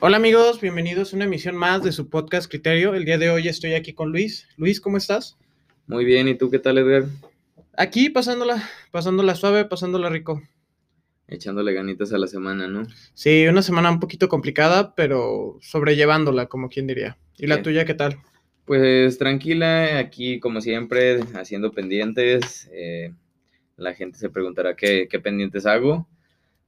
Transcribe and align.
Hola 0.00 0.16
amigos, 0.18 0.60
bienvenidos 0.60 1.12
a 1.12 1.16
una 1.16 1.24
emisión 1.24 1.56
más 1.56 1.82
de 1.82 1.92
su 1.92 2.08
podcast 2.10 2.50
Criterio. 2.50 2.94
El 2.94 3.04
día 3.04 3.18
de 3.18 3.30
hoy 3.30 3.48
estoy 3.48 3.74
aquí 3.74 3.92
con 3.94 4.10
Luis. 4.12 4.46
Luis, 4.56 4.80
¿cómo 4.80 4.96
estás? 4.96 5.36
Muy 5.86 6.04
bien, 6.04 6.28
¿y 6.28 6.34
tú 6.36 6.50
qué 6.50 6.58
tal, 6.58 6.78
Edgar? 6.78 7.04
Aquí 7.76 8.10
pasándola, 8.10 8.62
pasándola 8.90 9.34
suave, 9.34 9.64
pasándola 9.64 10.08
rico. 10.10 10.42
Echándole 11.26 11.72
ganitas 11.72 12.12
a 12.12 12.18
la 12.18 12.26
semana, 12.26 12.68
¿no? 12.68 12.86
Sí, 13.14 13.46
una 13.46 13.62
semana 13.62 13.90
un 13.90 14.00
poquito 14.00 14.28
complicada, 14.28 14.94
pero 14.94 15.58
sobrellevándola, 15.62 16.46
como 16.46 16.68
quien 16.68 16.86
diría. 16.86 17.16
¿Y 17.38 17.46
la 17.46 17.62
tuya 17.62 17.84
qué 17.86 17.94
tal? 17.94 18.18
Pues 18.66 19.18
tranquila, 19.18 19.98
aquí 19.98 20.38
como 20.38 20.60
siempre, 20.60 21.20
haciendo 21.34 21.72
pendientes. 21.72 22.68
eh, 22.72 23.12
la 23.76 23.94
gente 23.94 24.18
se 24.18 24.30
preguntará 24.30 24.76
qué, 24.76 25.08
qué 25.10 25.18
pendientes 25.18 25.66
hago. 25.66 26.06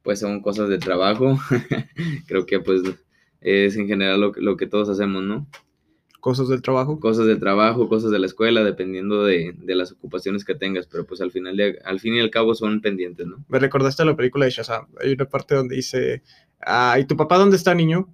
Pues 0.02 0.20
son 0.20 0.40
cosas 0.40 0.68
de 0.68 0.78
trabajo. 0.78 1.38
Creo 2.26 2.46
que 2.46 2.60
pues 2.60 2.82
es 3.46 3.76
en 3.76 3.86
general 3.88 4.20
lo, 4.20 4.32
que- 4.32 4.40
lo 4.40 4.56
que 4.56 4.66
todos 4.66 4.88
hacemos, 4.88 5.22
¿no? 5.22 5.46
Cosas 6.20 6.48
del 6.48 6.60
trabajo. 6.62 6.98
Cosas 6.98 7.26
de 7.26 7.36
trabajo, 7.36 7.88
cosas 7.88 8.10
de 8.10 8.18
la 8.18 8.26
escuela, 8.26 8.64
dependiendo 8.64 9.22
de, 9.24 9.54
de 9.58 9.74
las 9.76 9.92
ocupaciones 9.92 10.44
que 10.44 10.56
tengas. 10.56 10.86
Pero 10.88 11.06
pues 11.06 11.20
al 11.20 11.30
final, 11.30 11.56
de- 11.56 11.78
al 11.84 12.00
fin 12.00 12.14
y 12.14 12.20
al 12.20 12.30
cabo 12.30 12.54
son 12.54 12.80
pendientes, 12.80 13.26
¿no? 13.26 13.44
Me 13.48 13.58
recordaste 13.60 14.02
a 14.02 14.06
la 14.06 14.16
película 14.16 14.44
de 14.44 14.50
Shazam. 14.50 14.86
Hay 15.00 15.12
una 15.12 15.26
parte 15.26 15.54
donde 15.54 15.76
dice, 15.76 16.22
ah, 16.60 16.96
¿y 16.98 17.04
tu 17.04 17.16
papá 17.16 17.38
dónde 17.38 17.56
está, 17.56 17.74
niño? 17.74 18.08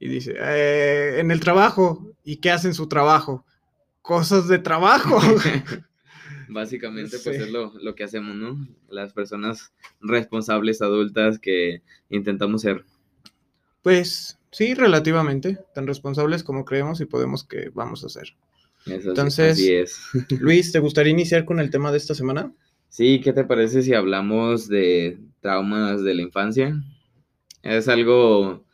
Y 0.00 0.08
dice, 0.08 0.34
"Eh, 0.40 1.16
en 1.18 1.30
el 1.30 1.40
trabajo. 1.40 2.06
¿Y 2.24 2.36
qué 2.36 2.50
hace 2.50 2.68
en 2.68 2.74
su 2.74 2.86
trabajo? 2.88 3.44
Cosas 4.00 4.48
de 4.48 4.58
trabajo. 4.58 5.18
Básicamente, 6.48 7.18
pues 7.22 7.36
Sí. 7.36 7.42
es 7.42 7.50
lo, 7.50 7.72
lo 7.82 7.94
que 7.94 8.04
hacemos, 8.04 8.34
¿no? 8.34 8.66
Las 8.88 9.12
personas 9.12 9.72
responsables, 10.00 10.80
adultas 10.80 11.38
que 11.38 11.82
intentamos 12.08 12.62
ser. 12.62 12.84
Pues 13.82 14.38
sí, 14.50 14.74
relativamente. 14.74 15.58
Tan 15.74 15.86
responsables 15.86 16.42
como 16.42 16.64
creemos 16.64 17.00
y 17.00 17.06
podemos 17.06 17.44
que 17.44 17.70
vamos 17.74 18.04
a 18.04 18.08
ser. 18.08 18.34
Eso, 18.86 19.10
Entonces- 19.10 19.52
así 19.52 19.72
es. 19.72 19.98
Luis, 20.40 20.72
¿te 20.72 20.78
gustaría 20.78 21.12
iniciar 21.12 21.44
con 21.44 21.60
el 21.60 21.70
tema 21.70 21.90
de 21.90 21.98
esta 21.98 22.14
semana? 22.14 22.52
Sí, 22.88 23.20
¿qué 23.22 23.32
te 23.32 23.44
parece 23.44 23.82
si 23.82 23.92
hablamos 23.94 24.66
de 24.68 25.18
traumas 25.40 26.02
de 26.02 26.14
la 26.14 26.22
infancia? 26.22 26.74
Es 27.62 27.86
algo, 27.88 28.64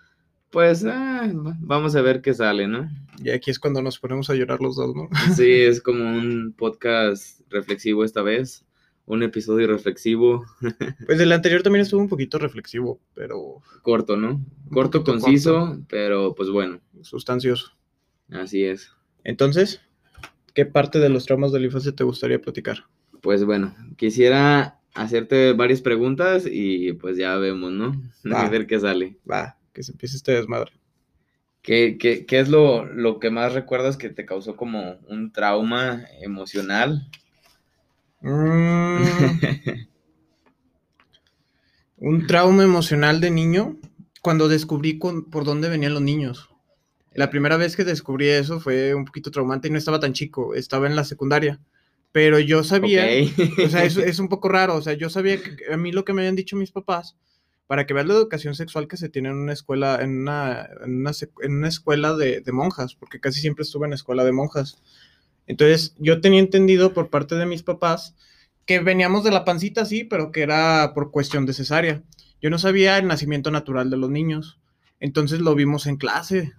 pues, 0.50 0.84
ah, 0.84 1.28
va- 1.34 1.56
vamos 1.58 1.96
a 1.96 2.02
ver 2.02 2.20
qué 2.22 2.33
sale, 2.33 2.68
¿no? 2.68 2.89
Y 3.22 3.30
aquí 3.30 3.50
es 3.50 3.58
cuando 3.58 3.83
nos 3.83 3.98
ponemos 3.98 4.30
a 4.30 4.34
llorar 4.34 4.61
los 4.61 4.77
dos, 4.77 4.94
¿no? 4.94 5.08
Sí, 5.34 5.50
es 5.62 5.80
como 5.80 6.05
un 6.05 6.55
podcast 6.56 7.41
reflexivo 7.50 8.05
esta 8.05 8.22
vez, 8.22 8.64
un 9.06 9.22
episodio 9.22 9.66
reflexivo, 9.66 10.44
Pues 11.06 11.20
el 11.20 11.33
anterior 11.33 11.62
también 11.62 11.83
estuvo 11.83 12.00
un 12.00 12.08
poquito 12.08 12.38
reflexivo, 12.38 13.00
pero 13.14 13.61
corto, 13.83 14.16
¿no? 14.16 14.44
Corto, 14.70 15.05
conciso, 15.05 15.78
pero 15.88 16.34
pues 16.34 16.50
bueno, 16.50 16.80
sustancioso. 17.02 17.72
así 18.30 18.64
es. 18.64 18.91
Entonces, 19.24 19.80
¿qué 20.55 20.66
parte 20.66 20.98
de 20.98 21.08
los 21.08 21.27
traumas 21.27 21.52
de 21.52 21.61
la 21.61 21.66
infancia 21.66 21.92
te 21.92 22.05
gustaría 22.05 22.41
platicar? 22.41 22.84
Pues 23.20 23.44
bueno, 23.44 23.74
quisiera 23.96 24.80
hacerte 24.94 25.52
varias 25.52 25.80
preguntas 25.80 26.44
y 26.50 26.92
pues 26.94 27.16
ya 27.16 27.36
vemos, 27.36 27.72
¿no? 27.72 28.00
Va. 28.33 28.46
A 28.46 28.48
ver 28.48 28.66
qué 28.66 28.80
sale. 28.80 29.18
Va, 29.30 29.58
que 29.72 29.83
se 29.83 29.92
empiece 29.92 30.16
este 30.16 30.33
desmadre. 30.33 30.72
¿Qué, 31.62 31.96
qué, 31.98 32.27
qué 32.27 32.41
es 32.41 32.50
lo, 32.50 32.84
lo 32.84 33.18
que 33.18 33.30
más 33.30 33.55
recuerdas 33.55 33.96
que 33.96 34.11
te 34.11 34.27
causó 34.27 34.55
como 34.55 34.98
un 35.08 35.33
trauma 35.33 36.05
emocional? 36.20 37.08
Mm, 38.25 38.97
un 41.98 42.27
trauma 42.27 42.64
emocional 42.64 43.20
de 43.20 43.30
niño 43.30 43.77
cuando 44.22 44.48
descubrí 44.48 44.98
con- 44.98 45.25
por 45.30 45.44
dónde 45.44 45.69
venían 45.69 45.94
los 45.94 46.03
niños. 46.03 46.48
La 47.12 47.30
primera 47.30 47.56
vez 47.56 47.77
que 47.77 47.84
descubrí 47.84 48.28
eso 48.28 48.58
fue 48.61 48.95
un 48.95 49.05
poquito 49.05 49.30
traumante 49.30 49.69
y 49.69 49.70
no 49.70 49.78
estaba 49.78 50.00
tan 50.00 50.12
chico, 50.14 50.55
estaba 50.55 50.86
en 50.86 50.97
la 50.97 51.05
secundaria. 51.05 51.61
Pero 52.12 52.39
yo 52.39 52.64
sabía, 52.64 53.05
o 53.64 53.68
sea, 53.68 53.84
es, 53.84 53.96
es 53.96 54.18
un 54.18 54.29
poco 54.29 54.48
raro, 54.48 54.77
o 54.77 54.83
sea, 54.83 54.95
yo 54.95 55.11
sabía 55.11 55.36
que 55.42 55.73
a 55.73 55.77
mí 55.77 55.92
lo 55.92 56.05
que 56.05 56.13
me 56.13 56.23
habían 56.23 56.36
dicho 56.36 56.57
mis 56.57 56.73
papás, 56.73 57.17
para 57.67 57.86
que 57.86 57.95
veas 57.95 58.07
la 58.07 58.14
educación 58.14 58.55
sexual 58.55 58.89
que 58.89 58.96
se 58.96 59.08
tiene 59.08 59.29
en 59.30 59.36
una 59.36 59.52
escuela, 59.52 59.98
en 60.02 60.18
una, 60.23 60.68
en 60.84 60.96
una, 61.01 61.11
sec- 61.11 61.33
en 61.42 61.52
una 61.57 61.68
escuela 61.68 62.14
de, 62.17 62.40
de 62.40 62.52
monjas, 62.52 62.95
porque 62.95 63.20
casi 63.20 63.40
siempre 63.40 63.63
estuve 63.63 63.86
en 63.86 63.92
escuela 63.92 64.24
de 64.24 64.33
monjas. 64.33 64.83
Entonces, 65.46 65.94
yo 65.98 66.20
tenía 66.20 66.40
entendido 66.40 66.92
por 66.92 67.10
parte 67.10 67.34
de 67.34 67.46
mis 67.46 67.62
papás 67.62 68.14
que 68.66 68.80
veníamos 68.80 69.24
de 69.24 69.30
la 69.30 69.44
pancita, 69.44 69.84
sí, 69.84 70.05
pero 70.05 70.32
que 70.32 70.42
era 70.42 70.92
por 70.94 71.10
cuestión 71.10 71.46
de 71.46 71.52
cesárea. 71.52 72.02
Yo 72.40 72.50
no 72.50 72.58
sabía 72.58 72.98
el 72.98 73.06
nacimiento 73.06 73.50
natural 73.50 73.90
de 73.90 73.96
los 73.96 74.10
niños. 74.10 74.60
Entonces 75.00 75.40
lo 75.40 75.54
vimos 75.54 75.86
en 75.86 75.96
clase 75.96 76.52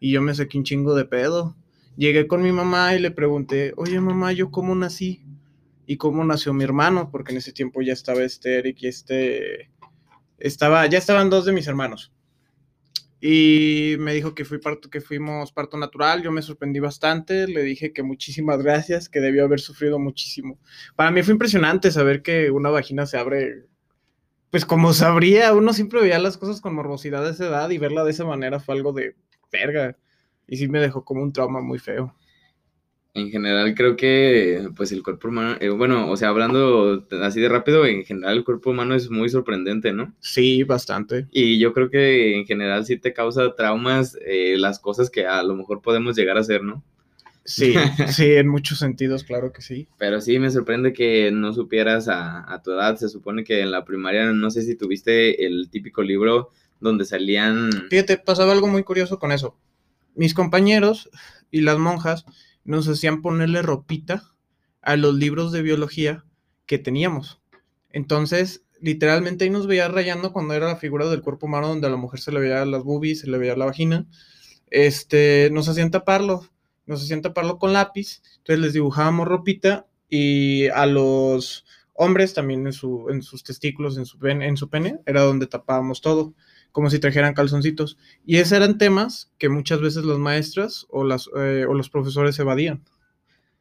y 0.00 0.12
yo 0.12 0.22
me 0.22 0.34
saqué 0.34 0.58
un 0.58 0.64
chingo 0.64 0.94
de 0.94 1.04
pedo. 1.04 1.56
Llegué 1.96 2.28
con 2.28 2.42
mi 2.42 2.52
mamá 2.52 2.94
y 2.94 3.00
le 3.00 3.10
pregunté, 3.10 3.72
oye 3.76 4.00
mamá, 4.00 4.32
¿yo 4.32 4.50
cómo 4.50 4.74
nací? 4.74 5.24
¿Y 5.86 5.96
cómo 5.96 6.24
nació 6.24 6.52
mi 6.52 6.62
hermano? 6.62 7.10
Porque 7.10 7.32
en 7.32 7.38
ese 7.38 7.52
tiempo 7.52 7.82
ya 7.82 7.92
estaba 7.92 8.22
este 8.22 8.58
Eric 8.58 8.78
y 8.82 8.86
este... 8.86 9.70
Estaba, 10.38 10.86
ya 10.86 10.98
estaban 10.98 11.30
dos 11.30 11.44
de 11.44 11.52
mis 11.52 11.66
hermanos. 11.66 12.12
Y 13.20 13.96
me 13.98 14.14
dijo 14.14 14.34
que, 14.34 14.44
fui 14.44 14.58
parto, 14.58 14.90
que 14.90 15.00
fuimos 15.00 15.52
parto 15.52 15.76
natural. 15.76 16.22
Yo 16.22 16.30
me 16.30 16.42
sorprendí 16.42 16.78
bastante. 16.78 17.48
Le 17.48 17.62
dije 17.62 17.92
que 17.92 18.02
muchísimas 18.02 18.62
gracias, 18.62 19.08
que 19.08 19.20
debió 19.20 19.44
haber 19.44 19.60
sufrido 19.60 19.98
muchísimo. 19.98 20.58
Para 20.94 21.10
mí 21.10 21.22
fue 21.22 21.32
impresionante 21.32 21.90
saber 21.90 22.22
que 22.22 22.50
una 22.50 22.70
vagina 22.70 23.06
se 23.06 23.18
abre. 23.18 23.66
Pues 24.50 24.64
como 24.64 24.92
sabría, 24.92 25.52
uno 25.52 25.72
siempre 25.72 26.00
veía 26.00 26.18
las 26.18 26.38
cosas 26.38 26.60
con 26.60 26.74
morbosidad 26.74 27.24
de 27.24 27.32
esa 27.32 27.46
edad 27.46 27.70
y 27.70 27.78
verla 27.78 28.04
de 28.04 28.12
esa 28.12 28.24
manera 28.24 28.60
fue 28.60 28.76
algo 28.76 28.92
de 28.92 29.16
verga. 29.52 29.96
Y 30.46 30.56
sí 30.56 30.68
me 30.68 30.80
dejó 30.80 31.04
como 31.04 31.22
un 31.22 31.32
trauma 31.32 31.60
muy 31.60 31.78
feo. 31.78 32.14
En 33.18 33.30
general 33.30 33.74
creo 33.74 33.96
que 33.96 34.68
pues 34.76 34.92
el 34.92 35.02
cuerpo 35.02 35.28
humano, 35.28 35.56
eh, 35.60 35.68
bueno, 35.70 36.10
o 36.10 36.16
sea, 36.16 36.28
hablando 36.28 37.06
así 37.22 37.40
de 37.40 37.48
rápido, 37.48 37.84
en 37.86 38.04
general 38.04 38.38
el 38.38 38.44
cuerpo 38.44 38.70
humano 38.70 38.94
es 38.94 39.10
muy 39.10 39.28
sorprendente, 39.28 39.92
¿no? 39.92 40.14
Sí, 40.20 40.62
bastante. 40.62 41.26
Y 41.30 41.58
yo 41.58 41.72
creo 41.72 41.90
que 41.90 42.36
en 42.36 42.46
general 42.46 42.86
sí 42.86 42.96
te 42.96 43.12
causa 43.12 43.54
traumas 43.54 44.18
eh, 44.24 44.56
las 44.56 44.78
cosas 44.78 45.10
que 45.10 45.26
a 45.26 45.42
lo 45.42 45.56
mejor 45.56 45.82
podemos 45.82 46.16
llegar 46.16 46.36
a 46.36 46.40
hacer, 46.40 46.62
¿no? 46.62 46.84
Sí, 47.44 47.74
sí, 48.08 48.32
en 48.32 48.46
muchos 48.48 48.78
sentidos, 48.78 49.24
claro 49.24 49.52
que 49.52 49.62
sí. 49.62 49.88
Pero 49.98 50.20
sí 50.20 50.38
me 50.38 50.50
sorprende 50.50 50.92
que 50.92 51.30
no 51.32 51.52
supieras 51.54 52.06
a, 52.08 52.52
a 52.52 52.62
tu 52.62 52.72
edad. 52.72 52.96
Se 52.96 53.08
supone 53.08 53.42
que 53.42 53.60
en 53.60 53.70
la 53.70 53.84
primaria, 53.86 54.26
no 54.32 54.50
sé 54.50 54.62
si 54.62 54.76
tuviste 54.76 55.46
el 55.46 55.70
típico 55.70 56.02
libro 56.02 56.50
donde 56.80 57.04
salían... 57.04 57.70
Fíjate, 57.88 58.18
pasaba 58.18 58.52
algo 58.52 58.66
muy 58.66 58.82
curioso 58.82 59.18
con 59.18 59.32
eso. 59.32 59.56
Mis 60.14 60.34
compañeros 60.34 61.08
y 61.50 61.62
las 61.62 61.78
monjas 61.78 62.26
nos 62.68 62.86
hacían 62.86 63.22
ponerle 63.22 63.62
ropita 63.62 64.24
a 64.82 64.96
los 64.96 65.14
libros 65.14 65.52
de 65.52 65.62
biología 65.62 66.26
que 66.66 66.78
teníamos. 66.78 67.40
Entonces, 67.88 68.62
literalmente 68.78 69.44
ahí 69.44 69.50
nos 69.50 69.66
veía 69.66 69.88
rayando 69.88 70.34
cuando 70.34 70.52
era 70.52 70.66
la 70.66 70.76
figura 70.76 71.08
del 71.08 71.22
cuerpo 71.22 71.46
humano 71.46 71.68
donde 71.68 71.86
a 71.86 71.90
la 71.90 71.96
mujer 71.96 72.20
se 72.20 72.30
le 72.30 72.40
veía 72.40 72.66
las 72.66 72.84
boobies, 72.84 73.20
se 73.20 73.30
le 73.30 73.38
veía 73.38 73.56
la 73.56 73.64
vagina. 73.64 74.06
Este, 74.66 75.48
nos 75.50 75.66
hacían 75.70 75.90
taparlo, 75.90 76.46
nos 76.84 77.02
hacían 77.02 77.22
taparlo 77.22 77.58
con 77.58 77.72
lápiz. 77.72 78.20
Entonces 78.36 78.58
les 78.58 78.74
dibujábamos 78.74 79.26
ropita 79.26 79.86
y 80.10 80.68
a 80.68 80.84
los 80.84 81.64
hombres 81.94 82.34
también 82.34 82.66
en, 82.66 82.74
su, 82.74 83.08
en 83.08 83.22
sus 83.22 83.44
testículos, 83.44 83.96
en 83.96 84.04
su, 84.04 84.18
en 84.26 84.56
su 84.58 84.68
pene, 84.68 84.98
era 85.06 85.22
donde 85.22 85.46
tapábamos 85.46 86.02
todo 86.02 86.34
como 86.72 86.90
si 86.90 86.98
trajeran 86.98 87.34
calzoncitos. 87.34 87.96
Y 88.26 88.36
esos 88.36 88.52
eran 88.52 88.78
temas 88.78 89.30
que 89.38 89.48
muchas 89.48 89.80
veces 89.80 90.04
las 90.04 90.18
maestras 90.18 90.86
o, 90.90 91.04
las, 91.04 91.28
eh, 91.36 91.64
o 91.68 91.74
los 91.74 91.90
profesores 91.90 92.38
evadían. 92.38 92.82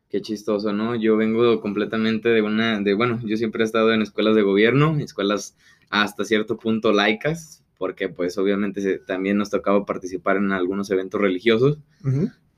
Qué 0.09 0.21
chistoso, 0.21 0.71
¿no? 0.71 0.95
Yo 0.95 1.17
vengo 1.17 1.59
completamente 1.59 2.29
de 2.29 2.41
una, 2.41 2.79
de, 2.79 2.93
bueno, 2.93 3.19
yo 3.25 3.35
siempre 3.37 3.63
he 3.63 3.65
estado 3.65 3.91
en 3.93 4.01
escuelas 4.01 4.35
de 4.35 4.41
gobierno, 4.41 4.97
escuelas 4.99 5.57
hasta 5.89 6.23
cierto 6.23 6.57
punto 6.57 6.93
laicas, 6.93 7.63
porque 7.77 8.07
pues 8.09 8.37
obviamente 8.37 8.81
se- 8.81 8.99
también 8.99 9.37
nos 9.37 9.49
tocaba 9.49 9.85
participar 9.85 10.37
en 10.37 10.51
algunos 10.53 10.89
eventos 10.91 11.19
religiosos, 11.19 11.77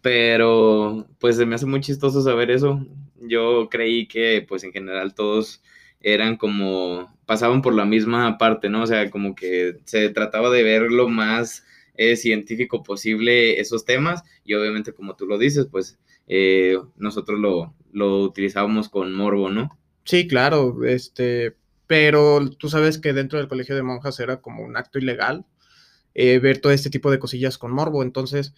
pero 0.02 1.08
pues 1.20 1.36
se 1.38 1.46
me 1.46 1.56
hace 1.56 1.66
muy 1.66 1.82
chistoso 1.82 2.22
saber 2.22 2.52
eso. 2.52 2.86
Yo 3.22 3.68
creí 3.70 4.08
que 4.08 4.46
pues 4.48 4.64
en 4.64 4.72
general 4.72 5.14
todos 5.14 5.62
eran 6.02 6.38
como, 6.38 7.14
pasaban 7.26 7.62
por 7.62 7.74
la 7.74 7.86
misma 7.86 8.38
parte, 8.38 8.70
¿no? 8.70 8.84
O 8.84 8.88
sea, 8.88 9.10
como 9.10 9.36
que 9.36 9.78
se 9.86 10.10
trataba 10.10 10.50
de 10.50 10.64
ver 10.64 10.92
lo 10.92 11.10
más 11.10 11.66
eh, 11.96 12.16
científico 12.16 12.84
posible 12.84 13.60
esos 13.60 13.86
temas 13.86 14.24
y 14.46 14.54
obviamente 14.54 14.94
como 14.94 15.16
tú 15.16 15.26
lo 15.26 15.38
dices, 15.38 15.68
pues 15.70 16.00
eh, 16.28 16.78
nosotros 16.98 17.40
lo, 17.40 17.74
lo 17.92 18.22
utilizábamos 18.22 18.90
con 18.90 19.14
morbo, 19.14 19.50
¿no? 19.50 19.78
Sí, 20.06 20.28
claro, 20.28 20.86
este, 20.86 21.56
pero 21.88 22.50
tú 22.52 22.70
sabes 22.70 22.98
que 23.00 23.14
dentro 23.14 23.38
del 23.38 23.48
colegio 23.48 23.76
de 23.76 23.84
monjas 23.84 24.20
era 24.20 24.42
como 24.42 24.64
un 24.64 24.78
acto 24.78 25.00
ilegal 25.00 25.46
eh, 26.14 26.40
ver 26.40 26.60
todo 26.60 26.72
este 26.72 26.90
tipo 26.90 27.12
de 27.12 27.20
cosillas 27.20 27.58
con 27.58 27.72
morbo, 27.72 28.04
entonces, 28.04 28.54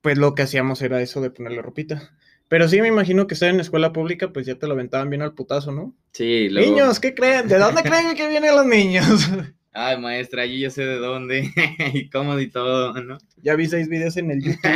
pues 0.00 0.18
lo 0.18 0.34
que 0.34 0.42
hacíamos 0.42 0.82
era 0.82 1.00
eso 1.02 1.20
de 1.20 1.30
ponerle 1.30 1.62
ropita. 1.62 2.16
Pero 2.48 2.68
sí 2.68 2.80
me 2.80 2.88
imagino 2.88 3.26
que 3.26 3.34
estar 3.34 3.48
en 3.50 3.58
escuela 3.60 3.92
pública, 3.92 4.32
pues 4.32 4.46
ya 4.46 4.54
te 4.56 4.66
lo 4.66 4.74
aventaban 4.74 5.10
bien 5.10 5.22
al 5.22 5.34
putazo, 5.34 5.72
¿no? 5.72 5.94
Sí, 6.12 6.48
luego- 6.48 6.70
Niños, 6.70 7.00
¿qué 7.00 7.14
creen? 7.14 7.48
¿De 7.48 7.58
dónde 7.58 7.82
creen 7.82 8.14
que 8.14 8.28
vienen 8.28 8.54
los 8.54 8.66
niños? 8.66 9.04
Ay, 9.72 9.98
maestra, 10.00 10.46
yo 10.46 10.54
ya 10.54 10.70
sé 10.70 10.84
de 10.86 10.96
dónde 10.96 11.50
y 11.92 12.08
cómo 12.08 12.38
y 12.38 12.48
todo, 12.48 12.94
¿no? 13.02 13.18
Ya 13.42 13.56
vi 13.56 13.66
seis 13.66 13.88
videos 13.88 14.16
en 14.16 14.30
el 14.30 14.42
YouTube. 14.42 14.70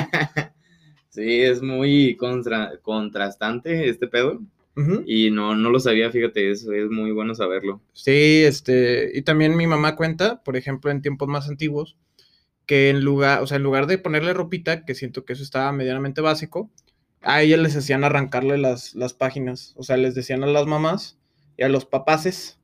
sí, 1.09 1.41
es 1.43 1.63
muy 1.63 2.17
contra 2.17 2.73
contrastante 2.83 3.89
este 3.89 4.07
pedo. 4.09 4.41
Y 5.05 5.31
no, 5.31 5.55
no 5.55 5.69
lo 5.69 5.79
sabía, 5.79 6.11
fíjate, 6.11 6.51
eso 6.51 6.73
es 6.73 6.89
muy 6.89 7.11
bueno 7.13 7.35
saberlo. 7.35 7.83
Sí, 7.93 8.45
este, 8.47 9.11
y 9.13 9.21
también 9.21 9.55
mi 9.55 9.67
mamá 9.67 9.95
cuenta, 9.95 10.43
por 10.43 10.57
ejemplo, 10.57 10.91
en 10.91 11.03
tiempos 11.03 11.29
más 11.29 11.51
antiguos, 11.51 11.99
que 12.65 12.89
en 12.89 13.05
lugar, 13.05 13.43
o 13.43 13.47
sea, 13.47 13.59
en 13.59 13.63
lugar 13.63 13.87
de 13.87 13.99
ponerle 13.99 14.33
ropita, 14.33 14.87
que 14.87 14.95
siento 14.95 15.27
que 15.27 15.35
eso 15.35 15.43
estaba 15.43 15.71
medianamente 15.73 16.23
básico, 16.23 16.71
a 17.23 17.43
ella 17.43 17.57
les 17.57 17.77
hacían 17.77 18.05
arrancarle 18.05 18.59
las, 18.59 18.95
las 18.95 19.13
páginas, 19.13 19.75
o 19.77 19.83
sea, 19.83 19.97
les 19.97 20.15
decían 20.15 20.43
a 20.43 20.47
las 20.47 20.67
mamás 20.67 21.19
y 21.57 21.63
a 21.63 21.69
los 21.69 21.85
papaces 21.85 22.59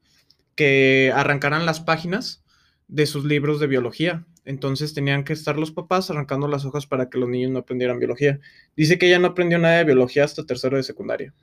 que 0.54 1.12
arrancaran 1.14 1.66
las 1.66 1.80
páginas 1.80 2.42
de 2.88 3.06
sus 3.06 3.24
libros 3.24 3.60
de 3.60 3.66
biología. 3.66 4.24
Entonces 4.44 4.94
tenían 4.94 5.24
que 5.24 5.32
estar 5.32 5.58
los 5.58 5.72
papás 5.72 6.08
arrancando 6.10 6.48
las 6.48 6.64
hojas 6.64 6.86
para 6.86 7.10
que 7.10 7.18
los 7.18 7.28
niños 7.28 7.50
no 7.50 7.58
aprendieran 7.58 7.98
biología. 7.98 8.38
Dice 8.76 8.96
que 8.96 9.06
ella 9.06 9.18
no 9.18 9.28
aprendió 9.28 9.58
nada 9.58 9.78
de 9.78 9.84
biología 9.84 10.24
hasta 10.24 10.46
tercero 10.46 10.76
de 10.76 10.84
secundaria. 10.84 11.34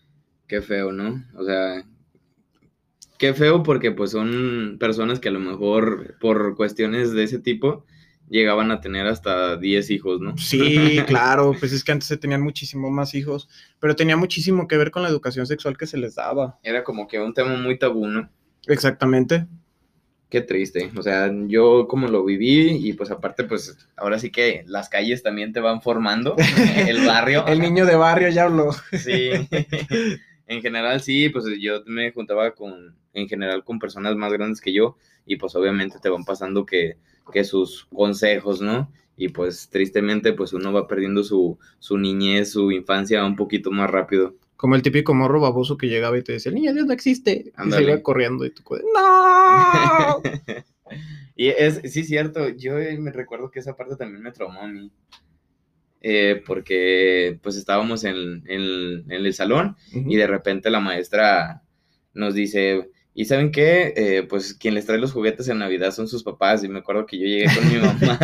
Qué 0.48 0.62
feo, 0.62 0.92
¿no? 0.92 1.24
O 1.36 1.44
sea, 1.44 1.86
qué 3.18 3.34
feo 3.34 3.62
porque 3.62 3.92
pues 3.92 4.12
son 4.12 4.78
personas 4.80 5.20
que 5.20 5.30
a 5.30 5.34
lo 5.34 5.40
mejor 5.40 6.16
por 6.20 6.56
cuestiones 6.56 7.12
de 7.12 7.24
ese 7.24 7.40
tipo 7.40 7.86
llegaban 8.30 8.72
a 8.72 8.82
tener 8.82 9.08
hasta 9.08 9.58
10 9.58 9.90
hijos, 9.92 10.22
¿no? 10.22 10.38
Sí, 10.38 10.98
claro, 11.08 11.56
pues 11.60 11.72
es 11.74 11.84
que 11.84 11.92
antes 11.92 12.08
se 12.08 12.18
tenían 12.18 12.42
muchísimo 12.42 12.90
más 12.90 13.14
hijos, 13.16 13.50
pero 13.80 13.96
tenía 13.96 14.18
muchísimo 14.18 14.68
que 14.68 14.78
ver 14.78 14.92
con 14.92 15.04
la 15.04 15.10
educación 15.10 15.46
sexual 15.46 15.78
que 15.78 15.88
se 15.88 15.98
les 15.98 16.16
daba. 16.16 16.60
Era 16.64 16.84
como 16.84 17.08
que 17.08 17.20
un 17.20 17.34
tema 17.34 17.56
muy 17.56 17.78
tabú, 17.78 18.08
¿no? 18.08 18.30
Exactamente. 18.68 19.46
Qué 20.30 20.42
triste. 20.42 20.92
O 20.98 21.04
sea, 21.04 21.32
yo 21.48 21.88
como 21.88 22.08
lo 22.08 22.26
viví 22.26 22.88
y 22.88 22.94
pues 22.94 23.12
aparte 23.12 23.44
pues 23.44 23.78
ahora 23.96 24.18
sí 24.18 24.32
que 24.32 24.64
las 24.66 24.90
calles 24.90 25.22
también 25.22 25.54
te 25.54 25.60
van 25.60 25.82
formando, 25.82 26.36
el 26.88 27.06
barrio. 27.06 27.46
El 27.46 27.60
niño 27.60 27.86
de 27.86 27.96
barrio 27.96 28.30
ya 28.30 28.46
habló. 28.46 28.72
Sí. 28.92 29.30
En 30.46 30.62
general 30.62 31.00
sí, 31.00 31.30
pues 31.30 31.46
yo 31.60 31.84
me 31.86 32.12
juntaba 32.12 32.52
con, 32.52 32.96
en 33.14 33.30
general 33.30 33.64
con 33.64 33.80
personas 33.80 34.16
más 34.18 34.32
grandes 34.34 34.60
que 34.60 34.74
yo 34.74 34.98
y 35.26 35.38
pues 35.38 35.56
obviamente 35.56 36.00
te 36.02 36.10
van 36.10 36.26
pasando 36.26 36.66
que, 36.66 36.98
que 37.32 37.44
sus 37.44 37.86
consejos, 37.86 38.62
¿no? 38.62 38.92
Y 39.16 39.30
pues 39.30 39.70
tristemente 39.70 40.34
pues 40.34 40.54
uno 40.54 40.74
va 40.74 40.88
perdiendo 40.88 41.24
su, 41.24 41.58
su 41.80 41.98
niñez, 41.98 42.52
su 42.52 42.72
infancia 42.72 43.24
un 43.26 43.36
poquito 43.36 43.70
más 43.72 43.90
rápido. 43.90 44.36
Como 44.58 44.76
el 44.76 44.82
típico 44.82 45.14
morro 45.14 45.40
baboso 45.42 45.78
que 45.78 45.88
llegaba 45.88 46.18
y 46.18 46.24
te 46.24 46.34
decía, 46.34 46.50
el 46.50 46.56
niño 46.56 46.74
Dios 46.74 46.86
no 46.88 46.94
existe. 46.94 47.52
Y 47.66 47.72
se 47.72 47.84
iba 47.84 48.02
corriendo 48.02 48.46
y 48.46 48.50
tú, 48.52 48.64
¡no! 48.96 50.22
Y 51.36 51.48
es, 51.48 51.82
sí, 51.92 52.04
cierto, 52.04 52.50
yo 52.50 52.76
me 53.00 53.12
recuerdo 53.12 53.50
que 53.52 53.60
esa 53.60 53.76
parte 53.76 53.96
también 53.96 54.22
me 54.24 54.32
traumó 54.32 54.62
a 54.62 54.68
mí. 54.68 54.92
Eh, 56.06 56.44
porque 56.46 57.40
pues 57.42 57.56
estábamos 57.56 58.04
en, 58.04 58.44
en- 58.48 59.10
en 59.10 59.26
el 59.26 59.34
salón 59.34 59.78
y 59.94 60.18
de 60.18 60.28
repente 60.28 60.70
la 60.70 60.82
maestra 60.82 61.64
nos 62.14 62.34
dice, 62.34 62.90
¿y 63.14 63.26
saben 63.26 63.52
qué? 63.52 63.94
Eh, 63.96 64.24
pues 64.24 64.54
quien 64.54 64.74
les 64.76 64.86
trae 64.86 64.98
los 64.98 65.12
juguetes 65.12 65.48
en 65.50 65.60
Navidad 65.60 65.92
son 65.92 66.08
sus 66.08 66.24
papás. 66.24 66.64
Y 66.64 66.70
me 66.70 66.80
acuerdo 66.80 67.06
que 67.06 67.18
yo 67.18 67.26
llegué 67.26 67.46
con 67.54 67.68
mi 67.68 67.76
mamá 67.80 68.20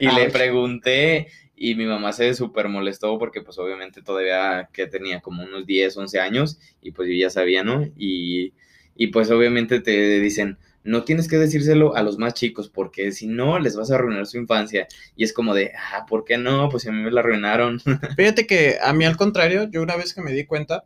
y 0.00 0.10
le 0.10 0.30
pregunté 0.30 1.28
y 1.56 1.74
mi 1.74 1.86
mamá 1.86 2.12
se 2.12 2.34
súper 2.34 2.68
molestó 2.68 3.18
porque 3.18 3.40
pues 3.42 3.58
obviamente 3.58 4.02
todavía 4.02 4.68
que 4.72 4.86
tenía 4.86 5.20
como 5.20 5.44
unos 5.44 5.66
10, 5.66 5.96
11 5.96 6.20
años 6.20 6.58
y 6.80 6.92
pues 6.92 7.08
yo 7.08 7.14
ya 7.14 7.30
sabía, 7.30 7.62
¿no? 7.62 7.84
Y, 7.96 8.54
y 8.96 9.08
pues 9.08 9.30
obviamente 9.30 9.80
te 9.80 10.20
dicen, 10.20 10.58
no 10.84 11.04
tienes 11.04 11.28
que 11.28 11.38
decírselo 11.38 11.94
a 11.94 12.02
los 12.02 12.18
más 12.18 12.34
chicos 12.34 12.68
porque 12.68 13.12
si 13.12 13.26
no 13.26 13.58
les 13.58 13.76
vas 13.76 13.90
a 13.90 13.94
arruinar 13.94 14.26
su 14.26 14.38
infancia. 14.38 14.88
Y 15.16 15.24
es 15.24 15.32
como 15.32 15.54
de, 15.54 15.72
ah, 15.76 16.06
¿por 16.06 16.24
qué 16.24 16.38
no? 16.38 16.68
Pues 16.68 16.86
a 16.86 16.92
mí 16.92 17.00
me 17.02 17.10
la 17.10 17.20
arruinaron. 17.20 17.80
Fíjate 18.16 18.46
que 18.46 18.78
a 18.82 18.92
mí 18.92 19.04
al 19.04 19.16
contrario, 19.16 19.68
yo 19.70 19.82
una 19.82 19.96
vez 19.96 20.14
que 20.14 20.22
me 20.22 20.32
di 20.32 20.44
cuenta, 20.44 20.84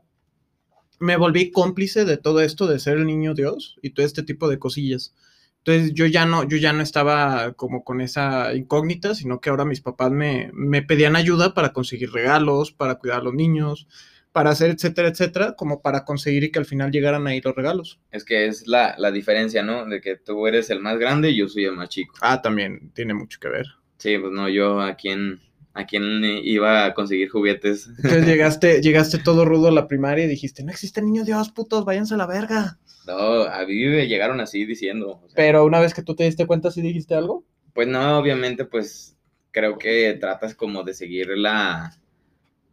me 0.99 1.17
volví 1.17 1.51
cómplice 1.51 2.05
de 2.05 2.17
todo 2.17 2.41
esto 2.41 2.67
de 2.67 2.79
ser 2.79 2.99
el 2.99 3.07
niño 3.07 3.35
Dios 3.35 3.77
y 3.83 3.91
todo 3.91 4.05
este 4.07 4.23
tipo 4.23 4.49
de 4.49 4.59
cosillas. 4.59 5.15
Entonces 5.59 5.95
yo 5.95 6.07
ya 6.07 6.27
no, 6.27 6.49
yo 6.49 6.57
ya 6.59 6.73
no 6.73 6.83
estaba 6.83 7.53
como 7.55 7.83
con 7.83 8.01
esa 8.01 8.55
incógnita, 8.55 9.15
sino 9.15 9.41
que 9.41 9.51
ahora 9.51 9.65
mis 9.65 9.81
papás 9.81 10.13
me, 10.13 10.51
me 10.53 10.83
pedían 10.83 11.17
ayuda 11.17 11.55
para 11.55 11.73
conseguir 11.73 12.13
regalos, 12.13 12.71
para 12.71 12.97
cuidar 12.97 13.21
a 13.21 13.25
los 13.25 13.35
niños, 13.35 13.89
para 14.37 14.51
hacer 14.51 14.71
etcétera, 14.71 15.09
etcétera, 15.09 15.55
como 15.57 15.83
para 15.83 16.05
conseguir 16.05 16.45
y 16.45 16.51
que 16.53 16.59
al 16.59 16.67
final 16.67 16.93
llegaran 16.93 17.27
ahí 17.27 17.41
los 17.41 17.57
regalos. 17.57 17.99
Es 18.13 18.25
que 18.25 18.47
es 18.47 18.67
la, 18.67 18.95
la 18.99 19.11
diferencia, 19.11 19.63
¿no? 19.63 19.87
De 19.87 20.01
que 20.01 20.17
tú 20.17 20.47
eres 20.47 20.71
el 20.71 20.81
más 20.81 20.99
grande 20.99 21.31
y 21.31 21.39
yo 21.39 21.49
soy 21.49 21.65
el 21.65 21.73
más 21.73 21.89
chico. 21.89 22.15
Ah, 22.21 22.43
también 22.43 22.93
tiene 22.95 23.15
mucho 23.15 23.41
que 23.41 23.49
ver. 23.49 23.67
Sí, 23.97 24.19
pues 24.19 24.33
no, 24.33 24.49
yo 24.49 24.81
a 24.81 24.95
quién, 24.95 25.41
a 25.77 25.85
quién 25.85 26.25
iba 26.25 26.87
a 26.87 26.95
conseguir 26.95 27.29
juguetes. 27.29 27.89
Entonces 27.89 28.27
llegaste, 28.27 28.81
llegaste 28.81 29.19
todo 29.19 29.45
rudo 29.45 29.69
a 29.69 29.73
la 29.73 29.87
primaria 29.87 30.25
y 30.25 30.29
dijiste, 30.29 30.65
no 30.65 30.73
existe 30.73 31.03
niño 31.03 31.23
Dios, 31.25 31.51
putos, 31.51 31.85
váyanse 31.85 32.15
a 32.15 32.17
la 32.17 32.27
verga. 32.27 32.79
No, 33.07 33.43
a 33.43 33.65
mí 33.67 33.85
me 33.85 34.09
llegaron 34.09 34.41
así 34.41 34.65
diciendo. 34.65 35.21
o 35.23 35.29
sea, 35.29 35.37
Pero 35.37 35.65
una 35.65 35.79
vez 35.79 35.95
que 35.95 36.03
tú 36.03 36.17
te 36.17 36.25
diste 36.25 36.47
cuenta, 36.47 36.71
¿sí 36.71 36.81
dijiste 36.81 37.15
algo? 37.15 37.45
Pues 37.75 37.87
no, 37.87 38.19
obviamente, 38.19 38.65
pues 38.65 39.17
creo 39.53 39.79
que 39.79 40.17
tratas 40.19 40.55
como 40.55 40.83
de 40.83 40.95
seguir 40.95 41.29
la, 41.37 41.95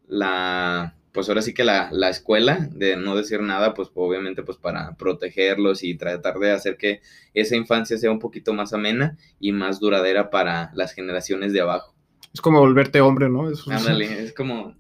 la, 0.07 0.95
pues 1.11 1.27
ahora 1.27 1.41
sí 1.41 1.53
que 1.53 1.63
la, 1.65 1.89
la 1.91 2.09
escuela, 2.09 2.67
de 2.71 2.95
no 2.95 3.15
decir 3.15 3.41
nada, 3.41 3.73
pues 3.73 3.89
obviamente 3.93 4.43
pues 4.43 4.57
para 4.57 4.95
protegerlos 4.95 5.83
y 5.83 5.95
tratar 5.95 6.39
de 6.39 6.51
hacer 6.51 6.77
que 6.77 7.01
esa 7.33 7.55
infancia 7.55 7.97
sea 7.97 8.11
un 8.11 8.19
poquito 8.19 8.53
más 8.53 8.73
amena 8.73 9.17
y 9.39 9.51
más 9.51 9.79
duradera 9.79 10.29
para 10.29 10.71
las 10.73 10.93
generaciones 10.93 11.53
de 11.53 11.61
abajo. 11.61 11.92
Es 12.33 12.41
como 12.41 12.59
volverte 12.59 13.01
hombre, 13.01 13.29
¿no? 13.29 13.49
Es- 13.49 13.67
Ándale, 13.67 14.23
es 14.23 14.33
como 14.33 14.75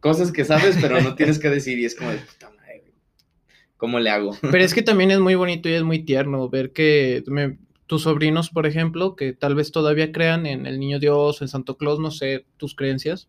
cosas 0.00 0.32
que 0.32 0.44
sabes 0.44 0.78
pero 0.80 1.00
no 1.02 1.14
tienes 1.14 1.38
que 1.38 1.50
decir 1.50 1.78
y 1.78 1.84
es 1.84 1.94
como 1.94 2.10
de 2.10 2.18
puta 2.18 2.50
madre, 2.50 2.84
¿cómo 3.76 3.98
le 4.00 4.10
hago? 4.10 4.36
Pero 4.40 4.58
es 4.64 4.72
que 4.74 4.82
también 4.82 5.10
es 5.10 5.20
muy 5.20 5.34
bonito 5.34 5.68
y 5.68 5.72
es 5.74 5.82
muy 5.82 6.04
tierno 6.04 6.48
ver 6.48 6.72
que 6.72 7.22
me- 7.26 7.58
tus 7.86 8.02
sobrinos, 8.02 8.50
por 8.50 8.66
ejemplo, 8.66 9.16
que 9.16 9.32
tal 9.32 9.56
vez 9.56 9.72
todavía 9.72 10.12
crean 10.12 10.46
en 10.46 10.64
el 10.66 10.78
Niño 10.78 11.00
Dios, 11.00 11.42
en 11.42 11.48
Santo 11.48 11.76
Claus, 11.76 11.98
no 11.98 12.10
sé, 12.12 12.46
tus 12.56 12.74
creencias. 12.76 13.28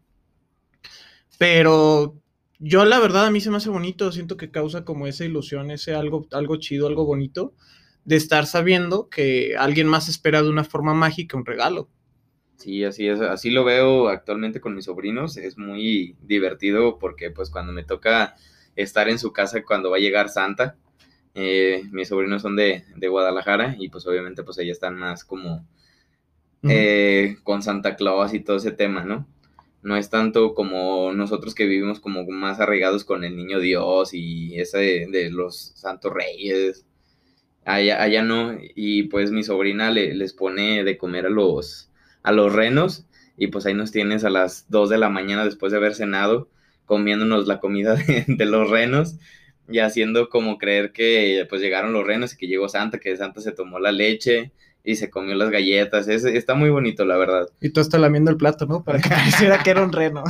Pero 1.37 2.15
yo 2.59 2.85
la 2.85 2.99
verdad 2.99 3.25
a 3.25 3.31
mí 3.31 3.41
se 3.41 3.49
me 3.49 3.57
hace 3.57 3.69
bonito, 3.69 4.11
siento 4.11 4.37
que 4.37 4.51
causa 4.51 4.85
como 4.85 5.07
esa 5.07 5.25
ilusión, 5.25 5.71
ese 5.71 5.95
algo, 5.95 6.27
algo 6.31 6.57
chido, 6.57 6.87
algo 6.87 7.05
bonito, 7.05 7.53
de 8.05 8.15
estar 8.17 8.45
sabiendo 8.45 9.09
que 9.09 9.55
alguien 9.57 9.87
más 9.87 10.09
espera 10.09 10.43
de 10.43 10.49
una 10.49 10.63
forma 10.63 10.93
mágica 10.93 11.37
un 11.37 11.45
regalo. 11.45 11.89
Sí, 12.61 12.83
así 12.83 13.07
es, 13.07 13.21
así 13.21 13.49
lo 13.49 13.63
veo 13.63 14.07
actualmente 14.09 14.61
con 14.61 14.75
mis 14.75 14.85
sobrinos, 14.85 15.37
es 15.37 15.57
muy 15.57 16.15
divertido 16.21 16.99
porque 16.99 17.31
pues 17.31 17.49
cuando 17.49 17.73
me 17.73 17.83
toca 17.83 18.35
estar 18.75 19.09
en 19.09 19.17
su 19.19 19.33
casa 19.33 19.63
cuando 19.63 19.89
va 19.89 19.97
a 19.97 19.99
llegar 19.99 20.29
Santa, 20.29 20.77
eh, 21.35 21.83
mis 21.91 22.09
sobrinos 22.09 22.41
son 22.43 22.55
de, 22.55 22.85
de 22.95 23.07
Guadalajara 23.07 23.75
y 23.79 23.89
pues 23.89 24.05
obviamente 24.07 24.43
pues 24.43 24.57
ellos 24.59 24.75
están 24.77 24.95
más 24.97 25.25
como 25.25 25.65
eh, 26.67 27.37
con 27.43 27.61
Santa 27.63 27.95
Claus 27.95 28.33
y 28.33 28.39
todo 28.41 28.57
ese 28.57 28.71
tema, 28.71 29.03
¿no? 29.05 29.27
No 29.83 29.97
es 29.97 30.09
tanto 30.09 30.53
como 30.53 31.11
nosotros 31.13 31.55
que 31.55 31.65
vivimos 31.65 31.99
como 31.99 32.25
más 32.27 32.59
arraigados 32.59 33.03
con 33.03 33.23
el 33.23 33.35
niño 33.35 33.59
Dios 33.59 34.13
y 34.13 34.59
ese 34.59 34.77
de, 34.79 35.07
de 35.11 35.29
los 35.31 35.73
santos 35.75 36.13
reyes. 36.13 36.85
Allá, 37.65 38.01
allá 38.01 38.23
no, 38.23 38.57
y 38.75 39.03
pues 39.05 39.31
mi 39.31 39.43
sobrina 39.43 39.91
le- 39.91 40.15
les 40.15 40.33
pone 40.33 40.83
de 40.83 40.97
comer 40.97 41.27
a 41.27 41.29
los, 41.29 41.90
a 42.23 42.31
los 42.31 42.53
renos 42.53 43.05
y 43.37 43.47
pues 43.47 43.65
ahí 43.65 43.73
nos 43.73 43.91
tienes 43.91 44.23
a 44.23 44.29
las 44.29 44.65
2 44.69 44.89
de 44.89 44.97
la 44.97 45.09
mañana 45.09 45.45
después 45.45 45.71
de 45.71 45.77
haber 45.77 45.95
cenado 45.95 46.49
comiéndonos 46.85 47.47
la 47.47 47.59
comida 47.59 47.95
de, 48.07 48.25
de 48.27 48.45
los 48.45 48.69
renos 48.69 49.17
y 49.69 49.79
haciendo 49.79 50.29
como 50.29 50.57
creer 50.57 50.91
que 50.91 51.45
pues 51.49 51.61
llegaron 51.61 51.93
los 51.93 52.05
renos 52.05 52.33
y 52.33 52.37
que 52.37 52.47
llegó 52.47 52.67
Santa, 52.69 52.99
que 52.99 53.15
Santa 53.15 53.41
se 53.41 53.51
tomó 53.51 53.79
la 53.79 53.91
leche 53.91 54.51
y 54.83 54.95
se 54.95 55.09
comió 55.09 55.35
las 55.35 55.49
galletas. 55.49 56.07
Es, 56.07 56.25
está 56.25 56.55
muy 56.55 56.69
bonito, 56.69 57.05
la 57.05 57.17
verdad. 57.17 57.47
Y 57.61 57.69
tú 57.69 57.81
estás 57.81 58.01
lamiendo 58.01 58.31
el 58.31 58.37
plato, 58.37 58.65
¿no? 58.65 58.83
Para 58.83 58.99
que 58.99 59.09
pareciera 59.09 59.61
que 59.63 59.69
era 59.69 59.83
un 59.83 59.91
reno, 59.91 60.23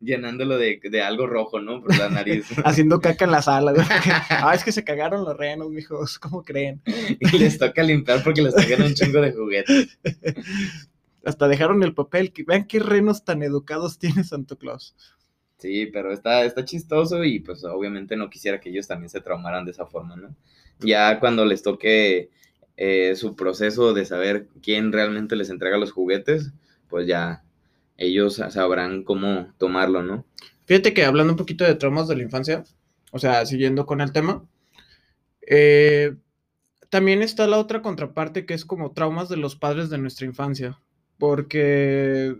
Llenándolo 0.00 0.58
de, 0.58 0.80
de 0.82 1.02
algo 1.02 1.26
rojo, 1.26 1.60
¿no? 1.60 1.80
Por 1.82 1.96
la 1.96 2.10
nariz. 2.10 2.46
haciendo 2.64 3.00
caca 3.00 3.24
en 3.24 3.30
la 3.30 3.42
sala. 3.42 3.72
Ah, 4.30 4.54
es 4.54 4.64
que 4.64 4.72
se 4.72 4.84
cagaron 4.84 5.24
los 5.24 5.36
renos, 5.36 5.70
mijos, 5.70 6.18
¿cómo 6.18 6.42
creen? 6.44 6.80
y 6.86 7.38
les 7.38 7.58
toca 7.58 7.82
limpiar 7.82 8.22
porque 8.22 8.42
les 8.42 8.54
trajeron 8.54 8.88
un 8.88 8.94
chingo 8.94 9.20
de 9.20 9.32
juguetes. 9.32 9.98
Hasta 11.24 11.48
dejaron 11.48 11.82
el 11.82 11.94
papel. 11.94 12.32
que- 12.32 12.42
Vean 12.44 12.66
qué 12.66 12.78
renos 12.80 13.24
tan 13.24 13.42
educados 13.42 13.98
tiene 13.98 14.24
Santo 14.24 14.58
Claus. 14.58 14.94
Sí, 15.58 15.86
pero 15.92 16.12
está, 16.12 16.44
está 16.44 16.64
chistoso 16.64 17.22
y 17.22 17.38
pues 17.38 17.62
obviamente 17.64 18.16
no 18.16 18.28
quisiera 18.28 18.58
que 18.60 18.70
ellos 18.70 18.88
también 18.88 19.08
se 19.10 19.20
traumaran 19.20 19.64
de 19.64 19.70
esa 19.70 19.86
forma, 19.86 20.16
¿no? 20.16 20.34
Ya 20.80 21.20
cuando 21.20 21.44
les 21.44 21.62
toque 21.62 22.30
eh, 22.76 23.14
su 23.14 23.36
proceso 23.36 23.94
de 23.94 24.04
saber 24.04 24.48
quién 24.60 24.90
realmente 24.92 25.36
les 25.36 25.50
entrega 25.50 25.76
los 25.78 25.92
juguetes, 25.92 26.50
pues 26.88 27.06
ya 27.06 27.44
ellos 28.02 28.36
sabrán 28.50 29.04
cómo 29.04 29.52
tomarlo, 29.58 30.02
¿no? 30.02 30.26
Fíjate 30.64 30.94
que 30.94 31.04
hablando 31.04 31.32
un 31.32 31.36
poquito 31.36 31.64
de 31.64 31.74
traumas 31.74 32.08
de 32.08 32.16
la 32.16 32.22
infancia, 32.22 32.64
o 33.10 33.18
sea, 33.18 33.44
siguiendo 33.46 33.86
con 33.86 34.00
el 34.00 34.12
tema, 34.12 34.44
eh, 35.46 36.14
también 36.88 37.22
está 37.22 37.46
la 37.46 37.58
otra 37.58 37.82
contraparte 37.82 38.46
que 38.46 38.54
es 38.54 38.64
como 38.64 38.92
traumas 38.92 39.28
de 39.28 39.36
los 39.36 39.56
padres 39.56 39.90
de 39.90 39.98
nuestra 39.98 40.26
infancia. 40.26 40.78
Porque, 41.18 42.36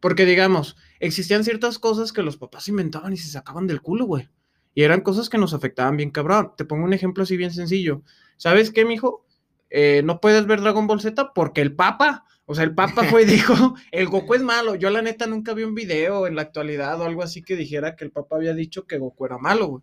porque 0.00 0.26
digamos, 0.26 0.76
existían 1.00 1.44
ciertas 1.44 1.78
cosas 1.78 2.12
que 2.12 2.22
los 2.22 2.36
papás 2.36 2.68
inventaban 2.68 3.12
y 3.12 3.16
se 3.16 3.30
sacaban 3.30 3.66
del 3.66 3.80
culo, 3.80 4.06
güey. 4.06 4.28
Y 4.74 4.82
eran 4.82 5.02
cosas 5.02 5.28
que 5.28 5.38
nos 5.38 5.54
afectaban 5.54 5.96
bien 5.96 6.10
cabrón. 6.10 6.52
Te 6.56 6.64
pongo 6.64 6.84
un 6.84 6.92
ejemplo 6.92 7.22
así 7.22 7.36
bien 7.36 7.52
sencillo. 7.52 8.02
¿Sabes 8.36 8.70
qué, 8.70 8.84
mijo? 8.84 9.24
Eh, 9.70 10.02
no 10.04 10.20
puedes 10.20 10.46
ver 10.46 10.60
Dragon 10.60 10.86
Ball 10.86 11.00
Z 11.00 11.32
porque 11.34 11.60
el 11.60 11.74
Papa, 11.74 12.24
o 12.46 12.54
sea, 12.54 12.64
el 12.64 12.74
Papa 12.74 13.04
fue 13.04 13.22
y 13.22 13.26
dijo, 13.26 13.74
el 13.92 14.06
Goku 14.08 14.34
es 14.34 14.42
malo. 14.42 14.74
Yo 14.74 14.90
la 14.90 15.02
neta 15.02 15.26
nunca 15.26 15.54
vi 15.54 15.62
un 15.62 15.74
video 15.74 16.26
en 16.26 16.34
la 16.36 16.42
actualidad 16.42 17.00
o 17.00 17.04
algo 17.04 17.22
así 17.22 17.42
que 17.42 17.56
dijera 17.56 17.96
que 17.96 18.04
el 18.04 18.10
Papa 18.10 18.36
había 18.36 18.54
dicho 18.54 18.86
que 18.86 18.98
Goku 18.98 19.24
era 19.26 19.38
malo, 19.38 19.66
güey. 19.68 19.82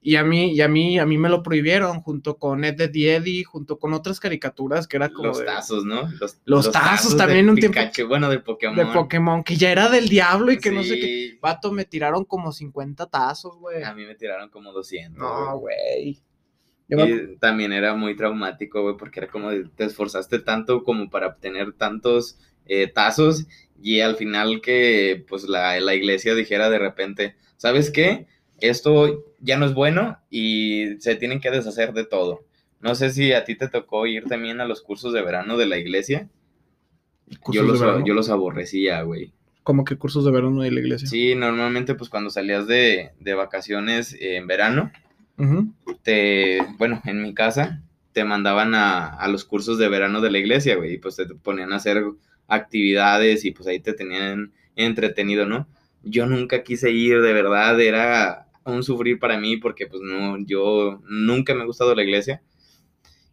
Y 0.00 0.14
a 0.14 0.22
mí, 0.22 0.52
y 0.52 0.60
a 0.60 0.68
mí, 0.68 0.96
a 1.00 1.04
mí 1.06 1.18
me 1.18 1.28
lo 1.28 1.42
prohibieron 1.42 2.00
junto 2.02 2.38
con 2.38 2.62
Ed 2.64 2.76
de 2.92 3.16
Eddie, 3.16 3.42
junto 3.42 3.80
con 3.80 3.92
otras 3.94 4.20
caricaturas 4.20 4.86
que 4.86 4.96
era 4.96 5.08
como 5.08 5.26
Los 5.28 5.38
de- 5.40 5.44
tazos, 5.46 5.84
¿no? 5.84 6.08
Los 6.44 6.70
tazos 6.70 7.16
también 7.16 7.50
un 7.50 7.56
tiempo- 7.56 7.80
Pikachu, 7.80 8.06
bueno, 8.06 8.30
de 8.30 8.38
Pokémon. 8.38 8.76
de 8.76 8.86
Pokémon, 8.86 9.42
que 9.42 9.56
ya 9.56 9.72
era 9.72 9.88
del 9.88 10.08
diablo 10.08 10.52
y 10.52 10.58
que 10.58 10.70
no 10.70 10.84
sé 10.84 11.00
qué. 11.00 11.38
Vato, 11.42 11.72
me 11.72 11.84
tiraron 11.84 12.24
como 12.24 12.52
50 12.52 13.06
tazos, 13.06 13.58
güey. 13.58 13.82
A 13.82 13.92
mí 13.92 14.04
me 14.06 14.14
tiraron 14.14 14.50
como 14.50 14.72
200. 14.72 15.18
No, 15.20 15.58
güey. 15.58 16.22
Me 16.96 17.36
también 17.40 17.72
era 17.72 17.94
muy 17.94 18.16
traumático, 18.16 18.82
güey, 18.82 18.96
porque 18.96 19.20
era 19.20 19.28
como 19.28 19.50
te 19.76 19.84
esforzaste 19.84 20.38
tanto 20.38 20.82
como 20.84 21.10
para 21.10 21.28
obtener 21.28 21.72
tantos 21.72 22.38
eh, 22.66 22.86
tazos 22.86 23.46
y 23.82 24.00
al 24.00 24.16
final 24.16 24.60
que 24.60 25.24
pues 25.28 25.48
la, 25.48 25.78
la 25.80 25.94
iglesia 25.94 26.34
dijera 26.34 26.70
de 26.70 26.78
repente, 26.78 27.36
¿sabes 27.56 27.90
qué? 27.90 28.26
Esto 28.60 29.24
ya 29.40 29.56
no 29.56 29.66
es 29.66 29.74
bueno 29.74 30.18
y 30.30 30.96
se 30.98 31.14
tienen 31.14 31.40
que 31.40 31.50
deshacer 31.50 31.92
de 31.92 32.04
todo. 32.04 32.44
No 32.80 32.94
sé 32.94 33.10
si 33.10 33.32
a 33.32 33.44
ti 33.44 33.56
te 33.56 33.68
tocó 33.68 34.06
ir 34.06 34.24
también 34.24 34.60
a 34.60 34.64
los 34.64 34.82
cursos 34.82 35.12
de 35.12 35.22
verano 35.22 35.56
de 35.56 35.66
la 35.66 35.78
iglesia. 35.78 36.28
Yo 37.52 37.62
los, 37.62 37.80
yo 38.04 38.14
los 38.14 38.30
aborrecía, 38.30 39.02
güey. 39.02 39.32
Como 39.62 39.84
que 39.84 39.96
cursos 39.96 40.24
de 40.24 40.30
verano 40.30 40.62
de 40.62 40.70
la 40.70 40.80
iglesia. 40.80 41.08
Sí, 41.08 41.34
normalmente 41.34 41.94
pues 41.94 42.08
cuando 42.08 42.30
salías 42.30 42.66
de, 42.66 43.10
de 43.20 43.34
vacaciones 43.34 44.14
eh, 44.14 44.36
en 44.36 44.46
verano, 44.46 44.90
Ujú. 45.38 45.72
te, 46.02 46.58
bueno, 46.78 47.00
en 47.04 47.22
mi 47.22 47.32
casa, 47.34 47.82
te 48.12 48.24
mandaban 48.24 48.74
a, 48.74 49.06
a 49.08 49.28
los 49.28 49.44
cursos 49.44 49.78
de 49.78 49.88
verano 49.88 50.20
de 50.20 50.30
la 50.30 50.38
iglesia, 50.38 50.76
güey, 50.76 50.94
y 50.94 50.98
pues 50.98 51.16
te 51.16 51.26
ponían 51.26 51.72
a 51.72 51.76
hacer 51.76 52.02
actividades 52.48 53.44
y 53.44 53.52
pues 53.52 53.68
ahí 53.68 53.78
te 53.80 53.92
tenían 53.92 54.52
entretenido, 54.74 55.46
¿no? 55.46 55.68
Yo 56.02 56.26
nunca 56.26 56.62
quise 56.62 56.90
ir, 56.90 57.20
de 57.20 57.32
verdad, 57.32 57.80
era 57.80 58.48
un 58.64 58.82
sufrir 58.82 59.18
para 59.18 59.38
mí 59.38 59.56
porque 59.58 59.86
pues 59.86 60.02
no, 60.02 60.38
yo 60.44 61.00
nunca 61.08 61.54
me 61.54 61.62
ha 61.62 61.66
gustado 61.66 61.94
la 61.94 62.02
iglesia 62.02 62.42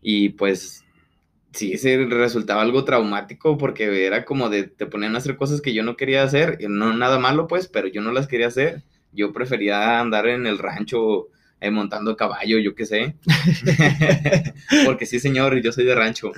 y 0.02 0.30
pues 0.30 0.84
sí, 1.54 1.78
se 1.78 2.06
resultaba 2.08 2.62
algo 2.62 2.86
traumático 2.86 3.58
porque 3.58 4.06
era 4.06 4.26
como 4.26 4.50
de, 4.50 4.64
te 4.66 4.86
ponían 4.88 5.16
a 5.16 5.20
hacer 5.20 5.38
cosas 5.38 5.62
que 5.62 5.74
yo 5.74 5.84
no 5.84 5.98
quería 5.98 6.24
hacer, 6.24 6.58
no 6.70 6.94
nada 6.96 7.20
malo 7.20 7.48
pues, 7.48 7.68
pero 7.68 7.90
yo 7.90 8.02
no 8.02 8.12
las 8.14 8.28
quería 8.28 8.48
hacer, 8.48 8.84
yo 9.14 9.34
prefería 9.34 10.00
andar 10.02 10.28
en 10.28 10.48
el 10.48 10.60
rancho 10.60 11.28
eh, 11.66 11.72
montando 11.72 12.16
caballo, 12.16 12.60
yo 12.60 12.76
qué 12.76 12.86
sé. 12.86 13.16
Porque 14.86 15.06
sí, 15.06 15.20
señor, 15.20 15.62
yo 15.62 15.72
soy 15.72 15.86
de 15.86 15.96
rancho. 15.96 16.32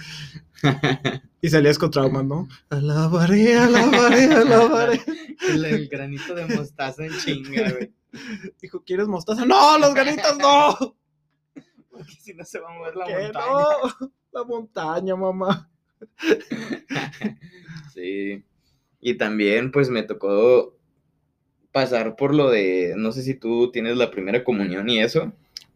Y 1.39 1.49
salías 1.49 1.77
con 1.77 1.91
traumas, 1.91 2.25
¿no? 2.25 2.47
Alabaré, 2.69 3.55
alabaré, 3.55 4.25
alabaré. 4.33 5.01
El, 5.47 5.65
el 5.65 5.87
granito 5.87 6.33
de 6.33 6.47
mostaza 6.47 7.05
en 7.05 7.11
chinga, 7.19 7.71
güey. 7.71 7.93
Dijo, 8.59 8.83
¿quieres 8.83 9.07
mostaza? 9.07 9.45
¡No, 9.45 9.77
los 9.77 9.93
ganitos 9.93 10.35
no! 10.39 10.97
Porque 11.91 12.13
si 12.19 12.33
no 12.33 12.43
se 12.43 12.59
va 12.59 12.71
a 12.71 12.77
mover 12.77 12.95
la 12.95 13.05
¿Qué 13.05 13.13
montaña. 13.13 13.45
no? 13.45 14.11
La 14.31 14.43
montaña, 14.43 15.15
mamá. 15.15 15.69
Sí. 17.93 18.43
Y 18.99 19.13
también, 19.13 19.71
pues, 19.71 19.89
me 19.89 20.03
tocó 20.03 20.76
pasar 21.77 22.15
por 22.15 22.33
lo 22.33 22.49
de, 22.49 22.95
no 22.97 23.11
sé 23.11 23.21
si 23.21 23.35
tú 23.35 23.69
tienes 23.71 23.97
la 23.97 24.09
primera 24.09 24.43
comunión 24.43 24.89
y 24.89 24.97
eso. 24.99 25.31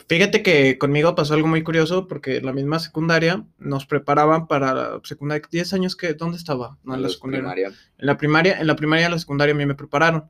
Fíjate 0.10 0.42
que 0.42 0.80
conmigo 0.80 1.14
pasó 1.14 1.36
algo 1.36 1.48
muy 1.48 1.62
curioso 1.62 2.08
porque 2.08 2.38
en 2.38 2.46
la 2.48 2.54
misma 2.54 2.80
secundaria 2.80 3.46
nos 3.60 3.86
preparaban 3.86 4.48
para 4.48 4.74
la 4.74 5.02
secundaria. 5.04 5.48
¿10 5.48 5.74
años 5.74 5.96
que 5.96 6.16
¿Dónde 6.16 6.38
estaba? 6.38 6.80
No, 6.84 6.96
en 6.96 7.04
la 7.04 7.10
secundaria. 7.10 7.54
primaria. 7.54 7.68
En 8.00 8.06
la 8.08 8.18
primaria, 8.18 8.60
en 8.60 8.66
la 8.66 8.76
primaria 8.76 9.04
y 9.04 9.06
en 9.06 9.12
la 9.12 9.20
secundaria 9.20 9.54
a 9.54 9.58
mí 9.58 9.64
me 9.68 9.76
prepararon. 9.76 10.28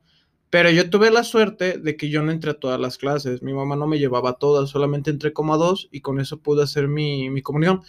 Pero 0.50 0.68
yo 0.70 0.90
tuve 0.90 1.10
la 1.10 1.24
suerte 1.24 1.78
de 1.78 1.96
que 1.96 2.10
yo 2.10 2.22
no 2.22 2.32
entré 2.32 2.50
a 2.50 2.60
todas 2.60 2.78
las 2.78 2.98
clases. 2.98 3.42
Mi 3.42 3.54
mamá 3.54 3.74
no 3.76 3.86
me 3.86 3.98
llevaba 3.98 4.30
a 4.30 4.34
todas, 4.34 4.68
solamente 4.68 5.10
entré 5.10 5.32
como 5.32 5.54
a 5.54 5.56
dos 5.56 5.88
y 5.90 6.02
con 6.02 6.20
eso 6.20 6.42
pude 6.42 6.62
hacer 6.64 6.86
mi, 6.86 7.30
mi 7.30 7.40
comunión. 7.40 7.80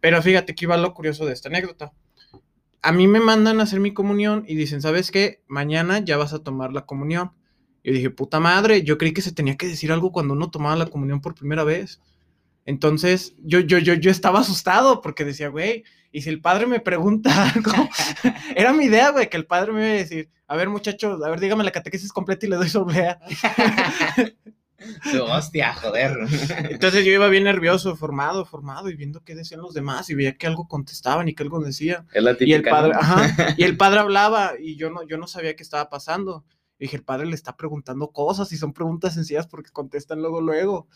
Pero 0.00 0.20
fíjate 0.20 0.54
que 0.54 0.66
iba 0.66 0.76
lo 0.76 0.92
curioso 0.92 1.24
de 1.24 1.32
esta 1.32 1.48
anécdota. 1.48 1.94
A 2.82 2.92
mí 2.92 3.06
me 3.06 3.20
mandan 3.20 3.60
a 3.60 3.64
hacer 3.64 3.80
mi 3.80 3.92
comunión 3.92 4.44
y 4.46 4.54
dicen, 4.54 4.80
¿sabes 4.80 5.10
qué? 5.10 5.42
Mañana 5.46 5.98
ya 5.98 6.16
vas 6.16 6.32
a 6.32 6.42
tomar 6.42 6.72
la 6.72 6.86
comunión. 6.86 7.32
Yo 7.84 7.92
dije, 7.92 8.10
puta 8.10 8.40
madre, 8.40 8.82
yo 8.82 8.98
creí 8.98 9.12
que 9.12 9.22
se 9.22 9.32
tenía 9.32 9.56
que 9.56 9.66
decir 9.66 9.92
algo 9.92 10.12
cuando 10.12 10.34
uno 10.34 10.50
tomaba 10.50 10.76
la 10.76 10.86
comunión 10.86 11.20
por 11.20 11.34
primera 11.34 11.64
vez. 11.64 12.00
Entonces, 12.66 13.34
yo, 13.38 13.60
yo, 13.60 13.78
yo, 13.78 13.94
yo 13.94 14.10
estaba 14.10 14.40
asustado 14.40 15.00
porque 15.00 15.24
decía, 15.24 15.48
güey, 15.48 15.84
y 16.12 16.22
si 16.22 16.28
el 16.28 16.40
padre 16.40 16.66
me 16.66 16.80
pregunta 16.80 17.50
algo, 17.54 17.72
era 18.54 18.72
mi 18.72 18.84
idea, 18.84 19.10
güey, 19.10 19.28
que 19.28 19.36
el 19.36 19.46
padre 19.46 19.72
me 19.72 19.80
iba 19.80 19.90
a 19.90 19.98
decir, 19.98 20.30
a 20.46 20.56
ver, 20.56 20.68
muchachos, 20.68 21.22
a 21.22 21.30
ver, 21.30 21.40
dígame 21.40 21.64
la 21.64 21.70
catequesis 21.70 22.12
completa 22.12 22.46
y 22.46 22.50
le 22.50 22.56
doy 22.56 22.68
su 22.68 22.80
oblea. 22.80 23.20
Hostia, 25.22 25.74
joder. 25.74 26.16
Entonces 26.70 27.04
yo 27.04 27.12
iba 27.12 27.28
bien 27.28 27.44
nervioso, 27.44 27.96
formado, 27.96 28.44
formado, 28.44 28.90
y 28.90 28.96
viendo 28.96 29.22
qué 29.22 29.34
decían 29.34 29.60
los 29.60 29.74
demás, 29.74 30.10
y 30.10 30.14
veía 30.14 30.36
que 30.36 30.46
algo 30.46 30.68
contestaban 30.68 31.28
y 31.28 31.34
que 31.34 31.42
algo. 31.42 31.64
Es 31.66 31.80
la 31.80 32.36
Y 32.40 32.52
el 32.52 32.62
padre, 32.62 32.92
¿no? 32.92 32.98
ajá, 32.98 33.54
y 33.56 33.64
el 33.64 33.76
padre 33.76 34.00
hablaba, 34.00 34.52
y 34.58 34.76
yo 34.76 34.90
no, 34.90 35.02
yo 35.06 35.18
no 35.18 35.26
sabía 35.26 35.54
qué 35.56 35.62
estaba 35.62 35.90
pasando. 35.90 36.44
Y 36.78 36.84
dije, 36.84 36.96
el 36.96 37.04
padre 37.04 37.26
le 37.26 37.34
está 37.34 37.56
preguntando 37.56 38.10
cosas, 38.10 38.52
y 38.52 38.56
son 38.56 38.72
preguntas 38.72 39.14
sencillas 39.14 39.46
porque 39.46 39.70
contestan 39.70 40.20
luego, 40.20 40.40
luego. 40.40 40.88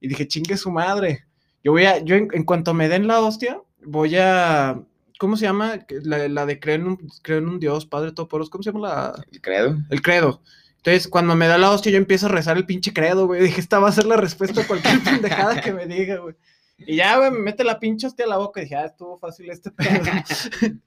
Y 0.00 0.08
dije, 0.08 0.28
chingue 0.28 0.56
su 0.56 0.70
madre. 0.70 1.26
Yo 1.62 1.72
voy 1.72 1.86
a, 1.86 1.98
yo 2.04 2.14
en, 2.14 2.28
en 2.32 2.44
cuanto 2.44 2.74
me 2.74 2.88
den 2.88 3.06
la 3.06 3.20
hostia, 3.20 3.60
voy 3.82 4.16
a, 4.16 4.80
¿cómo 5.18 5.36
se 5.36 5.46
llama? 5.46 5.86
La 6.02 6.46
de 6.46 6.60
creo 6.60 6.76
en, 6.76 6.86
un, 6.86 7.08
creo 7.22 7.38
en 7.38 7.48
un 7.48 7.58
Dios, 7.58 7.86
Padre 7.86 8.12
Todopoderoso, 8.12 8.50
¿cómo 8.50 8.62
se 8.62 8.72
llama 8.72 8.88
la? 8.88 9.24
El 9.30 9.40
credo. 9.40 9.76
El 9.90 10.02
credo. 10.02 10.42
Entonces, 10.86 11.08
cuando 11.08 11.34
me 11.34 11.46
da 11.46 11.56
la 11.56 11.70
hostia, 11.70 11.90
yo 11.92 11.96
empiezo 11.98 12.26
a 12.26 12.28
rezar 12.28 12.58
el 12.58 12.66
pinche 12.66 12.92
credo, 12.92 13.26
güey. 13.26 13.40
Dije, 13.42 13.58
esta 13.60 13.78
va 13.78 13.88
a 13.88 13.92
ser 13.92 14.04
la 14.04 14.16
respuesta 14.18 14.60
a 14.60 14.66
cualquier 14.66 15.00
pendejada 15.04 15.60
que 15.62 15.72
me 15.72 15.86
diga, 15.86 16.16
güey. 16.18 16.34
Y 16.78 16.96
ya, 16.96 17.16
güey, 17.16 17.30
me 17.30 17.38
mete 17.38 17.64
la 17.64 17.80
pinche 17.80 18.06
hostia 18.06 18.26
a 18.26 18.28
la 18.28 18.36
boca 18.36 18.60
y 18.60 18.64
dije, 18.64 18.76
ah, 18.76 18.84
estuvo 18.84 19.18
fácil 19.18 19.48
este 19.50 19.70
pedo. 19.70 19.88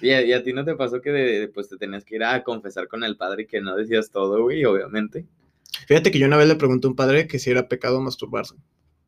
¿Y 0.00 0.10
a, 0.10 0.22
y 0.22 0.32
a 0.32 0.42
ti 0.42 0.52
no 0.52 0.64
te 0.64 0.74
pasó 0.74 1.00
que 1.02 1.10
de- 1.10 1.48
pues 1.48 1.68
te 1.68 1.76
tenías 1.76 2.04
que 2.04 2.16
ir 2.16 2.24
a 2.24 2.42
confesar 2.42 2.88
con 2.88 3.04
el 3.04 3.16
padre 3.16 3.42
y 3.42 3.46
que 3.46 3.60
no 3.60 3.76
decías 3.76 4.10
todo, 4.10 4.42
güey, 4.42 4.64
obviamente? 4.64 5.26
Fíjate 5.86 6.10
que 6.10 6.18
yo 6.18 6.26
una 6.26 6.36
vez 6.38 6.48
le 6.48 6.56
pregunté 6.56 6.86
a 6.86 6.90
un 6.90 6.96
padre 6.96 7.26
que 7.26 7.38
si 7.38 7.50
era 7.50 7.68
pecado 7.68 8.00
masturbarse. 8.00 8.54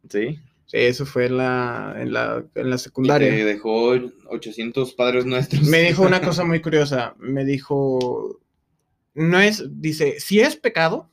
Sí. 0.08 0.38
Sí, 0.66 0.78
eso 0.78 1.04
fue 1.06 1.26
en 1.26 1.36
la, 1.38 1.94
en 1.98 2.12
la, 2.12 2.44
en 2.54 2.70
la 2.70 2.76
Y 2.76 2.78
secundaria. 2.78 3.28
te 3.30 3.44
dejó 3.44 3.92
800 4.28 4.94
padres 4.94 5.24
nuestros. 5.26 5.62
Me 5.62 5.80
dijo 5.82 6.02
una 6.02 6.20
cosa 6.22 6.44
muy 6.44 6.60
curiosa. 6.60 7.14
Me 7.18 7.44
dijo, 7.44 8.40
no 9.14 9.40
es, 9.40 9.64
dice, 9.80 10.20
si 10.20 10.40
es 10.40 10.56
pecado. 10.56 11.10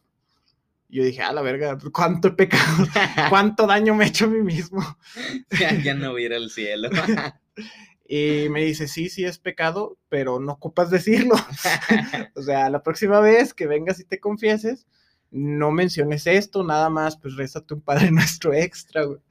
Yo 0.89 1.05
dije, 1.05 1.21
a 1.21 1.31
la 1.31 1.41
verga, 1.41 1.77
¿cuánto 1.93 2.29
he 2.29 2.31
pecado? 2.31 2.85
¿Cuánto 3.29 3.65
daño 3.65 3.95
me 3.95 4.03
he 4.03 4.07
hecho 4.07 4.25
a 4.25 4.27
mí 4.27 4.41
mismo? 4.41 4.81
ya, 5.57 5.73
ya 5.83 5.93
no 5.93 6.11
voy 6.11 6.23
a 6.23 6.25
ir 6.25 6.33
al 6.33 6.49
cielo. 6.49 6.89
Y 8.13 8.49
me 8.49 8.61
dice, 8.65 8.89
sí, 8.89 9.07
sí 9.07 9.23
es 9.23 9.37
pecado, 9.37 9.97
pero 10.09 10.37
no 10.37 10.51
ocupas 10.51 10.89
decirlo. 10.89 11.33
o 12.35 12.41
sea, 12.41 12.69
la 12.69 12.83
próxima 12.83 13.21
vez 13.21 13.53
que 13.53 13.67
vengas 13.67 14.01
y 14.01 14.03
te 14.03 14.19
confieses, 14.19 14.85
no 15.29 15.71
menciones 15.71 16.27
esto, 16.27 16.61
nada 16.65 16.89
más, 16.89 17.15
pues 17.15 17.37
rézate 17.37 17.73
un 17.73 17.79
Padre 17.79 18.11
Nuestro 18.11 18.53
extra, 18.53 19.03
güey. 19.03 19.21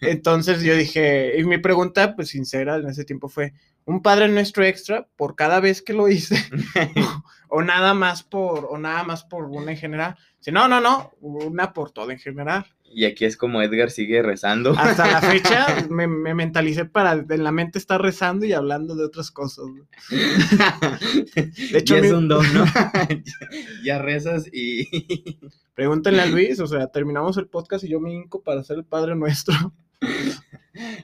Entonces 0.00 0.62
yo 0.62 0.76
dije, 0.76 1.38
y 1.38 1.44
mi 1.44 1.58
pregunta, 1.58 2.14
pues 2.14 2.28
sincera 2.28 2.76
en 2.76 2.88
ese 2.88 3.04
tiempo 3.04 3.28
fue, 3.28 3.54
¿un 3.84 4.02
Padre 4.02 4.28
Nuestro 4.28 4.64
extra 4.64 5.06
por 5.16 5.34
cada 5.36 5.60
vez 5.60 5.82
que 5.82 5.92
lo 5.92 6.08
hice? 6.08 6.36
o 7.48 7.62
nada 7.62 7.94
más 7.94 8.22
por, 8.22 8.66
o 8.70 8.78
nada 8.78 9.02
más 9.04 9.24
por 9.24 9.44
una 9.44 9.72
en 9.72 9.76
general. 9.78 10.16
Dice, 10.38 10.52
no, 10.52 10.68
no, 10.68 10.80
no, 10.80 11.12
una 11.20 11.72
por 11.72 11.90
todo 11.92 12.10
en 12.10 12.18
general. 12.18 12.66
y 12.94 13.04
aquí 13.04 13.24
es 13.24 13.36
como 13.36 13.62
Edgar 13.62 13.90
sigue 13.90 14.22
rezando. 14.22 14.74
Hasta 14.76 15.06
la 15.10 15.20
fecha 15.32 15.86
me, 15.88 16.06
me 16.06 16.34
mentalicé 16.34 16.84
para 16.84 17.12
en 17.12 17.44
la 17.44 17.52
mente 17.52 17.78
estar 17.78 18.00
rezando 18.02 18.44
y 18.46 18.52
hablando 18.52 18.94
de 18.96 19.04
otras 19.04 19.30
cosas. 19.30 19.64
de 20.10 21.78
hecho, 21.78 21.94
ya 21.94 22.00
es 22.00 22.02
mi- 22.10 22.10
un 22.18 22.28
don, 22.28 22.44
¿no? 22.54 22.64
ya 23.84 23.98
rezas 23.98 24.46
y... 24.52 25.38
Pregúntenle 25.74 26.22
a 26.22 26.26
Luis, 26.26 26.60
o 26.60 26.66
sea, 26.66 26.88
terminamos 26.88 27.36
el 27.38 27.46
podcast 27.48 27.84
y 27.84 27.88
yo 27.88 27.98
me 28.00 28.12
hinco 28.12 28.42
para 28.42 28.62
ser 28.62 28.76
el 28.78 28.84
Padre 28.84 29.14
Nuestro. 29.16 29.54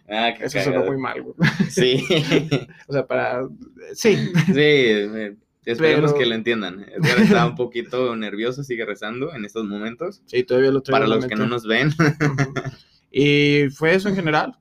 Ah, 0.09 0.31
Eso 0.31 0.59
sonó 0.61 0.77
cagado. 0.77 0.87
muy 0.93 1.01
mal, 1.01 1.23
güey. 1.23 1.35
Sí, 1.71 2.05
O 2.89 2.93
sea, 2.93 3.07
para... 3.07 3.49
Sí, 3.95 4.17
sí, 4.47 5.35
esperemos 5.65 6.13
Pero- 6.13 6.19
que 6.19 6.27
lo 6.27 6.35
entiendan. 6.35 6.87
Edgar 6.91 7.21
está 7.21 7.47
un 7.47 7.55
poquito 7.55 8.15
nervioso, 8.17 8.63
sigue 8.65 8.85
rezando 8.85 9.35
en 9.35 9.45
estos 9.45 9.65
momentos. 9.65 10.23
sí, 10.27 10.43
todavía 10.45 10.71
lo 10.71 10.83
Para 10.83 11.07
los 11.07 11.27
que 11.27 11.37
no 11.37 11.47
nos 11.47 11.67
ven. 11.67 11.91
Y 13.11 13.69
fue 13.71 13.95
eso 13.95 14.09
en 14.09 14.17
general. 14.17 14.59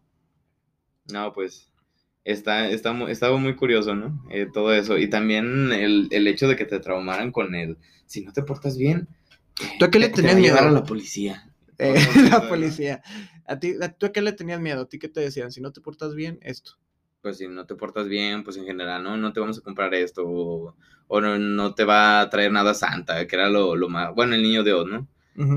No, 1.12 1.34
pues 1.34 1.72
está, 2.24 2.70
está, 2.70 2.94
estaba 3.10 3.38
muy 3.38 3.56
curioso, 3.56 3.96
¿no? 3.96 4.24
Eh, 4.30 4.48
todo 4.52 4.74
eso. 4.74 4.98
Y 4.98 5.10
también 5.10 5.72
el, 5.72 6.08
el, 6.12 6.28
hecho 6.28 6.48
de 6.48 6.56
que 6.56 6.66
te 6.66 6.80
traumaran 6.80 7.32
con 7.32 7.56
el, 7.56 7.78
si 8.06 8.24
no 8.24 8.34
te 8.34 8.44
portas 8.44 8.78
bien, 8.78 9.08
¿tú 9.80 9.86
a 9.86 9.92
qué 9.92 10.00
le 10.00 10.10
tenías 10.10 10.36
miedo? 10.36 10.58
a 10.58 10.70
la 10.70 10.84
policía. 10.84 11.50
Eh, 11.78 11.96
la 12.32 12.48
policía. 12.48 13.02
¿A 13.48 13.60
ti, 13.60 13.76
¿Tú 13.98 14.06
a 14.06 14.12
qué 14.12 14.22
le 14.22 14.34
tenías 14.34 14.60
miedo? 14.60 14.82
¿A 14.82 14.90
ti 14.90 15.00
qué 15.00 15.08
te 15.08 15.22
decían? 15.22 15.52
Si 15.52 15.62
no 15.62 15.72
te 15.72 15.82
portas 15.82 16.14
bien, 16.14 16.38
esto. 16.42 16.74
Pues 17.22 17.38
si 17.38 17.48
no 17.48 17.66
te 17.66 17.76
portas 17.76 18.08
bien, 18.08 18.44
pues 18.44 18.58
en 18.58 18.66
general, 18.66 19.04
no, 19.04 19.18
no 19.18 19.34
te 19.34 19.40
vamos 19.40 19.58
a 19.58 19.62
comprar 19.62 19.94
esto, 19.96 20.24
o, 20.26 20.76
o 21.08 21.22
no, 21.22 21.40
no, 21.40 21.74
te 21.74 21.84
va 21.84 22.22
a 22.22 22.30
traer 22.30 22.52
nada 22.52 22.74
santa, 22.74 23.26
que 23.26 23.36
era 23.36 23.50
lo, 23.50 23.76
lo 23.76 23.90
más, 23.90 24.14
bueno, 24.14 24.36
el 24.36 24.44
niño 24.44 24.64
de 24.64 24.74
Oz, 24.74 24.88
¿no? 24.88 25.08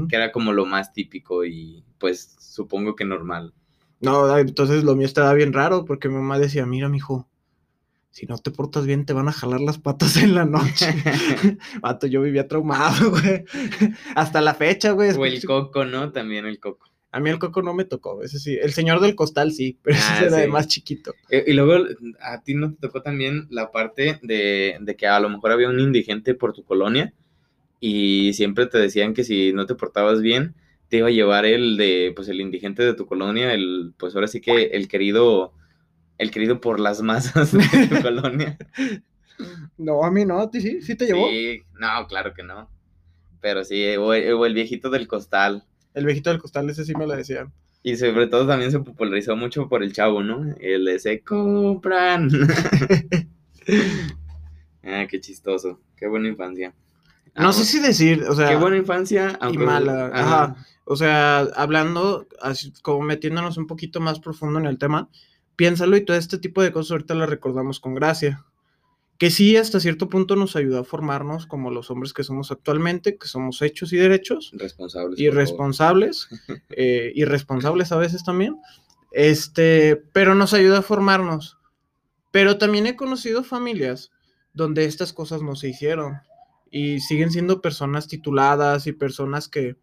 Que 0.09 0.17
era 0.17 0.31
como 0.31 0.53
lo 0.53 0.67
más 0.67 0.93
típico 0.93 1.45
y 1.45 1.83
pues 1.99 2.37
supongo 2.39 2.95
que 2.95 3.07
normal. 3.07 3.55
No, 4.01 4.37
entonces 4.37 4.85
lo 4.85 4.95
mío 4.95 5.07
estaba 5.07 5.33
bien 5.33 5.55
raro 5.55 5.87
porque 5.87 6.09
mi 6.09 6.17
mamá 6.17 6.39
decía, 6.39 6.67
mira, 6.67 6.91
mijo, 6.91 7.31
si 8.11 8.27
no 8.27 8.37
te 8.37 8.51
portas 8.51 8.85
bien 8.85 9.07
te 9.07 9.15
van 9.15 9.29
a 9.29 9.33
jalar 9.33 9.61
las 9.61 9.79
patas 9.79 10.17
en 10.19 10.35
la 10.35 10.45
noche. 10.45 10.87
Vato, 11.81 12.07
yo 12.07 12.21
vivía 12.21 12.47
traumado, 12.47 13.11
güey. 13.11 13.45
Hasta 14.15 14.41
la 14.41 14.53
fecha, 14.53 14.91
güey. 14.93 15.13
O 15.13 15.25
el 15.25 15.43
coco, 15.45 15.85
¿no? 15.85 16.13
También 16.13 16.45
el 16.45 16.61
coco. 16.61 16.90
A 17.13 17.21
mí 17.21 17.29
el 17.31 17.39
coco 17.39 17.63
no 17.63 17.75
me 17.75 17.85
tocó, 17.85 18.23
ese 18.23 18.39
sí. 18.39 18.57
El 18.61 18.73
señor 18.73 19.01
del 19.01 19.15
costal 19.15 19.53
sí, 19.53 19.79
pero 19.83 19.97
ese 19.97 20.07
ah, 20.09 20.25
era 20.27 20.37
de 20.37 20.49
más 20.49 20.69
chiquito. 20.69 21.15
Y, 21.31 21.53
luego, 21.53 21.85
¿a 22.21 22.43
ti 22.43 22.55
no 22.55 22.73
te 22.73 22.79
tocó 22.81 23.03
también 23.03 23.47
la 23.51 23.71
parte 23.73 24.19
de, 24.23 24.77
de 24.81 24.97
que 24.97 25.07
a 25.07 25.21
lo 25.21 25.29
mejor 25.29 25.53
había 25.53 25.69
un 25.69 25.81
indigente 25.81 26.35
por 26.35 26.53
tu 26.53 26.65
colonia 26.65 27.13
y 27.81 28.33
siempre 28.35 28.67
te 28.67 28.79
decían 28.79 29.15
que 29.15 29.25
si 29.25 29.53
no 29.53 29.67
te 29.67 29.75
portabas 29.75 30.21
bien, 30.21 30.55
te 30.91 30.99
iba 30.99 31.09
a 31.09 31.13
llevar 31.13 31.47
el 31.47 31.77
de, 31.77 32.13
pues 32.15 32.29
el 32.29 32.41
indigente 32.41 32.83
de 32.83 32.95
tu 32.95 33.07
colonia, 33.07 33.55
el, 33.55 33.95
pues 33.97 34.15
ahora 34.15 34.29
sí 34.29 34.41
que 34.41 34.65
el 34.73 34.89
querido, 34.89 35.55
el 36.19 36.31
querido 36.31 36.61
por 36.61 36.81
las 36.81 37.01
masas 37.01 37.53
de 37.53 37.87
tu 37.87 38.03
colonia. 38.03 38.59
No, 39.79 40.05
a 40.05 40.11
mí 40.11 40.27
no, 40.27 40.41
¿a 40.41 40.51
ti 40.51 40.61
sí? 40.61 40.83
¿Sí 40.83 40.97
te 40.97 41.07
llevó? 41.07 41.29
Sí, 41.29 41.63
no, 41.79 42.07
claro 42.09 42.35
que 42.35 42.43
no. 42.43 42.69
Pero 43.41 43.65
sí, 43.65 43.83
o, 43.97 44.13
el 44.13 44.55
viejito 44.55 44.91
del 44.91 45.09
costal. 45.09 45.65
El 45.95 46.07
viejito 46.07 46.31
del 46.31 46.39
costal, 46.39 46.71
ese 46.71 46.85
sí 46.85 46.95
me 46.95 47.07
lo 47.07 47.17
decían. 47.17 47.53
Y 47.83 47.97
sobre 47.97 48.27
todo 48.27 48.47
también 48.47 48.71
se 48.71 48.81
popularizó 48.81 49.37
mucho 49.37 49.69
por 49.69 49.83
el 49.83 49.93
chavo, 49.93 50.23
¿no? 50.23 50.55
El 50.61 50.85
de 50.85 50.99
se 50.99 51.21
compran. 51.21 52.31
ah, 54.85 55.07
qué 55.09 55.21
chistoso. 55.21 55.81
Qué 55.97 56.07
buena 56.07 56.29
infancia. 56.29 56.75
No 57.35 57.53
sé 57.53 57.65
si 57.65 57.81
decir, 57.81 58.25
o 58.29 58.35
sea. 58.35 58.49
Qué 58.49 58.57
buena 58.57 58.77
infancia, 58.77 59.39
aunque. 59.41 59.63
Y 59.63 59.67
mala. 59.67 60.11
Ajá. 60.13 60.57
O 60.85 60.97
sea, 60.97 61.41
hablando, 61.55 62.27
así 62.43 62.73
como 62.83 63.03
metiéndonos 63.03 63.57
un 63.57 63.67
poquito 63.67 64.01
más 64.01 64.19
profundo 64.19 64.59
en 64.59 64.67
el 64.67 64.77
tema, 64.77 65.09
piénsalo 65.57 65.97
y 65.97 66.05
todo 66.05 66.17
este 66.17 66.39
tipo 66.39 66.63
de 66.63 66.73
cosas 66.73 66.93
ahorita 66.93 67.15
las 67.15 67.31
recordamos 67.31 67.81
con 67.81 67.95
gracia. 67.95 68.45
Que 69.21 69.31
sí, 69.31 69.55
hasta 69.59 69.81
cierto 69.81 70.09
punto 70.09 70.35
nos 70.35 70.57
ayudó 70.57 70.79
a 70.79 70.85
formarnos 70.85 71.47
como 71.47 71.71
los 71.71 71.91
hombres 71.91 72.15
que 72.15 72.25
somos 72.25 72.51
actualmente, 72.53 73.19
que 73.19 73.29
somos 73.29 73.61
hechos 73.61 73.93
y 73.93 73.99
derechos. 73.99 74.51
Responsables. 74.55 75.21
Irresponsables. 75.21 76.29
eh, 76.71 77.13
irresponsables 77.15 77.93
a 77.93 77.99
veces 77.99 78.25
también. 78.25 78.57
Este, 79.13 79.97
pero 80.15 80.35
nos 80.35 80.55
ayuda 80.55 80.79
a 80.79 80.83
formarnos. 80.83 81.59
Pero 82.31 82.57
también 82.57 82.87
he 82.87 82.97
conocido 82.97 83.45
familias 83.45 84.11
donde 84.55 84.87
estas 84.87 85.13
cosas 85.13 85.43
no 85.43 85.55
se 85.55 85.69
hicieron 85.69 86.23
y 86.71 87.01
siguen 87.01 87.31
siendo 87.31 87.61
personas 87.61 88.09
tituladas 88.09 88.87
y 88.87 88.93
personas 88.93 89.49
que, 89.49 89.77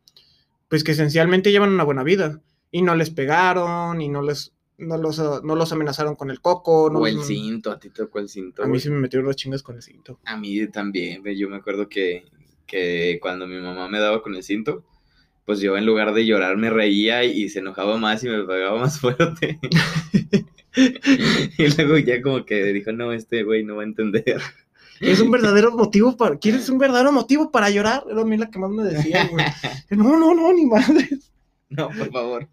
pues 0.68 0.84
que 0.84 0.94
esencialmente 0.94 1.52
llevan 1.52 1.74
una 1.74 1.84
buena 1.84 2.02
vida 2.02 2.42
y 2.72 2.82
no 2.82 2.96
les 2.96 3.12
pegaron 3.12 4.02
y 4.02 4.10
no 4.10 4.24
les 4.24 4.57
no 4.78 4.98
los, 4.98 5.18
no 5.44 5.56
los 5.56 5.72
amenazaron 5.72 6.16
con 6.16 6.30
el 6.30 6.42
coco. 6.42 6.90
No 6.92 7.00
o 7.00 7.08
el 7.08 7.22
cinto, 7.24 7.72
a 7.72 7.80
ti 7.80 7.90
te 7.90 8.04
tocó 8.04 8.20
el 8.20 8.30
cinto. 8.30 8.64
A 8.64 8.68
mí 8.68 8.80
sí 8.80 8.90
me 8.90 9.00
metieron 9.00 9.28
las 9.28 9.36
chingas 9.36 9.64
con 9.64 9.76
el 9.76 9.82
cinto. 9.82 10.20
A 10.26 10.38
mí 10.38 10.68
también, 10.68 11.24
yo 11.36 11.50
me 11.50 11.58
acuerdo 11.58 11.90
que, 11.90 12.26
que 12.66 13.20
cuando 13.22 13.48
mi 13.48 13.60
mamá 13.60 13.88
me 13.88 14.00
daba 14.00 14.22
con 14.22 14.36
el 14.36 14.44
cinto, 14.44 14.84
pues 15.46 15.60
yo 15.60 15.78
en 15.78 15.86
lugar 15.86 16.14
de 16.14 16.26
llorar 16.26 16.58
me 16.58 16.70
reía 16.70 17.24
y 17.24 17.50
se 17.50 17.60
enojaba 17.60 17.98
más 17.98 18.24
y 18.24 18.30
me 18.30 18.44
pegaba 18.44 18.80
más 18.80 19.00
fuerte. 19.02 19.60
y 20.76 21.68
luego 21.76 21.98
ya 21.98 22.22
como 22.22 22.46
que 22.46 22.64
dijo, 22.74 22.92
no, 22.92 23.14
este 23.14 23.44
güey 23.44 23.64
no 23.64 23.78
va 23.78 23.84
a 23.84 23.86
entender. 23.86 24.42
Es 25.00 25.20
un 25.22 25.32
verdadero 25.32 25.72
motivo 25.72 26.18
para. 26.18 26.38
¿Quieres 26.38 26.70
un 26.70 26.80
verdadero 26.80 27.12
motivo 27.12 27.52
para 27.52 27.70
llorar? 27.70 28.04
Era 28.10 28.22
a 28.22 28.26
mí 28.26 28.38
la 28.38 28.50
que 28.50 28.60
más 28.60 28.72
me 28.72 28.84
decía, 28.84 29.28
güey. 29.32 29.46
No, 29.90 30.18
no, 30.18 30.34
no, 30.34 30.52
ni 30.54 30.66
madre. 30.66 31.10
No, 31.70 31.90
por 31.90 32.12
favor. 32.12 32.50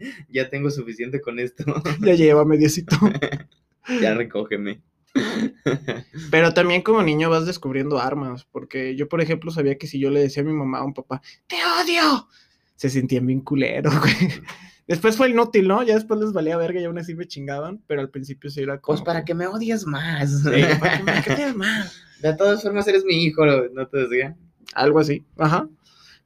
Ya, 0.28 0.48
tengo 0.48 0.70
suficiente 0.70 1.20
con 1.20 1.38
esto. 1.38 1.64
Ya 2.00 2.14
lleva 2.14 2.44
mediecito. 2.44 2.96
ya 4.00 4.14
recógeme. 4.14 4.80
Pero 6.30 6.54
también 6.54 6.82
como 6.82 7.02
niño 7.02 7.30
vas 7.30 7.46
descubriendo 7.46 7.98
armas, 7.98 8.44
porque 8.44 8.96
yo, 8.96 9.08
por 9.08 9.20
ejemplo, 9.20 9.50
sabía 9.50 9.76
que 9.76 9.86
si 9.86 9.98
yo 9.98 10.10
le 10.10 10.20
decía 10.20 10.42
a 10.42 10.46
mi 10.46 10.52
mamá 10.52 10.80
o 10.80 10.82
a 10.82 10.86
un 10.86 10.94
papá, 10.94 11.20
¡te 11.46 11.56
odio! 11.56 12.28
Se 12.76 12.88
sentían 12.88 13.26
bien 13.26 13.40
culero, 13.40 13.90
güey. 13.90 14.14
Después 14.86 15.16
fue 15.16 15.30
inútil, 15.30 15.68
¿no? 15.68 15.82
Ya 15.82 15.94
después 15.94 16.18
les 16.18 16.32
valía 16.32 16.56
verga 16.56 16.80
y 16.80 16.84
aún 16.84 16.98
así 16.98 17.14
me 17.14 17.26
chingaban, 17.26 17.80
pero 17.86 18.00
al 18.00 18.10
principio 18.10 18.50
sí 18.50 18.60
era 18.60 18.80
como... 18.80 18.96
Pues 18.96 19.04
para 19.04 19.24
que 19.24 19.34
me 19.34 19.46
odies 19.46 19.86
más. 19.86 20.42
Sí, 20.42 20.62
para 20.80 20.98
que 20.98 21.04
me 21.04 21.12
odies 21.12 21.56
más. 21.56 22.02
De 22.20 22.34
todas 22.34 22.62
formas 22.62 22.88
eres 22.88 23.04
mi 23.04 23.22
hijo, 23.22 23.46
¿no 23.46 23.86
te 23.86 23.98
decían? 23.98 24.36
Algo 24.74 24.98
así, 24.98 25.24
ajá. 25.38 25.68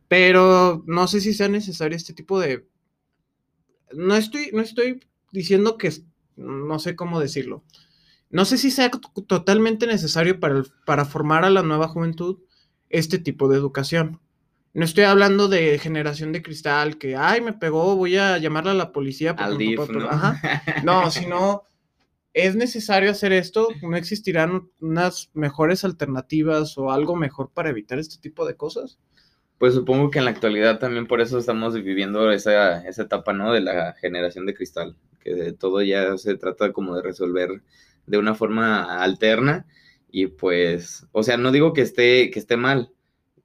Pero 0.09 0.83
no 0.87 1.07
sé 1.09 1.21
si 1.21 1.35
sea 1.35 1.49
necesario 1.49 1.97
este 1.97 2.15
tipo 2.15 2.41
de... 2.41 2.67
No 3.93 4.17
estoy, 4.17 4.51
no 4.53 4.63
estoy 4.63 5.01
diciendo 5.33 5.79
que... 5.79 5.93
No 6.37 6.81
sé 6.81 6.97
cómo 6.97 7.21
decirlo. 7.21 7.63
No 8.29 8.45
sé 8.45 8.59
si 8.59 8.73
sea 8.73 8.91
totalmente 8.91 9.87
necesario 9.87 10.41
para, 10.41 10.65
para 10.85 11.05
formar 11.05 11.45
a 11.45 11.51
la 11.51 11.63
nueva 11.63 11.87
juventud 11.87 12.39
este 12.89 13.19
tipo 13.19 13.49
de 13.49 13.57
educación. 13.57 14.21
No 14.73 14.85
estoy 14.85 15.05
hablando 15.05 15.47
de 15.47 15.79
generación 15.79 16.33
de 16.33 16.43
cristal 16.43 16.99
que, 16.99 17.15
ay, 17.15 17.41
me 17.41 17.53
pegó, 17.53 17.95
voy 17.95 18.17
a 18.17 18.39
llamarle 18.39 18.73
a 18.73 18.75
la 18.75 18.91
policía. 18.91 19.37
Al 19.39 19.57
DIF, 19.57 19.89
¿no? 19.89 20.11
Ajá. 20.11 20.63
No, 20.83 21.09
sino 21.13 21.63
es 22.33 22.57
necesario 22.57 23.13
hacer 23.13 23.33
esto, 23.33 23.69
no 23.83 23.97
existirán 23.97 24.69
unas 24.81 25.31
mejores 25.35 25.85
alternativas 25.85 26.77
o 26.77 26.91
algo 26.91 27.15
mejor 27.15 27.53
para 27.55 27.71
evitar 27.71 28.01
este 28.01 28.19
tipo 28.19 28.45
de 28.45 28.57
cosas. 28.57 28.99
Pues 29.59 29.75
supongo 29.75 30.11
que 30.11 30.19
en 30.19 30.25
la 30.27 30.33
actualidad 30.33 30.79
también 30.79 31.07
por 31.07 31.21
eso 31.21 31.39
estamos 31.39 31.75
viviendo 31.75 32.31
esa, 32.33 32.87
esa 32.87 33.03
etapa, 33.03 33.33
¿no? 33.33 33.53
De 33.53 33.61
la 33.61 33.95
generación 33.95 34.47
de 34.47 34.55
cristal, 34.55 34.97
que 35.21 35.35
de 35.35 35.53
todo 35.53 35.81
ya 35.83 36.17
se 36.19 36.37
trata 36.37 36.73
como 36.73 36.97
de 36.97 37.03
resolver 37.03 37.63
de 38.07 38.19
una 38.19 38.35
forma 38.35 39.03
alterna 39.03 39.67
y 40.11 40.27
pues, 40.27 41.07
o 41.13 41.23
sea, 41.23 41.37
no 41.37 41.53
digo 41.53 41.73
que 41.73 41.83
esté, 41.83 42.31
que 42.31 42.39
esté 42.39 42.57
mal, 42.57 42.91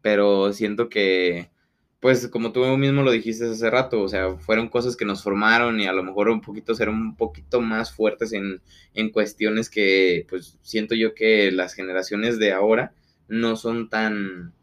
pero 0.01 0.51
siento 0.53 0.89
que, 0.89 1.51
pues 1.99 2.27
como 2.27 2.51
tú 2.51 2.65
mismo 2.77 3.03
lo 3.03 3.11
dijiste 3.11 3.45
hace 3.45 3.69
rato, 3.69 4.01
o 4.01 4.07
sea, 4.09 4.35
fueron 4.37 4.69
cosas 4.69 4.97
que 4.97 5.05
nos 5.05 5.23
formaron 5.23 5.79
y 5.79 5.87
a 5.87 5.93
lo 5.93 6.03
mejor 6.03 6.29
un 6.29 6.41
poquito 6.41 6.75
ser 6.75 6.89
un 6.89 7.15
poquito 7.17 7.61
más 7.61 7.93
fuertes 7.93 8.33
en, 8.33 8.61
en 8.93 9.09
cuestiones 9.11 9.69
que, 9.69 10.25
pues 10.29 10.57
siento 10.63 10.95
yo 10.95 11.13
que 11.15 11.51
las 11.51 11.73
generaciones 11.75 12.39
de 12.39 12.51
ahora 12.53 12.93
no 13.27 13.55
son 13.55 13.89
tan, 13.89 14.53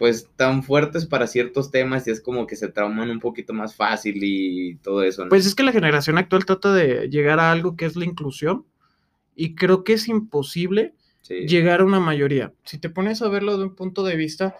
pues 0.00 0.30
tan 0.34 0.62
fuertes 0.62 1.04
para 1.04 1.26
ciertos 1.26 1.70
temas 1.70 2.08
y 2.08 2.10
es 2.10 2.22
como 2.22 2.46
que 2.46 2.56
se 2.56 2.68
trauman 2.68 3.10
un 3.10 3.20
poquito 3.20 3.52
más 3.52 3.74
fácil 3.74 4.16
y 4.22 4.76
todo 4.76 5.02
eso. 5.02 5.26
Pues 5.28 5.44
es 5.44 5.54
que 5.54 5.62
la 5.62 5.72
generación 5.72 6.16
actual 6.16 6.46
trata 6.46 6.72
de 6.72 7.10
llegar 7.10 7.38
a 7.38 7.52
algo 7.52 7.76
que 7.76 7.84
es 7.84 7.96
la 7.96 8.06
inclusión 8.06 8.64
y 9.36 9.54
creo 9.54 9.84
que 9.84 9.92
es 9.92 10.08
imposible 10.08 10.94
llegar 11.28 11.82
a 11.82 11.84
una 11.84 12.00
mayoría. 12.00 12.54
Si 12.64 12.78
te 12.78 12.88
pones 12.88 13.20
a 13.20 13.28
verlo 13.28 13.58
de 13.58 13.64
un 13.64 13.74
punto 13.74 14.02
de 14.02 14.16
vista, 14.16 14.56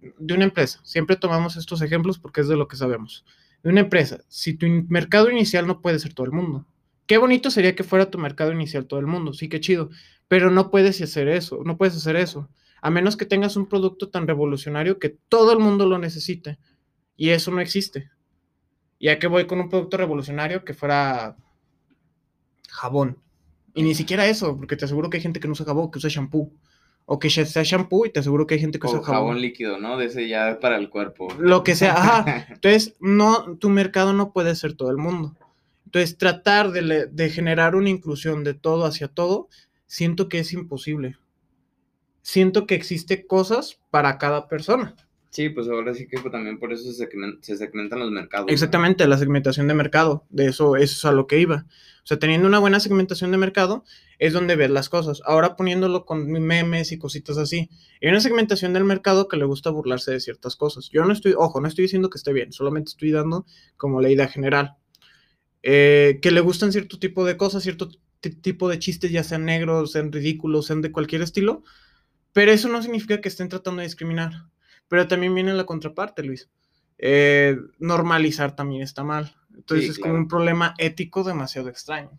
de 0.00 0.32
una 0.32 0.44
empresa, 0.44 0.80
siempre 0.84 1.16
tomamos 1.16 1.58
estos 1.58 1.82
ejemplos 1.82 2.18
porque 2.18 2.40
es 2.40 2.48
de 2.48 2.56
lo 2.56 2.66
que 2.66 2.76
sabemos. 2.76 3.26
De 3.62 3.68
una 3.68 3.80
empresa, 3.80 4.24
si 4.28 4.54
tu 4.54 4.66
mercado 4.88 5.30
inicial 5.30 5.66
no 5.66 5.82
puede 5.82 5.98
ser 5.98 6.14
todo 6.14 6.24
el 6.24 6.32
mundo. 6.32 6.66
Qué 7.06 7.18
bonito 7.18 7.50
sería 7.50 7.74
que 7.74 7.84
fuera 7.84 8.10
tu 8.10 8.16
mercado 8.16 8.52
inicial 8.52 8.86
todo 8.86 9.00
el 9.00 9.06
mundo, 9.06 9.34
sí, 9.34 9.50
qué 9.50 9.60
chido, 9.60 9.90
pero 10.28 10.50
no 10.50 10.70
puedes 10.70 11.02
hacer 11.02 11.28
eso, 11.28 11.60
no 11.62 11.76
puedes 11.76 11.94
hacer 11.94 12.16
eso, 12.16 12.48
a 12.82 12.90
menos 12.90 13.16
que 13.16 13.24
tengas 13.24 13.56
un 13.56 13.66
producto 13.66 14.10
tan 14.10 14.26
revolucionario 14.26 14.98
que 14.98 15.08
todo 15.08 15.52
el 15.52 15.60
mundo 15.60 15.86
lo 15.86 15.98
necesite. 15.98 16.58
Y 17.16 17.30
eso 17.30 17.52
no 17.52 17.60
existe. 17.60 18.10
Ya 18.98 19.20
que 19.20 19.28
voy 19.28 19.46
con 19.46 19.60
un 19.60 19.68
producto 19.68 19.96
revolucionario 19.96 20.64
que 20.64 20.74
fuera 20.74 21.36
jabón. 22.68 23.18
Y 23.72 23.84
ni 23.84 23.94
siquiera 23.94 24.26
eso, 24.26 24.56
porque 24.56 24.76
te 24.76 24.84
aseguro 24.84 25.08
que 25.08 25.18
hay 25.18 25.22
gente 25.22 25.38
que 25.38 25.46
no 25.46 25.52
usa 25.52 25.64
jabón, 25.64 25.92
que 25.92 25.98
usa 25.98 26.10
shampoo. 26.10 26.52
O 27.04 27.20
que 27.20 27.30
sea 27.30 27.62
shampoo 27.62 28.04
y 28.04 28.10
te 28.10 28.18
aseguro 28.18 28.48
que 28.48 28.54
hay 28.54 28.60
gente 28.60 28.80
que 28.80 28.86
usa 28.88 29.00
jabón. 29.00 29.14
jabón 29.14 29.40
líquido, 29.40 29.78
¿no? 29.78 29.96
De 29.96 30.06
ese 30.06 30.26
ya 30.26 30.58
para 30.60 30.76
el 30.76 30.90
cuerpo. 30.90 31.28
Lo 31.38 31.62
que 31.62 31.76
sea, 31.76 31.92
ajá. 31.92 32.46
Entonces, 32.50 32.96
no, 32.98 33.58
tu 33.58 33.70
mercado 33.70 34.12
no 34.12 34.32
puede 34.32 34.56
ser 34.56 34.74
todo 34.74 34.90
el 34.90 34.96
mundo. 34.96 35.36
Entonces, 35.84 36.18
tratar 36.18 36.72
de, 36.72 37.06
de 37.06 37.30
generar 37.30 37.76
una 37.76 37.90
inclusión 37.90 38.42
de 38.42 38.54
todo 38.54 38.86
hacia 38.86 39.06
todo, 39.06 39.48
siento 39.86 40.28
que 40.28 40.40
es 40.40 40.52
imposible. 40.52 41.16
Siento 42.22 42.66
que 42.66 42.74
existe 42.74 43.26
cosas 43.26 43.80
para 43.90 44.16
cada 44.18 44.48
persona. 44.48 44.94
Sí, 45.30 45.48
pues 45.48 45.66
ahora 45.66 45.94
sí 45.94 46.06
que 46.06 46.18
pues, 46.18 46.30
también 46.30 46.58
por 46.58 46.72
eso 46.72 46.92
se, 46.92 47.08
se 47.40 47.56
segmentan 47.56 48.00
los 48.00 48.10
mercados. 48.10 48.46
¿no? 48.46 48.52
Exactamente, 48.52 49.06
la 49.08 49.16
segmentación 49.16 49.66
de 49.66 49.74
mercado, 49.74 50.24
de 50.28 50.46
eso, 50.46 50.76
eso 50.76 50.94
es 50.94 51.04
a 51.06 51.12
lo 51.12 51.26
que 51.26 51.40
iba. 51.40 51.64
O 52.04 52.06
sea, 52.06 52.18
teniendo 52.18 52.46
una 52.46 52.58
buena 52.58 52.80
segmentación 52.80 53.30
de 53.30 53.38
mercado 53.38 53.84
es 54.18 54.32
donde 54.34 54.56
ves 54.56 54.70
las 54.70 54.88
cosas. 54.88 55.22
Ahora 55.24 55.56
poniéndolo 55.56 56.04
con 56.04 56.30
memes 56.30 56.92
y 56.92 56.98
cositas 56.98 57.38
así. 57.38 57.70
Hay 58.02 58.08
una 58.10 58.20
segmentación 58.20 58.72
del 58.74 58.84
mercado 58.84 59.26
que 59.26 59.36
le 59.38 59.44
gusta 59.46 59.70
burlarse 59.70 60.10
de 60.12 60.20
ciertas 60.20 60.54
cosas. 60.56 60.90
Yo 60.90 61.04
no 61.04 61.12
estoy, 61.12 61.34
ojo, 61.36 61.60
no 61.60 61.68
estoy 61.68 61.82
diciendo 61.84 62.10
que 62.10 62.18
esté 62.18 62.32
bien, 62.32 62.52
solamente 62.52 62.90
estoy 62.90 63.10
dando 63.10 63.46
como 63.76 64.00
la 64.02 64.10
idea 64.10 64.28
general. 64.28 64.76
Eh, 65.62 66.18
que 66.20 66.30
le 66.30 66.40
gustan 66.40 66.72
cierto 66.72 66.98
tipo 66.98 67.24
de 67.24 67.36
cosas, 67.36 67.62
cierto 67.62 67.88
ti- 68.20 68.30
tipo 68.30 68.68
de 68.68 68.78
chistes, 68.78 69.12
ya 69.12 69.22
sean 69.22 69.44
negros, 69.44 69.92
sean 69.92 70.10
ridículos, 70.12 70.66
sean 70.66 70.82
de 70.82 70.92
cualquier 70.92 71.22
estilo. 71.22 71.62
Pero 72.32 72.52
eso 72.52 72.68
no 72.68 72.82
significa 72.82 73.20
que 73.20 73.28
estén 73.28 73.48
tratando 73.48 73.80
de 73.80 73.86
discriminar. 73.86 74.32
Pero 74.88 75.08
también 75.08 75.34
viene 75.34 75.52
la 75.54 75.64
contraparte, 75.66 76.22
Luis. 76.22 76.48
Eh, 76.98 77.56
normalizar 77.78 78.54
también 78.54 78.82
está 78.82 79.02
mal. 79.04 79.34
Entonces 79.54 79.86
Sí, 79.86 79.90
es 79.92 79.98
como 79.98 80.14
un 80.14 80.28
problema 80.28 80.74
ético 80.78 81.24
demasiado 81.24 81.68
extraño. 81.68 82.10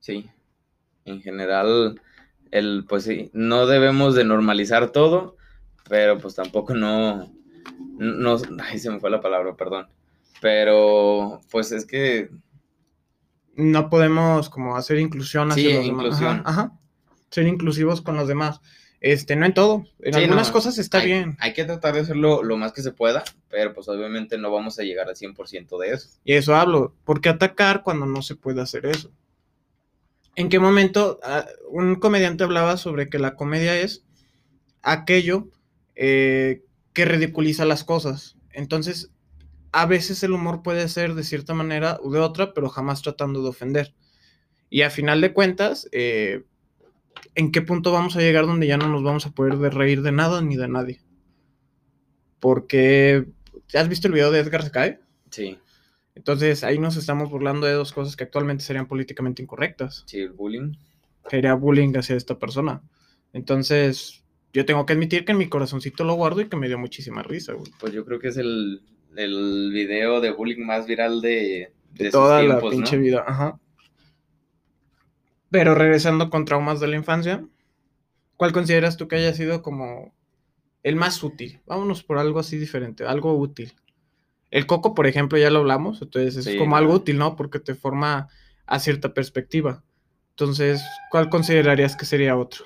Sí. 0.00 0.28
En 1.04 1.20
general, 1.20 2.00
el, 2.50 2.84
pues 2.88 3.04
sí, 3.04 3.30
no 3.32 3.66
debemos 3.66 4.14
de 4.14 4.24
normalizar 4.24 4.90
todo, 4.90 5.36
pero 5.88 6.18
pues 6.18 6.34
tampoco 6.36 6.74
no, 6.74 7.32
no, 7.98 8.36
ay, 8.62 8.78
se 8.78 8.90
me 8.90 9.00
fue 9.00 9.10
la 9.10 9.20
palabra, 9.20 9.56
perdón. 9.56 9.88
Pero, 10.40 11.40
pues 11.50 11.72
es 11.72 11.86
que, 11.86 12.30
No 13.54 13.90
podemos 13.90 14.48
como 14.48 14.76
hacer 14.76 14.98
inclusión 14.98 15.50
hacia 15.52 15.62
Sí, 15.68 15.74
los 15.74 15.84
demás. 15.86 16.04
inclusión. 16.04 16.42
Ajá, 16.44 16.62
ajá. 16.62 16.72
Ser 17.30 17.46
inclusivos 17.46 18.00
con 18.00 18.16
los 18.16 18.28
demás. 18.28 18.60
Este, 19.02 19.34
no 19.34 19.46
en 19.46 19.52
todo. 19.52 19.84
En 19.98 20.14
Sí, 20.14 20.20
algunas 20.20 20.46
no, 20.46 20.52
cosas 20.52 20.78
está 20.78 20.98
hay, 20.98 21.06
bien. 21.06 21.36
Hay 21.40 21.54
que 21.54 21.64
tratar 21.64 21.94
de 21.94 22.00
hacerlo 22.00 22.44
lo 22.44 22.56
más 22.56 22.72
que 22.72 22.82
se 22.82 22.92
pueda, 22.92 23.24
pero 23.50 23.74
pues 23.74 23.88
obviamente 23.88 24.38
no 24.38 24.52
vamos 24.52 24.78
a 24.78 24.84
llegar 24.84 25.08
al 25.08 25.16
100% 25.16 25.76
de 25.76 25.90
eso. 25.90 26.08
Y 26.24 26.34
eso 26.34 26.54
hablo. 26.54 26.94
¿Por 27.04 27.20
qué 27.20 27.28
atacar 27.28 27.82
cuando 27.82 28.06
no 28.06 28.22
se 28.22 28.36
puede 28.36 28.60
hacer 28.62 28.86
eso? 28.86 29.10
¿En 30.36 30.48
qué 30.48 30.60
momento 30.60 31.18
ah, 31.24 31.46
un 31.68 31.96
comediante 31.96 32.44
hablaba 32.44 32.76
sobre 32.76 33.08
que 33.10 33.18
la 33.18 33.34
comedia 33.34 33.76
es 33.76 34.04
aquello 34.82 35.48
eh, 35.96 36.62
que 36.92 37.04
ridiculiza 37.04 37.64
las 37.64 37.82
cosas? 37.82 38.36
Entonces, 38.52 39.10
a 39.72 39.84
veces 39.86 40.22
el 40.22 40.30
humor 40.30 40.62
puede 40.62 40.88
ser 40.88 41.14
de 41.14 41.24
cierta 41.24 41.54
manera 41.54 41.98
u 42.04 42.12
de 42.12 42.20
otra, 42.20 42.54
pero 42.54 42.68
jamás 42.68 43.02
tratando 43.02 43.42
de 43.42 43.48
ofender. 43.48 43.94
Y 44.70 44.82
a 44.82 44.90
final 44.90 45.20
de 45.20 45.32
cuentas, 45.32 45.88
eh, 45.90 46.44
¿en 47.34 47.52
qué 47.52 47.62
punto 47.62 47.92
vamos 47.92 48.16
a 48.16 48.20
llegar 48.20 48.46
donde 48.46 48.66
ya 48.66 48.76
no 48.76 48.88
nos 48.88 49.02
vamos 49.02 49.26
a 49.26 49.30
poder 49.30 49.56
de 49.56 49.70
reír 49.70 50.02
de 50.02 50.12
nada 50.12 50.42
ni 50.42 50.56
de 50.56 50.68
nadie? 50.68 51.00
Porque, 52.40 53.26
¿has 53.74 53.88
visto 53.88 54.08
el 54.08 54.14
video 54.14 54.30
de 54.30 54.40
Edgar 54.40 54.70
cae? 54.70 55.00
Sí, 55.30 55.58
Entonces 56.14 56.64
ahí 56.64 56.78
nos 56.78 56.96
estamos 56.96 57.30
burlando 57.30 57.66
de 57.66 57.72
dos 57.72 57.92
cosas 57.92 58.16
que 58.16 58.24
actualmente 58.24 58.64
serían 58.64 58.86
políticamente 58.86 59.42
incorrectas. 59.42 60.04
sí, 60.06 60.20
el 60.20 60.32
bullying. 60.32 60.72
Sería 61.30 61.54
bullying 61.54 61.96
hacia 61.96 62.16
esta 62.16 62.38
persona. 62.38 62.82
Entonces, 63.32 64.24
yo 64.52 64.66
tengo 64.66 64.84
que 64.84 64.92
admitir 64.92 65.24
que 65.24 65.32
en 65.32 65.38
mi 65.38 65.48
corazoncito 65.48 66.04
lo 66.04 66.14
guardo 66.14 66.40
y 66.40 66.48
que 66.48 66.56
me 66.56 66.68
dio 66.68 66.78
muchísima 66.78 67.22
risa, 67.22 67.54
güey. 67.54 67.70
Pues 67.80 67.92
yo 67.92 68.04
creo 68.04 68.18
que 68.18 68.28
es 68.28 68.36
el, 68.36 68.82
el 69.16 69.70
video 69.72 70.20
de 70.20 70.32
bullying 70.32 70.66
más 70.66 70.86
viral 70.86 71.20
de, 71.20 71.72
de, 71.92 72.04
sus 72.04 72.12
Toda 72.12 72.42
la 72.42 72.60
pinche 72.60 72.98
vida, 72.98 73.24
ajá. 73.26 73.58
Pero 75.52 75.74
regresando 75.74 76.30
con 76.30 76.46
traumas 76.46 76.80
de 76.80 76.88
la 76.88 76.96
infancia, 76.96 77.44
¿cuál 78.38 78.52
consideras 78.52 78.96
tú 78.96 79.06
que 79.06 79.16
haya 79.16 79.34
sido 79.34 79.62
como 79.62 80.14
el 80.82 80.96
más 80.96 81.22
útil? 81.22 81.60
Vámonos 81.66 82.02
por 82.02 82.16
algo 82.16 82.40
así 82.40 82.56
diferente, 82.56 83.04
algo 83.04 83.36
útil. 83.36 83.74
El 84.50 84.66
coco, 84.66 84.94
por 84.94 85.06
ejemplo, 85.06 85.36
ya 85.36 85.50
lo 85.50 85.58
hablamos, 85.58 86.00
entonces 86.00 86.36
es 86.36 86.44
Sí, 86.46 86.56
como 86.56 86.76
algo 86.76 86.94
útil, 86.94 87.18
¿no? 87.18 87.36
Porque 87.36 87.60
te 87.60 87.74
forma 87.74 88.28
a 88.64 88.78
cierta 88.78 89.12
perspectiva. 89.12 89.84
Entonces, 90.30 90.82
¿cuál 91.10 91.28
considerarías 91.28 91.96
que 91.96 92.06
sería 92.06 92.34
otro? 92.34 92.64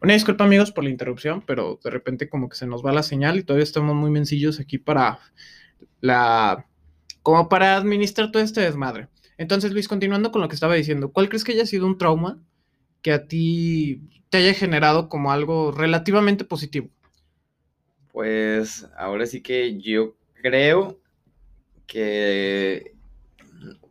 Una 0.00 0.12
disculpa, 0.12 0.44
amigos, 0.44 0.70
por 0.70 0.84
la 0.84 0.90
interrupción, 0.90 1.42
pero 1.44 1.80
de 1.82 1.90
repente 1.90 2.28
como 2.28 2.48
que 2.48 2.56
se 2.56 2.68
nos 2.68 2.86
va 2.86 2.92
la 2.92 3.02
señal 3.02 3.38
y 3.38 3.42
todavía 3.42 3.64
estamos 3.64 3.96
muy 3.96 4.10
mencillos 4.10 4.60
aquí 4.60 4.78
para 4.78 5.18
la... 6.00 6.64
como 7.24 7.48
para 7.48 7.76
administrar 7.76 8.30
todo 8.30 8.40
este 8.40 8.60
desmadre. 8.60 9.08
Entonces, 9.38 9.72
Luis, 9.72 9.88
continuando 9.88 10.32
con 10.32 10.42
lo 10.42 10.48
que 10.48 10.54
estaba 10.54 10.74
diciendo, 10.74 11.12
¿cuál 11.12 11.28
crees 11.28 11.44
que 11.44 11.52
haya 11.52 11.66
sido 11.66 11.86
un 11.86 11.98
trauma 11.98 12.42
que 13.02 13.12
a 13.12 13.28
ti 13.28 14.02
te 14.30 14.38
haya 14.38 14.54
generado 14.54 15.08
como 15.08 15.32
algo 15.32 15.72
relativamente 15.72 16.44
positivo? 16.44 16.90
Pues 18.12 18.88
ahora 18.96 19.26
sí 19.26 19.42
que 19.42 19.78
yo 19.80 20.16
creo 20.42 20.98
que, 21.86 22.94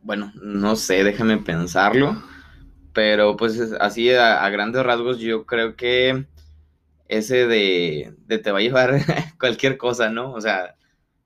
bueno, 0.02 0.32
no 0.42 0.76
sé, 0.76 1.04
déjame 1.04 1.38
pensarlo, 1.38 2.22
pero 2.94 3.36
pues 3.36 3.58
es- 3.58 3.72
así 3.74 4.10
a, 4.12 4.44
a 4.44 4.50
grandes 4.50 4.84
rasgos 4.84 5.18
yo 5.20 5.46
creo 5.46 5.76
que 5.76 6.26
ese 7.08 7.46
de, 7.48 8.14
de 8.26 8.38
te 8.38 8.52
va 8.52 8.60
a 8.60 8.62
llevar 8.62 8.94
cualquier 9.40 9.78
cosa, 9.78 10.10
¿no? 10.10 10.32
O 10.34 10.40
sea, 10.42 10.75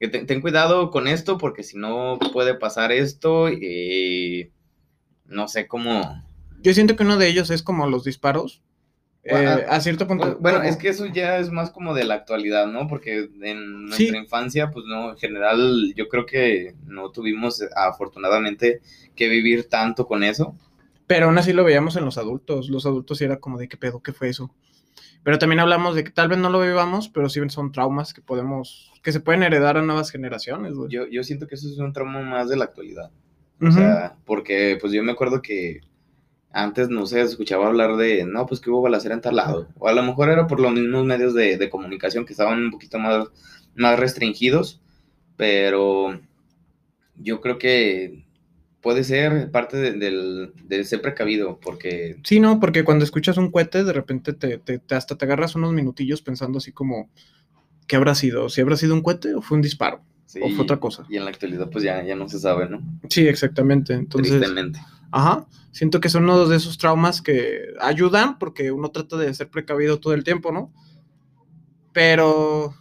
que 0.00 0.08
te- 0.08 0.24
ten 0.24 0.40
cuidado 0.40 0.90
con 0.90 1.06
esto 1.06 1.38
porque 1.38 1.62
si 1.62 1.76
no 1.78 2.18
puede 2.32 2.54
pasar 2.54 2.90
esto 2.90 3.48
y 3.50 4.50
no 5.26 5.46
sé 5.46 5.68
cómo... 5.68 6.24
Yo 6.62 6.74
siento 6.74 6.96
que 6.96 7.04
uno 7.04 7.18
de 7.18 7.28
ellos 7.28 7.50
es 7.50 7.62
como 7.62 7.86
los 7.86 8.04
disparos. 8.04 8.62
eh, 9.22 9.30
Bueno, 9.32 9.60
a 9.68 9.80
cierto 9.80 10.06
punto. 10.06 10.38
Bueno, 10.40 10.62
es 10.62 10.76
que 10.78 10.88
eso 10.88 11.06
ya 11.06 11.38
es 11.38 11.50
más 11.50 11.70
como 11.70 11.92
de 11.94 12.04
la 12.04 12.14
actualidad, 12.14 12.66
¿no? 12.66 12.88
Porque 12.88 13.28
en 13.42 13.88
Sí. 13.92 14.06
nuestra 14.06 14.18
infancia, 14.18 14.70
pues 14.70 14.86
no, 14.86 15.10
en 15.10 15.18
general, 15.18 15.92
yo 15.94 16.08
creo 16.08 16.24
que 16.26 16.74
no 16.86 17.10
tuvimos 17.12 17.62
afortunadamente 17.76 18.80
que 19.14 19.28
vivir 19.28 19.68
tanto 19.68 20.06
con 20.06 20.24
eso. 20.24 20.56
Pero 21.06 21.26
aún 21.26 21.36
así 21.38 21.52
lo 21.52 21.64
veíamos 21.64 21.96
en 21.96 22.04
los 22.06 22.16
adultos. 22.18 22.70
Los 22.70 22.86
adultos 22.86 23.18
sí 23.18 23.24
era 23.24 23.38
como 23.40 23.58
de 23.58 23.68
qué 23.68 23.76
pedo, 23.76 24.00
qué 24.02 24.12
fue 24.12 24.28
eso. 24.30 24.54
Pero 25.22 25.38
también 25.38 25.60
hablamos 25.60 25.94
de 25.94 26.04
que 26.04 26.10
tal 26.10 26.28
vez 26.28 26.38
no 26.38 26.50
lo 26.50 26.60
vivamos, 26.60 27.08
pero 27.08 27.28
sí 27.28 27.40
son 27.50 27.72
traumas 27.72 28.14
que 28.14 28.22
podemos, 28.22 28.90
que 29.02 29.12
se 29.12 29.20
pueden 29.20 29.42
heredar 29.42 29.76
a 29.76 29.82
nuevas 29.82 30.10
generaciones, 30.10 30.74
güey. 30.74 30.90
Yo, 30.90 31.06
yo 31.08 31.22
siento 31.22 31.46
que 31.46 31.56
eso 31.56 31.68
es 31.68 31.78
un 31.78 31.92
trauma 31.92 32.22
más 32.22 32.48
de 32.48 32.56
la 32.56 32.64
actualidad. 32.64 33.10
O 33.60 33.66
Ujú. 33.66 33.72
sea, 33.72 34.16
porque 34.24 34.78
pues 34.80 34.92
yo 34.92 35.02
me 35.02 35.12
acuerdo 35.12 35.42
que 35.42 35.82
antes, 36.52 36.88
no 36.88 37.06
sé, 37.06 37.20
escuchaba 37.20 37.68
hablar 37.68 37.96
de, 37.96 38.24
no, 38.24 38.46
pues 38.46 38.60
que 38.60 38.70
hubo 38.70 38.82
balacera 38.82 39.14
en 39.14 39.20
tal 39.20 39.36
lado. 39.36 39.68
O 39.78 39.88
a 39.88 39.92
lo 39.92 40.02
mejor 40.02 40.30
era 40.30 40.46
por 40.46 40.60
los 40.60 40.72
mismos 40.72 41.04
medios 41.04 41.34
de, 41.34 41.58
de 41.58 41.70
comunicación 41.70 42.24
que 42.26 42.32
estaban 42.32 42.58
un 42.64 42.70
poquito 42.70 42.98
más, 42.98 43.28
más 43.74 43.98
restringidos, 43.98 44.80
pero 45.36 46.18
yo 47.16 47.40
creo 47.40 47.58
que 47.58 48.24
puede 48.82 49.04
ser 49.04 49.50
parte 49.50 49.76
de, 49.76 49.92
del, 49.92 50.52
de 50.64 50.84
ser 50.84 51.02
precavido, 51.02 51.58
porque 51.60 52.18
Sí, 52.24 52.40
no, 52.40 52.60
porque 52.60 52.84
cuando 52.84 53.04
escuchas 53.04 53.36
un 53.36 53.50
cohete, 53.50 53.84
de 53.84 53.92
repente 53.92 54.32
te, 54.32 54.58
te- 54.58 54.78
te- 54.78 54.94
hasta 54.94 55.16
te 55.16 55.24
agarras 55.24 55.54
unos 55.54 55.72
minutillos 55.72 56.22
pensando 56.22 56.58
así 56.58 56.72
como, 56.72 57.10
¿qué 57.86 57.96
habrá 57.96 58.14
sido? 58.14 58.48
¿Si 58.48 58.60
habrá 58.60 58.76
sido 58.76 58.94
un 58.94 59.02
cohete 59.02 59.34
o 59.34 59.42
fue 59.42 59.56
un 59.56 59.62
disparo? 59.62 60.02
sí, 60.26 60.40
O 60.42 60.48
fue 60.50 60.64
otra 60.64 60.78
cosa. 60.78 61.04
Y 61.08 61.16
en 61.16 61.24
la 61.24 61.30
actualidad 61.30 61.68
pues 61.70 61.84
ya, 61.84 62.02
ya 62.04 62.14
no 62.16 62.28
se 62.28 62.38
sabe, 62.38 62.68
¿no? 62.68 62.80
Sí, 63.08 63.26
exactamente. 63.26 63.94
Entonces, 63.94 64.38
Tristemente. 64.38 64.80
ajá, 65.10 65.46
siento 65.72 66.00
que 66.00 66.08
son 66.08 66.24
uno 66.24 66.46
de 66.46 66.56
esos 66.56 66.78
traumas 66.78 67.20
que 67.20 67.60
ayudan 67.80 68.38
porque 68.38 68.70
uno 68.72 68.90
trata 68.90 69.16
de 69.16 69.34
ser 69.34 69.50
precavido 69.50 69.98
todo 70.00 70.14
el 70.14 70.24
tiempo, 70.24 70.52
¿no? 70.52 70.72
Pero, 71.92 72.74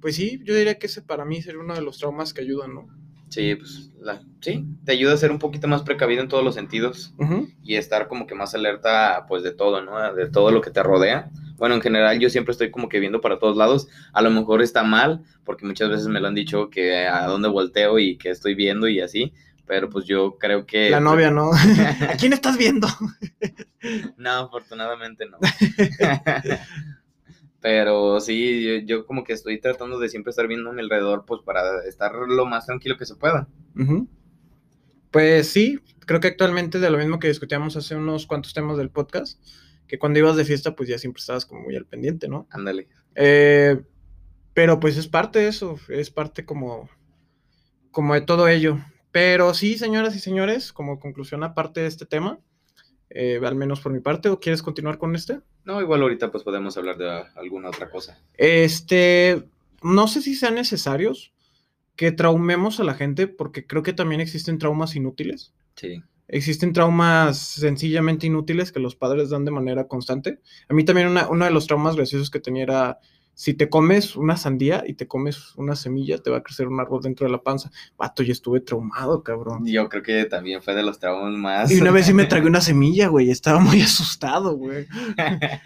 pues 0.00 0.16
sí, 0.16 0.40
yo 0.44 0.54
diría 0.54 0.78
que 0.78 0.86
ese 0.86 1.02
para 1.02 1.24
mí 1.24 1.42
sería 1.42 1.60
uno 1.60 1.74
de 1.74 1.82
los 1.82 1.98
traumas 1.98 2.32
que 2.32 2.40
ayudan, 2.42 2.74
¿no? 2.74 2.88
Sí, 3.28 3.54
pues 3.56 3.90
la, 4.00 4.20
sí, 4.40 4.64
te 4.84 4.92
ayuda 4.92 5.14
a 5.14 5.16
ser 5.16 5.30
un 5.30 5.38
poquito 5.38 5.68
más 5.68 5.82
precavido 5.82 6.22
en 6.22 6.28
todos 6.28 6.44
los 6.44 6.54
sentidos. 6.54 7.14
Y 7.62 7.76
estar 7.76 8.08
como 8.08 8.26
que 8.26 8.34
más 8.34 8.54
alerta 8.54 9.26
pues 9.28 9.42
de 9.42 9.52
todo, 9.52 9.82
¿no? 9.82 10.14
De 10.14 10.28
todo 10.28 10.50
lo 10.50 10.60
que 10.60 10.70
te 10.70 10.82
rodea. 10.82 11.30
Bueno, 11.56 11.74
en 11.74 11.80
general 11.80 12.18
yo 12.18 12.28
siempre 12.28 12.52
estoy 12.52 12.70
como 12.70 12.88
que 12.88 13.00
viendo 13.00 13.20
para 13.20 13.38
todos 13.38 13.56
lados. 13.56 13.88
A 14.12 14.22
lo 14.22 14.30
mejor 14.30 14.62
está 14.62 14.82
mal, 14.84 15.24
porque 15.44 15.66
muchas 15.66 15.88
veces 15.88 16.08
me 16.08 16.20
lo 16.20 16.28
han 16.28 16.34
dicho 16.34 16.70
que 16.70 17.06
a 17.06 17.26
dónde 17.26 17.48
volteo 17.48 17.98
y 17.98 18.16
que 18.16 18.30
estoy 18.30 18.54
viendo 18.54 18.88
y 18.88 19.00
así, 19.00 19.32
pero 19.66 19.88
pues 19.90 20.04
yo 20.04 20.38
creo 20.38 20.66
que... 20.66 20.90
La 20.90 21.00
novia, 21.00 21.30
¿no? 21.30 21.50
¿A 22.08 22.16
quién 22.18 22.32
estás 22.32 22.56
viendo? 22.56 22.86
No, 24.16 24.30
afortunadamente 24.30 25.26
no. 25.26 25.38
pero 27.66 28.20
sí, 28.20 28.62
yo, 28.62 28.76
yo 28.86 29.06
como 29.06 29.24
que 29.24 29.32
estoy 29.32 29.60
tratando 29.60 29.98
de 29.98 30.08
siempre 30.08 30.30
estar 30.30 30.46
viendo 30.46 30.70
a 30.70 30.72
mi 30.72 30.82
alrededor 30.82 31.24
pues 31.26 31.40
para 31.44 31.84
estar 31.84 32.14
lo 32.14 32.46
más 32.46 32.66
tranquilo 32.66 32.96
que 32.96 33.06
se 33.06 33.16
pueda. 33.16 33.48
Pues 35.10 35.48
sí, 35.48 35.80
creo 36.06 36.20
que 36.20 36.28
actualmente 36.28 36.78
de 36.78 36.90
lo 36.90 36.98
mismo 36.98 37.18
que 37.18 37.26
discutíamos 37.26 37.76
hace 37.76 37.96
unos 37.96 38.28
cuantos 38.28 38.54
temas 38.54 38.76
del 38.76 38.90
podcast, 38.90 39.44
que 39.88 39.98
cuando 39.98 40.20
ibas 40.20 40.36
de 40.36 40.44
fiesta 40.44 40.76
pues 40.76 40.88
ya 40.88 40.96
siempre 40.96 41.18
estabas 41.18 41.44
como 41.44 41.62
muy 41.62 41.74
al 41.74 41.86
pendiente, 41.86 42.28
¿no? 42.28 42.46
Ándale. 42.52 42.86
Eh, 43.16 43.82
pero 44.54 44.78
pues 44.78 44.96
es 44.96 45.08
parte 45.08 45.40
de 45.40 45.48
eso, 45.48 45.76
es 45.88 46.12
parte 46.12 46.44
como, 46.44 46.88
como 47.90 48.14
de 48.14 48.20
todo 48.20 48.46
ello. 48.46 48.78
Pero 49.10 49.54
sí, 49.54 49.76
señoras 49.76 50.14
y 50.14 50.20
señores, 50.20 50.72
como 50.72 51.00
conclusión 51.00 51.42
aparte 51.42 51.80
de 51.80 51.88
este 51.88 52.06
tema, 52.06 52.38
eh, 53.10 53.40
al 53.42 53.54
menos 53.54 53.80
por 53.80 53.92
mi 53.92 54.00
parte, 54.00 54.28
¿o 54.28 54.40
quieres 54.40 54.62
continuar 54.62 54.98
con 54.98 55.14
este? 55.14 55.40
No, 55.64 55.80
igual 55.80 56.02
ahorita 56.02 56.30
pues 56.30 56.44
podemos 56.44 56.76
hablar 56.76 56.98
de 56.98 57.24
alguna 57.36 57.68
otra 57.68 57.90
cosa. 57.90 58.20
Este, 58.34 59.44
no 59.82 60.08
sé 60.08 60.22
si 60.22 60.34
sean 60.34 60.54
necesarios 60.54 61.32
que 61.96 62.12
traumemos 62.12 62.78
a 62.78 62.84
la 62.84 62.94
gente, 62.94 63.26
porque 63.26 63.66
creo 63.66 63.82
que 63.82 63.92
también 63.92 64.20
existen 64.20 64.58
traumas 64.58 64.96
inútiles. 64.96 65.54
Sí. 65.76 66.02
Existen 66.28 66.72
traumas 66.72 67.38
sencillamente 67.38 68.26
inútiles 68.26 68.72
que 68.72 68.80
los 68.80 68.96
padres 68.96 69.30
dan 69.30 69.44
de 69.44 69.52
manera 69.52 69.86
constante. 69.86 70.40
A 70.68 70.74
mí 70.74 70.84
también 70.84 71.08
una, 71.08 71.28
uno 71.28 71.44
de 71.44 71.50
los 71.52 71.66
traumas 71.66 71.96
graciosos 71.96 72.30
que 72.30 72.40
tenía 72.40 72.64
era 72.64 72.98
si 73.36 73.52
te 73.52 73.68
comes 73.68 74.16
una 74.16 74.38
sandía 74.38 74.82
y 74.86 74.94
te 74.94 75.06
comes 75.06 75.54
una 75.56 75.76
semilla, 75.76 76.16
te 76.16 76.30
va 76.30 76.38
a 76.38 76.42
crecer 76.42 76.68
un 76.68 76.80
árbol 76.80 77.02
dentro 77.02 77.26
de 77.26 77.32
la 77.32 77.42
panza. 77.42 77.70
Vato, 77.98 78.22
yo 78.22 78.32
estuve 78.32 78.60
traumado, 78.60 79.22
cabrón. 79.22 79.66
Yo 79.66 79.90
creo 79.90 80.02
que 80.02 80.24
también 80.24 80.62
fue 80.62 80.74
de 80.74 80.82
los 80.82 80.98
traumas 80.98 81.34
más. 81.34 81.70
Y 81.70 81.78
una 81.78 81.90
vez 81.90 82.06
sí 82.06 82.14
me 82.14 82.24
tragué 82.24 82.46
una 82.48 82.62
semilla, 82.62 83.08
güey. 83.08 83.30
Estaba 83.30 83.60
muy 83.60 83.82
asustado, 83.82 84.56
güey. 84.56 84.86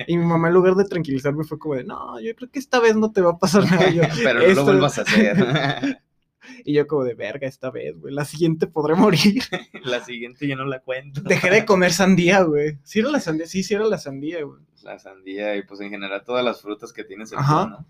y 0.09 0.19
mi 0.19 0.27
mamá, 0.27 0.49
en 0.49 0.55
lugar 0.55 0.75
de 0.75 0.85
tranquilizarme, 0.85 1.45
fue 1.45 1.61
como 1.61 1.77
de, 1.77 1.85
no, 1.85 2.21
yo 2.21 2.35
creo 2.35 2.51
que 2.51 2.59
esta 2.59 2.81
vez 2.81 2.97
no 2.97 3.13
te 3.13 3.21
va 3.21 3.31
a 3.31 3.39
pasar 3.39 3.65
nada. 3.71 3.89
Yo, 3.89 4.03
Pero 4.25 4.41
no 4.41 4.53
lo 4.53 4.65
vuelvas 4.65 4.99
a 4.99 5.03
hacer. 5.03 5.37
y 6.65 6.73
yo, 6.73 6.89
como 6.89 7.05
de 7.05 7.15
verga, 7.15 7.47
esta 7.47 7.71
vez, 7.71 7.97
güey. 8.01 8.13
La 8.13 8.25
siguiente 8.25 8.67
podré 8.67 8.97
morir. 8.97 9.45
la 9.85 10.05
siguiente 10.05 10.49
yo 10.49 10.57
no 10.57 10.65
la 10.65 10.81
cuento. 10.81 11.21
Dejé 11.21 11.51
de 11.51 11.65
comer 11.65 11.93
sandía, 11.93 12.43
güey. 12.43 12.79
Sí 12.83 12.99
era 12.99 13.11
la 13.11 13.21
sandía, 13.21 13.47
sí, 13.47 13.63
sí 13.63 13.75
era 13.75 13.85
la 13.85 13.99
sandía, 13.99 14.43
güey 14.43 14.59
la 14.83 14.99
sandía 14.99 15.57
y 15.57 15.63
pues 15.63 15.81
en 15.81 15.91
general 15.91 16.23
todas 16.25 16.45
las 16.45 16.61
frutas 16.61 16.93
que 16.93 17.05
tienes 17.05 17.33
en 17.33 17.39
¿no? 17.39 17.87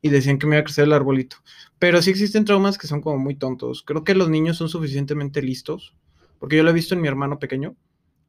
Y 0.00 0.10
decían 0.10 0.38
que 0.38 0.46
me 0.46 0.56
iba 0.56 0.60
a 0.60 0.64
crecer 0.64 0.84
el 0.84 0.92
arbolito. 0.92 1.38
Pero 1.78 2.00
sí 2.02 2.10
existen 2.10 2.44
traumas 2.44 2.78
que 2.78 2.86
son 2.86 3.00
como 3.00 3.18
muy 3.18 3.34
tontos. 3.34 3.82
Creo 3.82 4.04
que 4.04 4.14
los 4.14 4.28
niños 4.28 4.56
son 4.56 4.68
suficientemente 4.68 5.42
listos, 5.42 5.96
porque 6.38 6.56
yo 6.56 6.62
lo 6.62 6.70
he 6.70 6.74
visto 6.74 6.94
en 6.94 7.00
mi 7.00 7.08
hermano 7.08 7.38
pequeño, 7.38 7.74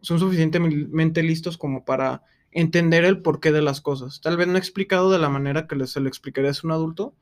son 0.01 0.19
suficientemente 0.19 1.21
listos 1.21 1.57
como 1.57 1.85
para 1.85 2.23
entender 2.51 3.05
el 3.05 3.21
porqué 3.21 3.51
de 3.51 3.61
las 3.61 3.81
cosas. 3.81 4.21
Tal 4.21 4.37
vez 4.37 4.47
no 4.47 4.57
explicado 4.57 5.11
de 5.11 5.19
la 5.19 5.29
manera 5.29 5.67
que 5.67 5.85
se 5.85 5.99
lo 5.99 6.07
explicaría 6.07 6.51
a 6.51 6.55
un 6.63 6.71
adulto, 6.71 7.13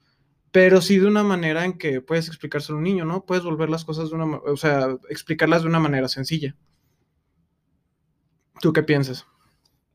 pero 0.52 0.82
sí 0.82 0.98
de 0.98 1.08
una 1.08 1.24
manera 1.24 1.66
en 1.66 1.78
que 1.78 2.02
puedes 2.02 2.28
explicárselo 2.28 2.78
a 2.78 2.80
un 2.80 2.86
niño, 2.86 3.06
¿no? 3.06 3.26
Puedes 3.26 3.44
volver 3.44 3.70
las 3.70 3.84
cosas 3.84 4.10
de 4.10 4.16
una, 4.16 4.38
o 4.38 4.58
sea, 4.58 4.98
explicarlas 5.10 5.64
de 5.64 5.68
una 5.68 5.80
manera 5.80 6.08
sencilla. 6.08 6.56
¿Tú 8.62 8.74
qué 8.74 8.84
piensas? 8.84 9.28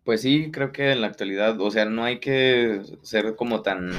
Pues 0.04 0.22
sí, 0.22 0.50
creo 0.50 0.72
que 0.72 0.92
en 0.92 1.00
la 1.00 1.06
actualidad, 1.06 1.60
o 1.60 1.70
sea, 1.70 1.84
no 1.84 2.04
hay 2.04 2.18
que 2.18 2.82
ser 3.02 3.36
como 3.36 3.62
tan 3.62 3.92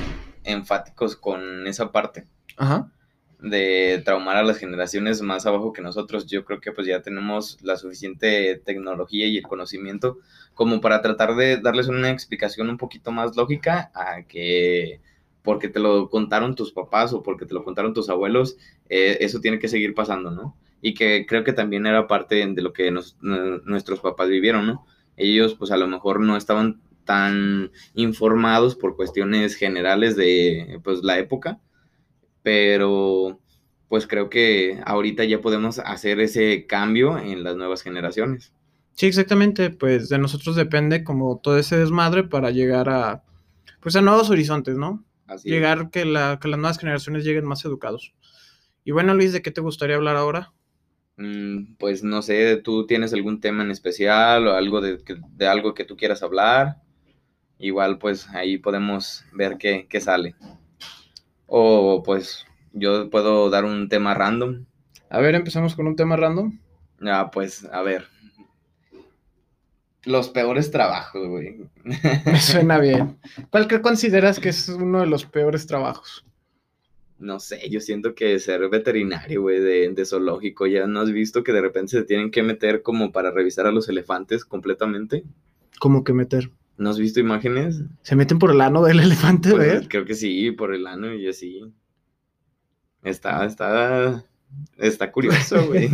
enfáticos 0.43 1.15
con 1.15 1.65
esa 1.67 1.91
parte. 1.91 2.25
Ajá. 2.57 2.91
De 3.39 4.01
traumar 4.05 4.37
a 4.37 4.43
las 4.43 4.57
generaciones 4.57 5.21
más 5.21 5.45
abajo 5.45 5.73
que 5.73 5.81
nosotros. 5.81 6.27
Yo 6.27 6.45
creo 6.45 6.59
que 6.59 6.71
pues 6.71 6.87
ya 6.87 7.01
tenemos 7.01 7.57
la 7.61 7.77
suficiente 7.77 8.61
tecnología 8.65 9.27
y 9.27 9.37
el 9.37 9.43
conocimiento 9.43 10.19
como 10.53 10.81
para 10.81 11.01
tratar 11.01 11.35
de 11.35 11.57
darles 11.57 11.87
una 11.87 12.11
explicación 12.11 12.69
un 12.69 12.77
poquito 12.77 13.11
más 13.11 13.35
lógica 13.35 13.91
a 13.93 14.23
que 14.23 15.01
porque 15.41 15.67
te 15.67 15.79
lo 15.79 16.09
contaron 16.09 16.55
tus 16.55 16.71
papás 16.71 17.13
o 17.13 17.21
porque 17.21 17.45
te 17.45 17.53
lo 17.53 17.63
contaron 17.63 17.93
tus 17.93 18.09
abuelos, 18.09 18.57
eh, 18.89 19.17
eso 19.19 19.41
tiene 19.41 19.59
que 19.59 19.67
seguir 19.67 19.93
pasando, 19.93 20.31
¿no? 20.31 20.55
Y 20.81 20.93
que 20.93 21.25
creo 21.25 21.43
que 21.43 21.53
también 21.53 21.85
era 21.85 22.07
parte 22.07 22.47
de 22.47 22.61
lo 22.61 22.71
que 22.71 22.91
nuestros 22.91 23.99
papás 23.99 24.29
vivieron, 24.29 24.67
¿no? 24.67 24.85
Ellos 25.17 25.55
pues 25.55 25.71
a 25.71 25.77
lo 25.77 25.87
mejor 25.87 26.19
no 26.19 26.37
estaban 26.37 26.81
tan 27.05 27.71
informados 27.93 28.75
por 28.75 28.95
cuestiones 28.95 29.55
generales 29.55 30.15
de 30.15 30.79
pues 30.83 31.03
la 31.03 31.19
época, 31.19 31.59
pero 32.41 33.39
pues 33.87 34.07
creo 34.07 34.29
que 34.29 34.81
ahorita 34.85 35.23
ya 35.23 35.41
podemos 35.41 35.79
hacer 35.79 36.19
ese 36.19 36.65
cambio 36.65 37.17
en 37.17 37.43
las 37.43 37.55
nuevas 37.55 37.83
generaciones. 37.83 38.53
Sí, 38.95 39.07
exactamente, 39.07 39.69
pues 39.69 40.09
de 40.09 40.17
nosotros 40.17 40.55
depende 40.55 41.03
como 41.03 41.39
todo 41.39 41.57
ese 41.57 41.77
desmadre 41.77 42.23
para 42.23 42.51
llegar 42.51 42.89
a 42.89 43.23
pues 43.81 43.95
a 43.95 44.01
nuevos 44.01 44.29
horizontes, 44.29 44.77
¿no? 44.77 45.03
Así 45.27 45.49
llegar 45.49 45.89
que, 45.89 46.05
la, 46.05 46.39
que 46.41 46.47
las 46.47 46.59
nuevas 46.59 46.77
generaciones 46.79 47.25
lleguen 47.25 47.45
más 47.45 47.65
educados. 47.65 48.13
Y 48.85 48.91
bueno, 48.91 49.13
Luis, 49.13 49.33
¿de 49.33 49.41
qué 49.41 49.51
te 49.51 49.61
gustaría 49.61 49.95
hablar 49.95 50.15
ahora? 50.15 50.53
Mm, 51.17 51.75
pues 51.77 52.03
no 52.03 52.21
sé, 52.21 52.57
¿tú 52.57 52.87
tienes 52.87 53.13
algún 53.13 53.39
tema 53.39 53.63
en 53.63 53.71
especial 53.71 54.47
o 54.47 54.55
algo 54.55 54.81
de, 54.81 54.97
de 55.31 55.47
algo 55.47 55.73
que 55.73 55.85
tú 55.85 55.95
quieras 55.95 56.23
hablar? 56.23 56.77
Igual 57.59 57.97
pues 57.99 58.27
ahí 58.29 58.57
podemos 58.57 59.25
ver 59.33 59.57
qué, 59.57 59.87
qué 59.89 60.01
sale. 60.01 60.35
O 61.47 62.01
pues 62.03 62.45
yo 62.73 63.09
puedo 63.09 63.49
dar 63.49 63.65
un 63.65 63.89
tema 63.89 64.13
random. 64.13 64.65
A 65.09 65.19
ver, 65.19 65.35
empezamos 65.35 65.75
con 65.75 65.87
un 65.87 65.95
tema 65.95 66.15
random. 66.15 66.59
Ah, 67.05 67.29
pues 67.31 67.65
a 67.71 67.81
ver. 67.83 68.07
Los 70.03 70.29
peores 70.29 70.71
trabajos, 70.71 71.27
güey. 71.27 71.69
Me 72.25 72.39
suena 72.39 72.79
bien. 72.81 73.19
¿Cuál 73.49 73.67
consideras 73.81 74.39
que 74.39 74.49
es 74.49 74.67
uno 74.69 75.01
de 75.01 75.07
los 75.07 75.25
peores 75.25 75.67
trabajos? 75.67 76.25
No 77.23 77.39
sé, 77.39 77.69
yo 77.69 77.79
siento 77.79 78.13
que 78.13 78.37
ser 78.37 78.69
veterinario, 78.69 79.41
güey, 79.41 79.59
de, 79.59 80.05
zoológico, 80.05 80.67
ya 80.67 80.85
no 80.87 80.99
has 80.99 81.11
visto 81.11 81.43
que 81.43 81.53
de 81.53 81.61
repente 81.61 81.91
se 81.91 82.03
tienen 82.03 82.31
que 82.31 82.43
meter 82.43 82.81
como 82.81 83.11
para 83.11 83.31
revisar 83.31 83.65
a 83.65 83.71
los 83.71 83.89
elefantes 83.89 84.45
completamente. 84.45 85.23
¿Cómo 85.79 86.03
que 86.03 86.13
meter? 86.13 86.51
¿No 86.77 86.89
has 86.89 86.99
visto 86.99 87.19
imágenes? 87.19 87.81
¿Se 88.01 88.15
meten 88.15 88.39
por 88.39 88.51
el 88.51 88.61
ano 88.61 88.83
del 88.83 88.99
elefante, 88.99 89.51
pues, 89.51 89.73
güey? 89.73 89.87
creo 89.87 90.05
que 90.05 90.15
sí, 90.15 90.51
por 90.51 90.75
el 90.75 90.85
ano 90.85 91.13
y 91.13 91.27
así. 91.27 91.61
Está, 93.03 93.45
está, 93.45 94.25
está 94.77 95.11
curioso, 95.11 95.65
güey. 95.67 95.89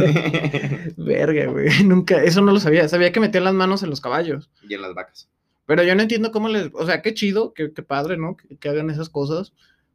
Verga, 0.97 1.45
güey. 1.51 1.69
Nunca, 1.85 2.23
eso 2.23 2.41
no 2.41 2.51
lo 2.51 2.59
sabía. 2.59 2.87
Sabía 2.87 3.11
que 3.11 3.19
metían 3.19 3.43
las 3.43 3.53
manos 3.53 3.83
en 3.83 3.89
los 3.89 4.01
caballos. 4.01 4.49
Y 4.67 4.73
en 4.73 4.81
las 4.81 4.93
vacas. 4.95 5.29
Pero 5.65 5.83
yo 5.83 5.93
no 5.93 6.01
entiendo 6.01 6.31
cómo 6.31 6.49
les, 6.49 6.71
o 6.73 6.85
sea, 6.85 7.03
qué 7.03 7.13
chido, 7.13 7.53
qué, 7.53 7.71
qué 7.71 7.83
padre, 7.83 8.17
¿no? 8.17 8.35
que 8.59 8.69
hagan 8.69 8.89
esas 8.89 9.09
cosas 9.09 9.53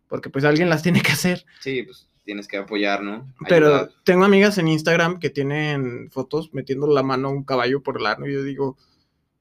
porque 0.09 0.31
pues 0.31 0.45
alguien 0.45 0.69
las 0.69 0.83
tiene 0.83 1.03
que 1.03 1.13
hacer. 1.13 1.45
Sí, 1.61 1.83
pues 1.83 2.09
tienes 2.25 2.49
que 2.49 2.57
apoyar, 2.57 3.03
¿no? 3.03 3.33
Pero 3.49 3.89
tengo 4.05 4.25
amigas 4.25 4.59
en 4.59 4.69
Instagram 4.69 5.19
que 5.19 5.31
tienen 5.31 6.11
fotos 6.11 6.53
metiendo 6.53 6.87
la 6.87 7.03
mano 7.03 7.29
a 7.29 7.33
un 7.33 7.45
caballo 7.45 7.83
por 7.83 7.99
el 7.99 8.07
ano 8.07 8.27
y 8.27 8.33
yo 8.33 8.43
digo, 8.43 8.77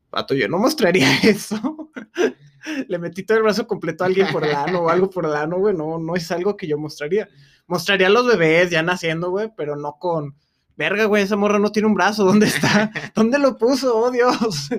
pato, 0.10 0.36
yo 0.36 0.47
no 0.47 0.60
mostraría 0.60 1.08
eso. 1.23 1.91
Le 2.88 2.97
metí 2.97 3.23
todo 3.23 3.38
el 3.38 3.43
brazo 3.43 3.67
completo 3.67 4.04
a 4.04 4.08
alguien 4.08 4.28
por 4.32 4.45
el 4.45 4.56
ano 4.56 4.84
o 4.84 4.89
algo 4.89 5.10
por 5.10 5.26
el 5.26 5.36
ano, 5.36 5.58
güey, 5.58 5.76
no, 5.76 5.97
no 5.99 6.15
es 6.15 6.32
algo 6.32 6.56
que 6.56 6.67
yo 6.67 6.78
mostraría. 6.78 7.28
Mostraría 7.67 8.08
a 8.08 8.10
los 8.10 8.26
bebés 8.26 8.69
ya 8.69 8.84
naciendo, 8.84 9.32
güey, 9.32 9.49
pero 9.58 9.76
no 9.76 9.97
con, 9.99 10.36
verga, 10.78 11.06
güey, 11.06 11.23
esa 11.23 11.36
morra 11.36 11.60
no 11.60 11.71
tiene 11.71 11.88
un 11.88 11.93
brazo, 11.93 12.23
¿dónde 12.23 12.45
está? 12.47 12.91
¿Dónde 13.15 13.39
lo 13.39 13.58
puso? 13.58 13.97
Oh, 13.97 14.12
Dios. 14.12 14.69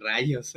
Rayos. 0.00 0.54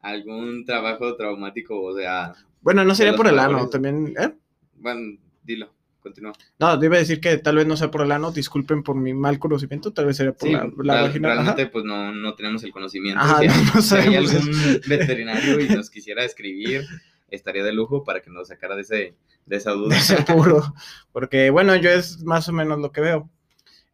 Algún 0.00 0.64
trabajo 0.64 1.16
traumático, 1.16 1.80
o 1.80 1.96
sea, 1.96 2.34
bueno, 2.60 2.84
no 2.84 2.94
sería 2.94 3.14
por 3.14 3.28
el 3.28 3.38
ano, 3.38 3.68
también, 3.68 4.14
¿eh? 4.18 4.34
Bueno, 4.74 5.18
dilo, 5.42 5.72
continúa. 6.00 6.32
No, 6.58 6.76
debe 6.76 6.98
decir 6.98 7.20
que 7.20 7.38
tal 7.38 7.56
vez 7.56 7.66
no 7.66 7.76
sea 7.76 7.90
por 7.90 8.02
el 8.02 8.12
ano, 8.12 8.30
disculpen 8.30 8.82
por 8.82 8.96
mi 8.96 9.14
mal 9.14 9.38
conocimiento, 9.38 9.92
tal 9.92 10.06
vez 10.06 10.16
sería 10.16 10.32
por 10.32 10.48
la, 10.48 10.70
la 10.94 11.02
vagina. 11.02 11.34
Realmente, 11.34 11.66
pues 11.66 11.84
no, 11.84 12.12
no 12.12 12.34
tenemos 12.34 12.62
el 12.64 12.72
conocimiento. 12.72 13.20
Ajá, 13.20 13.40
si, 13.80 13.94
hay 13.94 14.16
algún 14.16 14.80
veterinario 14.86 15.60
y 15.60 15.68
nos 15.68 15.90
quisiera 15.90 16.24
escribir, 16.24 16.86
estaría 17.30 17.64
de 17.64 17.72
lujo 17.72 18.04
para 18.04 18.20
que 18.20 18.30
nos 18.30 18.48
sacara 18.48 18.76
de, 18.76 18.82
ese, 18.82 19.14
de 19.46 19.56
esa 19.56 19.72
duda. 19.72 19.88
De 19.94 20.00
ese 20.00 20.14
apuro, 20.14 20.74
porque 21.12 21.50
bueno, 21.50 21.74
yo 21.76 21.90
es 21.90 22.22
más 22.24 22.48
o 22.48 22.52
menos 22.52 22.78
lo 22.78 22.92
que 22.92 23.00
veo. 23.00 23.30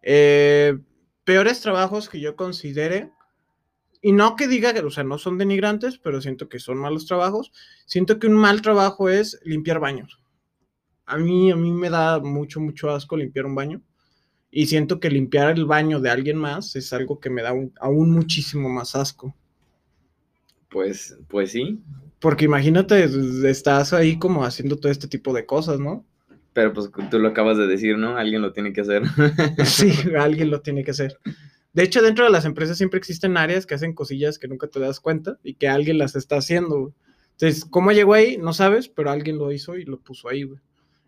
Eh, 0.03 0.79
peores 1.24 1.61
trabajos 1.61 2.09
que 2.09 2.20
yo 2.20 2.37
considere, 2.37 3.11
y 4.04 4.12
no 4.12 4.36
que 4.36 4.48
diga 4.48 4.74
que, 4.74 4.80
o 4.80 4.90
sea, 4.90 5.02
no 5.02 5.16
son 5.16 5.38
denigrantes, 5.38 5.96
pero 5.96 6.20
siento 6.20 6.50
que 6.50 6.58
son 6.58 6.76
malos 6.76 7.06
trabajos. 7.06 7.52
Siento 7.86 8.18
que 8.18 8.26
un 8.26 8.34
mal 8.34 8.60
trabajo 8.60 9.08
es 9.08 9.40
limpiar 9.44 9.80
baños. 9.80 10.20
A 11.06 11.16
mí, 11.16 11.50
a 11.50 11.56
mí 11.56 11.72
me 11.72 11.88
da 11.88 12.20
mucho, 12.20 12.60
mucho 12.60 12.90
asco 12.90 13.16
limpiar 13.16 13.46
un 13.46 13.54
baño. 13.54 13.80
Y 14.50 14.66
siento 14.66 15.00
que 15.00 15.08
limpiar 15.08 15.56
el 15.56 15.64
baño 15.64 16.00
de 16.00 16.10
alguien 16.10 16.36
más 16.36 16.76
es 16.76 16.92
algo 16.92 17.18
que 17.18 17.30
me 17.30 17.40
da 17.40 17.54
aún 17.80 18.10
muchísimo 18.10 18.68
más 18.68 18.94
asco. 18.94 19.34
Pues, 20.68 21.16
pues 21.26 21.52
sí. 21.52 21.82
Porque 22.18 22.44
imagínate, 22.44 23.08
estás 23.48 23.94
ahí 23.94 24.18
como 24.18 24.44
haciendo 24.44 24.76
todo 24.76 24.92
este 24.92 25.08
tipo 25.08 25.32
de 25.32 25.46
cosas, 25.46 25.80
¿no? 25.80 26.04
Pero 26.52 26.74
pues 26.74 26.90
tú 27.10 27.18
lo 27.18 27.28
acabas 27.28 27.56
de 27.56 27.66
decir, 27.66 27.96
¿no? 27.96 28.18
Alguien 28.18 28.42
lo 28.42 28.52
tiene 28.52 28.74
que 28.74 28.82
hacer. 28.82 29.02
sí, 29.64 29.92
alguien 30.18 30.50
lo 30.50 30.60
tiene 30.60 30.84
que 30.84 30.90
hacer. 30.90 31.18
De 31.74 31.82
hecho, 31.82 32.02
dentro 32.02 32.24
de 32.24 32.30
las 32.30 32.44
empresas 32.44 32.78
siempre 32.78 32.98
existen 32.98 33.37
áreas 33.37 33.66
que 33.66 33.74
hacen 33.74 33.94
cosillas 33.94 34.38
que 34.38 34.46
nunca 34.46 34.68
te 34.68 34.78
das 34.78 35.00
cuenta 35.00 35.38
y 35.42 35.54
que 35.54 35.68
alguien 35.68 35.98
las 35.98 36.14
está 36.14 36.37
haciendo. 36.37 36.94
Entonces, 37.32 37.64
¿cómo 37.64 37.90
llegó 37.90 38.14
ahí? 38.14 38.38
No 38.38 38.52
sabes, 38.52 38.88
pero 38.88 39.10
alguien 39.10 39.38
lo 39.38 39.50
hizo 39.50 39.76
y 39.76 39.84
lo 39.84 40.00
puso 40.00 40.28
ahí, 40.28 40.44
güey. 40.44 40.60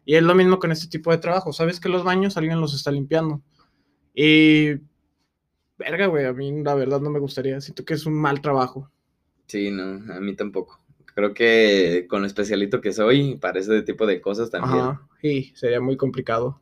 Y 0.04 0.16
es 0.16 0.24
lo 0.24 0.34
mismo 0.34 0.58
con 0.58 0.72
este 0.72 0.88
tipo 0.88 1.12
de 1.12 1.18
trabajo. 1.18 1.52
Sabes 1.52 1.78
que 1.78 1.88
los 1.88 2.02
baños 2.02 2.36
alguien 2.36 2.60
los 2.60 2.74
está 2.74 2.90
limpiando. 2.90 3.42
Y. 4.12 4.74
Verga, 5.78 6.06
güey, 6.06 6.24
a 6.24 6.32
mí 6.32 6.62
la 6.64 6.74
verdad 6.74 7.00
no 7.00 7.10
me 7.10 7.20
gustaría. 7.20 7.60
Siento 7.60 7.84
que 7.84 7.94
es 7.94 8.04
un 8.04 8.14
mal 8.14 8.40
trabajo. 8.40 8.90
Sí, 9.46 9.70
no, 9.70 10.12
a 10.12 10.20
mí 10.20 10.34
tampoco. 10.34 10.80
Creo 11.14 11.32
que 11.32 12.06
con 12.08 12.22
lo 12.22 12.26
especialito 12.26 12.80
que 12.80 12.92
soy, 12.92 13.36
para 13.36 13.60
ese 13.60 13.82
tipo 13.82 14.04
de 14.04 14.20
cosas 14.20 14.50
también. 14.50 14.80
Ajá, 14.80 15.08
sí, 15.20 15.52
sería 15.54 15.80
muy 15.80 15.96
complicado. 15.96 16.60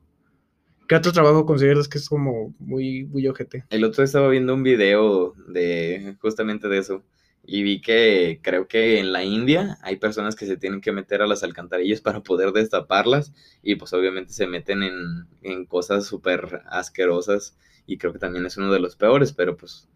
¿Qué 0.88 0.94
otro 0.94 1.12
trabajo 1.12 1.46
consideras 1.46 1.88
que 1.88 1.98
es 1.98 2.08
como 2.08 2.54
muy, 2.58 3.04
muy 3.04 3.26
ojete? 3.26 3.64
El 3.70 3.84
otro 3.84 4.04
estaba 4.04 4.28
viendo 4.28 4.54
un 4.54 4.62
video 4.62 5.34
de 5.48 6.16
justamente 6.20 6.68
de 6.68 6.78
eso. 6.78 7.04
Y 7.46 7.62
vi 7.62 7.82
que 7.82 8.40
creo 8.42 8.68
que 8.68 8.98
en 9.00 9.12
la 9.12 9.22
India 9.22 9.76
hay 9.82 9.96
personas 9.96 10.34
que 10.34 10.46
se 10.46 10.56
tienen 10.56 10.80
que 10.80 10.92
meter 10.92 11.20
a 11.20 11.26
las 11.26 11.42
alcantarillas 11.42 12.00
para 12.00 12.22
poder 12.22 12.52
destaparlas. 12.52 13.34
Y 13.62 13.76
pues 13.76 13.92
obviamente 13.92 14.32
se 14.32 14.46
meten 14.46 14.82
en, 14.82 15.26
en 15.42 15.66
cosas 15.66 16.06
súper 16.06 16.62
asquerosas. 16.66 17.56
Y 17.86 17.98
creo 17.98 18.12
que 18.12 18.18
también 18.18 18.46
es 18.46 18.56
uno 18.56 18.72
de 18.72 18.80
los 18.80 18.96
peores, 18.96 19.32
pero 19.32 19.56
pues 19.56 19.88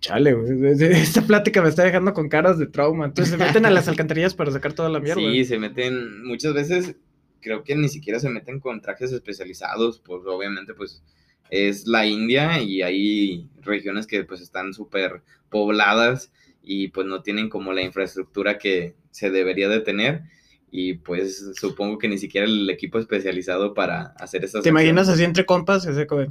Chale, 0.00 0.32
güey. 0.34 0.72
Esta 0.80 1.22
plática 1.22 1.60
me 1.60 1.68
está 1.68 1.82
dejando 1.84 2.14
con 2.14 2.28
caras 2.28 2.58
de 2.58 2.66
trauma. 2.66 3.06
Entonces 3.06 3.36
se 3.36 3.44
meten 3.44 3.66
a 3.66 3.70
las 3.70 3.88
alcantarillas 3.88 4.34
para 4.34 4.52
sacar 4.52 4.72
toda 4.72 4.88
la 4.88 5.00
mierda. 5.00 5.20
Sí, 5.20 5.44
se 5.44 5.58
meten, 5.58 6.22
muchas 6.24 6.54
veces 6.54 6.96
creo 7.40 7.64
que 7.64 7.76
ni 7.76 7.88
siquiera 7.88 8.20
se 8.20 8.28
meten 8.28 8.60
con 8.60 8.80
trajes 8.80 9.12
especializados, 9.12 10.00
pues 10.00 10.22
obviamente 10.26 10.74
pues 10.74 11.02
es 11.50 11.86
la 11.86 12.06
India 12.06 12.60
y 12.60 12.82
hay 12.82 13.48
regiones 13.62 14.06
que 14.06 14.24
pues 14.24 14.40
están 14.40 14.74
súper 14.74 15.22
pobladas 15.50 16.32
y 16.62 16.88
pues 16.88 17.06
no 17.06 17.22
tienen 17.22 17.48
como 17.48 17.72
la 17.72 17.82
infraestructura 17.82 18.58
que 18.58 18.94
se 19.10 19.30
debería 19.30 19.68
de 19.68 19.80
tener 19.80 20.22
y 20.70 20.94
pues 20.94 21.52
supongo 21.54 21.98
que 21.98 22.08
ni 22.08 22.18
siquiera 22.18 22.46
el 22.46 22.68
equipo 22.68 22.98
especializado 22.98 23.72
para 23.72 24.08
hacer 24.18 24.44
esas 24.44 24.62
¿Te 24.62 24.68
imaginas 24.68 25.08
así 25.08 25.24
entre 25.24 25.46
compas? 25.46 25.86
Ese 25.86 26.06
como, 26.06 26.26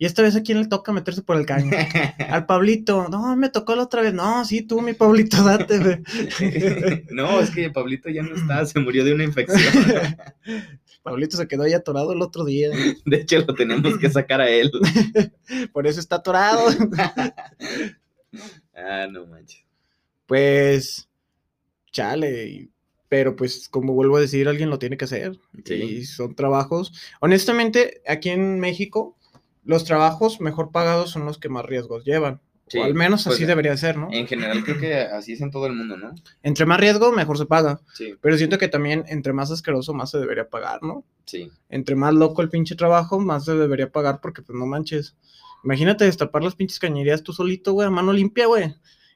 y 0.00 0.06
esta 0.06 0.22
vez 0.22 0.34
a 0.34 0.42
quién 0.42 0.58
le 0.58 0.66
toca 0.66 0.92
meterse 0.92 1.20
por 1.20 1.36
el 1.36 1.44
caño. 1.44 1.70
Al 2.30 2.46
Pablito. 2.46 3.10
No, 3.10 3.36
me 3.36 3.50
tocó 3.50 3.76
la 3.76 3.82
otra 3.82 4.00
vez. 4.00 4.14
No, 4.14 4.46
sí, 4.46 4.62
tú, 4.62 4.80
mi 4.80 4.94
Pablito, 4.94 5.44
date. 5.44 6.02
no, 7.10 7.38
es 7.38 7.50
que 7.50 7.68
Pablito 7.68 8.08
ya 8.08 8.22
no 8.22 8.34
está, 8.34 8.64
se 8.64 8.80
murió 8.80 9.04
de 9.04 9.12
una 9.12 9.24
infección. 9.24 9.60
Pablito 11.02 11.36
se 11.36 11.46
quedó 11.46 11.64
ahí 11.64 11.74
atorado 11.74 12.14
el 12.14 12.22
otro 12.22 12.46
día. 12.46 12.70
De 13.04 13.18
hecho, 13.18 13.40
lo 13.40 13.54
tenemos 13.54 13.98
que 13.98 14.08
sacar 14.08 14.40
a 14.40 14.48
él. 14.48 14.72
Por 15.70 15.86
eso 15.86 16.00
está 16.00 16.16
atorado. 16.16 16.66
ah, 18.74 19.06
no 19.10 19.26
manches. 19.26 19.64
Pues, 20.24 21.10
chale. 21.92 22.70
Pero 23.10 23.36
pues, 23.36 23.68
como 23.68 23.92
vuelvo 23.92 24.16
a 24.16 24.22
decir, 24.22 24.48
alguien 24.48 24.70
lo 24.70 24.78
tiene 24.78 24.96
que 24.96 25.04
hacer. 25.04 25.38
Sí. 25.62 25.74
Y 25.74 26.04
son 26.06 26.34
trabajos. 26.34 26.90
Honestamente, 27.20 28.00
aquí 28.06 28.30
en 28.30 28.60
México, 28.60 29.18
los 29.64 29.84
trabajos 29.84 30.40
mejor 30.40 30.70
pagados 30.72 31.10
son 31.10 31.24
los 31.24 31.38
que 31.38 31.48
más 31.48 31.64
riesgos 31.64 32.04
llevan. 32.04 32.40
Sí, 32.68 32.78
o 32.78 32.84
al 32.84 32.94
menos 32.94 33.24
pues, 33.24 33.34
así 33.34 33.46
debería 33.46 33.76
ser, 33.76 33.96
¿no? 33.96 34.08
En 34.12 34.28
general 34.28 34.62
creo 34.62 34.78
que 34.78 34.94
así 35.00 35.32
es 35.32 35.40
en 35.40 35.50
todo 35.50 35.66
el 35.66 35.72
mundo, 35.72 35.96
¿no? 35.96 36.14
Entre 36.44 36.64
más 36.66 36.78
riesgo, 36.78 37.10
mejor 37.10 37.36
se 37.36 37.44
paga. 37.46 37.80
Sí, 37.94 38.14
Pero 38.20 38.36
siento 38.36 38.58
que 38.58 38.68
también 38.68 39.04
entre 39.08 39.32
más 39.32 39.50
asqueroso, 39.50 39.92
más 39.92 40.10
se 40.12 40.18
debería 40.18 40.48
pagar, 40.48 40.80
¿no? 40.82 41.04
sí. 41.26 41.50
Entre 41.68 41.96
más 41.96 42.14
loco 42.14 42.42
el 42.42 42.48
pinche 42.48 42.76
trabajo, 42.76 43.18
más 43.18 43.44
se 43.44 43.54
debería 43.56 43.90
pagar 43.90 44.20
porque 44.20 44.42
pues 44.42 44.56
no 44.56 44.66
manches. 44.66 45.16
Imagínate 45.64 46.04
destapar 46.04 46.44
las 46.44 46.54
pinches 46.54 46.78
cañerías 46.78 47.22
tú 47.24 47.32
solito, 47.32 47.72
güey, 47.72 47.88
a 47.88 47.90
mano 47.90 48.12
limpia, 48.12 48.46
güey. 48.46 48.72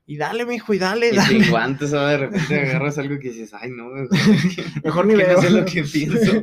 Y 0.06 0.16
dale, 0.16 0.44
mijo, 0.44 0.74
y 0.74 0.78
dale, 0.78 1.10
Y 1.10 1.16
dale. 1.16 1.40
sin 1.44 1.50
guantes, 1.50 1.92
o 1.92 2.00
de 2.06 2.18
repente 2.18 2.60
agarras 2.60 2.98
algo 2.98 3.18
que 3.20 3.30
dices, 3.30 3.54
ay, 3.54 3.70
no, 3.70 3.84
mejor, 3.86 4.18
Mejor 4.82 5.06
ni 5.06 5.14
veo. 5.14 5.32
no 5.36 5.42
sé 5.42 5.50
lo 5.50 5.64
que 5.64 5.82
pienso. 5.84 6.42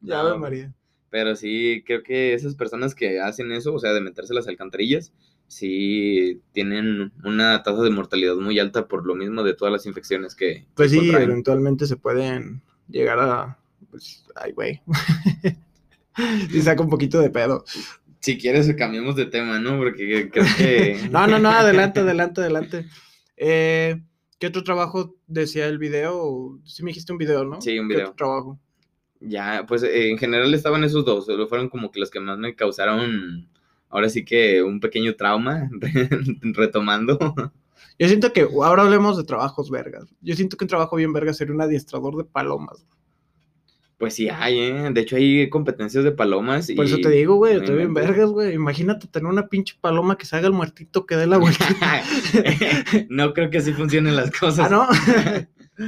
ya, 0.00 0.22
No, 0.22 0.38
María. 0.38 0.72
Pero 1.10 1.36
sí, 1.36 1.82
creo 1.86 2.02
que 2.02 2.34
esas 2.34 2.54
personas 2.56 2.94
que 2.94 3.20
hacen 3.20 3.52
eso, 3.52 3.72
o 3.74 3.78
sea, 3.78 3.92
de 3.92 4.00
meterse 4.00 4.34
las 4.34 4.48
alcantarillas, 4.48 5.12
sí 5.46 6.40
tienen 6.52 7.12
una 7.24 7.62
tasa 7.62 7.82
de 7.82 7.90
mortalidad 7.90 8.34
muy 8.36 8.58
alta 8.58 8.88
por 8.88 9.06
lo 9.06 9.14
mismo 9.14 9.42
de 9.44 9.54
todas 9.54 9.72
las 9.72 9.86
infecciones 9.86 10.34
que 10.34 10.66
Pues 10.74 10.90
sí, 10.90 10.98
contraen. 10.98 11.30
eventualmente 11.30 11.86
se 11.86 11.96
pueden 11.96 12.60
llegar 12.88 13.18
a. 13.20 13.58
Pues, 13.90 14.24
ay, 14.34 14.52
güey. 14.52 14.80
sí, 16.50 16.62
saca 16.62 16.82
un 16.82 16.90
poquito 16.90 17.20
de 17.20 17.30
pedo. 17.30 17.64
Si 18.20 18.38
quieres, 18.38 18.72
cambiemos 18.74 19.14
de 19.14 19.26
tema, 19.26 19.60
¿no? 19.60 19.78
Porque 19.78 20.28
creo 20.30 20.44
que... 20.56 20.98
No, 21.12 21.26
no, 21.26 21.38
no, 21.38 21.50
adelante, 21.50 22.00
adelante, 22.00 22.40
adelante. 22.40 22.86
Eh, 23.36 24.00
¿Qué 24.38 24.48
otro 24.48 24.64
trabajo 24.64 25.14
decía 25.26 25.66
el 25.66 25.78
video? 25.78 26.58
Sí 26.64 26.82
me 26.82 26.90
dijiste 26.90 27.12
un 27.12 27.18
video, 27.18 27.44
¿no? 27.44 27.60
Sí, 27.60 27.78
un 27.78 27.88
¿Qué 27.88 27.94
video. 27.94 28.08
otro 28.10 28.16
trabajo? 28.16 28.60
Ya, 29.20 29.64
pues 29.66 29.82
eh, 29.82 30.10
en 30.10 30.18
general 30.18 30.52
estaban 30.54 30.84
esos 30.84 31.04
dos, 31.04 31.26
solo 31.26 31.46
fueron 31.48 31.68
como 31.68 31.90
que 31.90 32.00
los 32.00 32.10
que 32.10 32.20
más 32.20 32.38
me 32.38 32.54
causaron, 32.54 33.48
ahora 33.88 34.08
sí 34.08 34.24
que 34.24 34.62
un 34.62 34.80
pequeño 34.80 35.16
trauma, 35.16 35.70
retomando. 36.42 37.18
Yo 37.98 38.08
siento 38.08 38.32
que 38.32 38.42
ahora 38.42 38.82
hablemos 38.82 39.16
de 39.16 39.24
trabajos 39.24 39.70
vergas. 39.70 40.04
Yo 40.20 40.34
siento 40.36 40.56
que 40.56 40.64
un 40.64 40.68
trabajo 40.68 40.96
bien 40.96 41.12
verga 41.12 41.32
sería 41.32 41.54
un 41.54 41.62
adiestrador 41.62 42.16
de 42.16 42.24
palomas. 42.24 42.86
Pues 43.98 44.12
sí 44.14 44.28
hay, 44.28 44.58
¿eh? 44.58 44.90
De 44.92 45.00
hecho 45.00 45.16
hay 45.16 45.48
competencias 45.48 46.04
de 46.04 46.12
palomas 46.12 46.68
y... 46.68 46.74
Por 46.74 46.84
eso 46.84 46.98
te 46.98 47.08
digo, 47.08 47.36
güey, 47.36 47.56
estoy 47.56 47.76
bien 47.76 47.94
vergas, 47.94 48.28
güey. 48.28 48.52
Imagínate 48.52 49.06
tener 49.06 49.26
una 49.26 49.48
pinche 49.48 49.74
paloma 49.80 50.18
que 50.18 50.26
se 50.26 50.36
haga 50.36 50.48
el 50.48 50.52
muertito 50.52 51.06
que 51.06 51.16
dé 51.16 51.26
la 51.26 51.38
vuelta. 51.38 51.64
no 53.08 53.32
creo 53.32 53.48
que 53.48 53.58
así 53.58 53.72
funcionen 53.72 54.14
las 54.14 54.30
cosas. 54.38 54.70
ah, 54.70 54.88
¿no? 55.78 55.86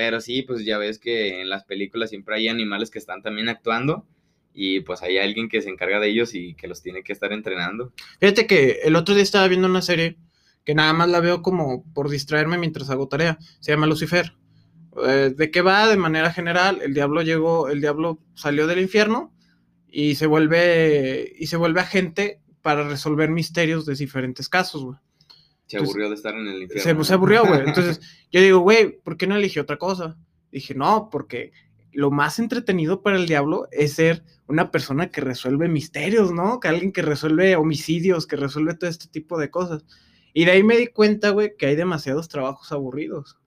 Pero 0.00 0.22
sí, 0.22 0.40
pues 0.40 0.64
ya 0.64 0.78
ves 0.78 0.98
que 0.98 1.42
en 1.42 1.50
las 1.50 1.64
películas 1.64 2.08
siempre 2.08 2.34
hay 2.34 2.48
animales 2.48 2.90
que 2.90 2.98
están 2.98 3.20
también 3.20 3.50
actuando 3.50 4.06
y 4.54 4.80
pues 4.80 5.02
hay 5.02 5.18
alguien 5.18 5.50
que 5.50 5.60
se 5.60 5.68
encarga 5.68 6.00
de 6.00 6.08
ellos 6.08 6.34
y 6.34 6.54
que 6.54 6.68
los 6.68 6.80
tiene 6.80 7.02
que 7.02 7.12
estar 7.12 7.34
entrenando. 7.34 7.92
Fíjate 8.18 8.46
que 8.46 8.78
el 8.82 8.96
otro 8.96 9.14
día 9.14 9.22
estaba 9.22 9.46
viendo 9.46 9.68
una 9.68 9.82
serie 9.82 10.16
que 10.64 10.74
nada 10.74 10.94
más 10.94 11.10
la 11.10 11.20
veo 11.20 11.42
como 11.42 11.84
por 11.92 12.08
distraerme 12.08 12.56
mientras 12.56 12.88
hago 12.88 13.08
tarea. 13.08 13.36
Se 13.60 13.72
llama 13.72 13.86
Lucifer. 13.86 14.32
Eh, 15.06 15.34
¿De 15.36 15.50
qué 15.50 15.60
va? 15.60 15.86
De 15.86 15.98
manera 15.98 16.32
general, 16.32 16.80
el 16.82 16.94
diablo 16.94 17.20
llegó, 17.20 17.68
el 17.68 17.82
diablo 17.82 18.22
salió 18.32 18.66
del 18.66 18.80
infierno 18.80 19.34
y 19.86 20.14
se 20.14 20.24
vuelve 20.24 21.30
y 21.38 21.48
se 21.48 21.58
vuelve 21.58 21.80
agente 21.80 22.40
para 22.62 22.88
resolver 22.88 23.28
misterios 23.28 23.84
de 23.84 23.96
diferentes 23.96 24.48
casos, 24.48 24.82
güey. 24.82 24.96
Se 25.70 25.78
aburrió 25.78 26.08
de 26.08 26.14
estar 26.14 26.34
en 26.34 26.46
el 26.46 26.62
infierno. 26.62 27.04
Se, 27.04 27.14
aburrió, 27.14 27.46
güey. 27.46 27.60
Entonces, 27.60 28.00
yo 28.32 28.40
digo, 28.40 28.58
güey, 28.60 29.00
¿por 29.00 29.16
qué 29.16 29.26
no 29.26 29.36
eligió 29.36 29.62
otra 29.62 29.78
cosa? 29.78 30.16
Dije, 30.50 30.74
no, 30.74 31.08
porque 31.10 31.52
lo 31.92 32.10
más 32.10 32.38
entretenido 32.38 33.02
para 33.02 33.16
el 33.16 33.26
diablo 33.26 33.68
es 33.70 33.94
ser 33.94 34.24
una 34.46 34.70
persona 34.70 35.10
que 35.10 35.20
resuelve 35.20 35.68
misterios, 35.68 36.32
¿no? 36.32 36.58
Que 36.60 36.68
alguien 36.68 36.92
que 36.92 37.02
resuelve 37.02 37.56
homicidios, 37.56 38.26
que 38.26 38.36
resuelve 38.36 38.74
todo 38.74 38.90
este 38.90 39.06
tipo 39.08 39.38
de 39.38 39.50
cosas. 39.50 39.84
Y 40.32 40.44
de 40.44 40.52
ahí 40.52 40.62
me 40.62 40.76
di 40.76 40.88
cuenta, 40.88 41.30
güey, 41.30 41.52
que 41.56 41.66
hay 41.66 41.76
demasiados 41.76 42.28
trabajos 42.28 42.70
aburridos. 42.72 43.38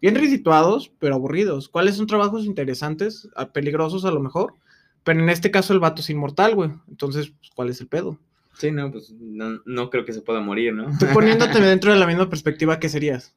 Bien 0.00 0.14
resituados, 0.14 0.92
pero 0.98 1.14
aburridos. 1.14 1.68
¿Cuáles 1.68 1.96
son 1.96 2.06
trabajos 2.06 2.44
interesantes, 2.46 3.28
a- 3.36 3.52
peligrosos 3.52 4.04
a 4.04 4.10
lo 4.10 4.20
mejor? 4.20 4.54
Pero 5.02 5.20
en 5.20 5.28
este 5.28 5.50
caso 5.50 5.72
el 5.72 5.80
vato 5.80 6.00
es 6.00 6.10
inmortal, 6.10 6.54
güey. 6.54 6.70
Entonces, 6.88 7.30
pues, 7.30 7.50
¿cuál 7.54 7.68
es 7.70 7.80
el 7.80 7.88
pedo? 7.88 8.18
Sí, 8.60 8.70
no, 8.70 8.92
pues 8.92 9.10
no, 9.12 9.60
no 9.64 9.88
creo 9.88 10.04
que 10.04 10.12
se 10.12 10.20
pueda 10.20 10.40
morir, 10.40 10.74
¿no? 10.74 10.86
Tú 10.98 11.06
poniéndote 11.14 11.60
dentro 11.62 11.92
de 11.92 11.98
la 11.98 12.06
misma 12.06 12.28
perspectiva, 12.28 12.78
¿qué 12.78 12.90
serías? 12.90 13.34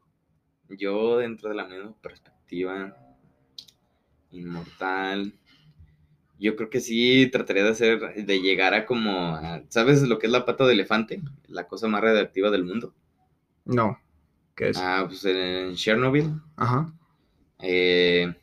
Yo 0.78 1.20
dentro 1.20 1.48
de 1.48 1.56
la 1.56 1.66
misma 1.66 1.94
perspectiva, 2.02 2.94
inmortal, 4.32 5.34
yo 6.40 6.56
creo 6.56 6.70
que 6.70 6.82
sí 6.82 7.30
trataría 7.32 7.64
de 7.64 7.70
hacer, 7.70 8.00
de 8.26 8.42
llegar 8.42 8.74
a 8.74 8.86
como, 8.86 9.36
a- 9.36 9.64
¿sabes 9.70 10.02
lo 10.04 10.20
que 10.20 10.28
es 10.28 10.32
la 10.32 10.46
pata 10.46 10.66
de 10.66 10.74
elefante? 10.74 11.22
La 11.48 11.68
cosa 11.68 11.88
más 11.88 12.02
radiactiva 12.02 12.50
del 12.52 12.66
mundo. 12.66 12.94
No. 13.66 13.98
¿Qué 14.56 14.70
es? 14.70 14.78
Ah, 14.78 15.06
pues 15.08 15.24
en 15.26 15.76
Chernobyl 15.76 16.32
Ajá. 16.58 16.92
eh, 17.60 18.36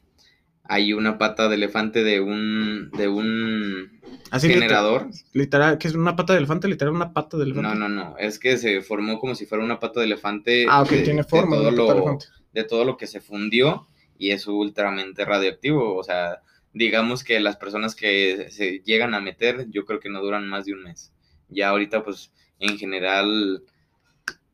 hay 0.72 0.92
una 0.92 1.18
pata 1.18 1.48
de 1.48 1.56
elefante 1.56 2.04
de 2.04 2.20
un, 2.20 2.90
de 2.96 3.08
un 3.08 4.00
Así 4.30 4.46
literal- 4.46 4.62
generador. 4.68 5.10
Literal, 5.32 5.78
que 5.78 5.88
es 5.88 5.94
una 5.94 6.14
pata 6.14 6.32
de 6.32 6.38
elefante, 6.38 6.68
literal, 6.68 6.94
una 6.94 7.12
pata 7.12 7.36
de 7.36 7.44
elefante. 7.44 7.68
No, 7.68 7.74
no, 7.74 7.88
no, 7.88 8.16
es 8.18 8.38
que 8.38 8.56
se 8.56 8.80
formó 8.80 9.18
como 9.18 9.34
si 9.34 9.46
fuera 9.46 9.64
una 9.64 9.80
pata 9.80 9.98
de 10.00 10.06
elefante. 10.06 10.66
Ah, 10.68 10.82
ok, 10.82 10.90
de- 10.90 11.02
tiene 11.02 11.24
forma 11.24 11.56
de 11.56 11.62
todo 11.62 11.70
de 11.70 11.76
lo- 11.76 11.92
elefante. 11.92 12.26
de 12.52 12.64
todo 12.64 12.84
lo 12.84 12.96
que 12.96 13.06
se 13.08 13.20
fundió 13.20 13.86
y 14.16 14.30
es 14.30 14.46
ultramente 14.46 15.24
radioactivo. 15.24 15.96
O 15.96 16.04
sea, 16.04 16.40
digamos 16.72 17.24
que 17.24 17.40
las 17.40 17.56
personas 17.56 17.96
que 17.96 18.46
se 18.50 18.78
llegan 18.84 19.14
a 19.14 19.20
meter, 19.20 19.66
yo 19.70 19.84
creo 19.84 19.98
que 19.98 20.08
no 20.08 20.22
duran 20.22 20.48
más 20.48 20.66
de 20.66 20.74
un 20.74 20.84
mes. 20.84 21.12
Ya 21.48 21.70
ahorita, 21.70 22.04
pues, 22.04 22.30
en 22.60 22.78
general, 22.78 23.64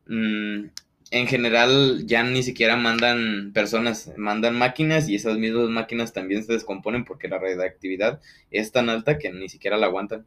mm, 0.07 0.65
en 1.11 1.27
general 1.27 2.05
ya 2.07 2.23
ni 2.25 2.42
siquiera 2.42 2.77
mandan 2.77 3.53
personas, 3.53 4.12
mandan 4.16 4.57
máquinas 4.57 5.09
y 5.09 5.14
esas 5.14 5.39
mismas 5.39 5.68
máquinas 5.68 6.12
también 6.12 6.45
se 6.45 6.53
descomponen 6.53 7.05
porque 7.05 7.28
la 7.28 7.39
radioactividad 7.39 8.20
es 8.51 8.72
tan 8.72 8.89
alta 8.89 9.18
que 9.18 9.33
ni 9.33 9.49
siquiera 9.49 9.76
la 9.76 9.87
aguantan. 9.87 10.26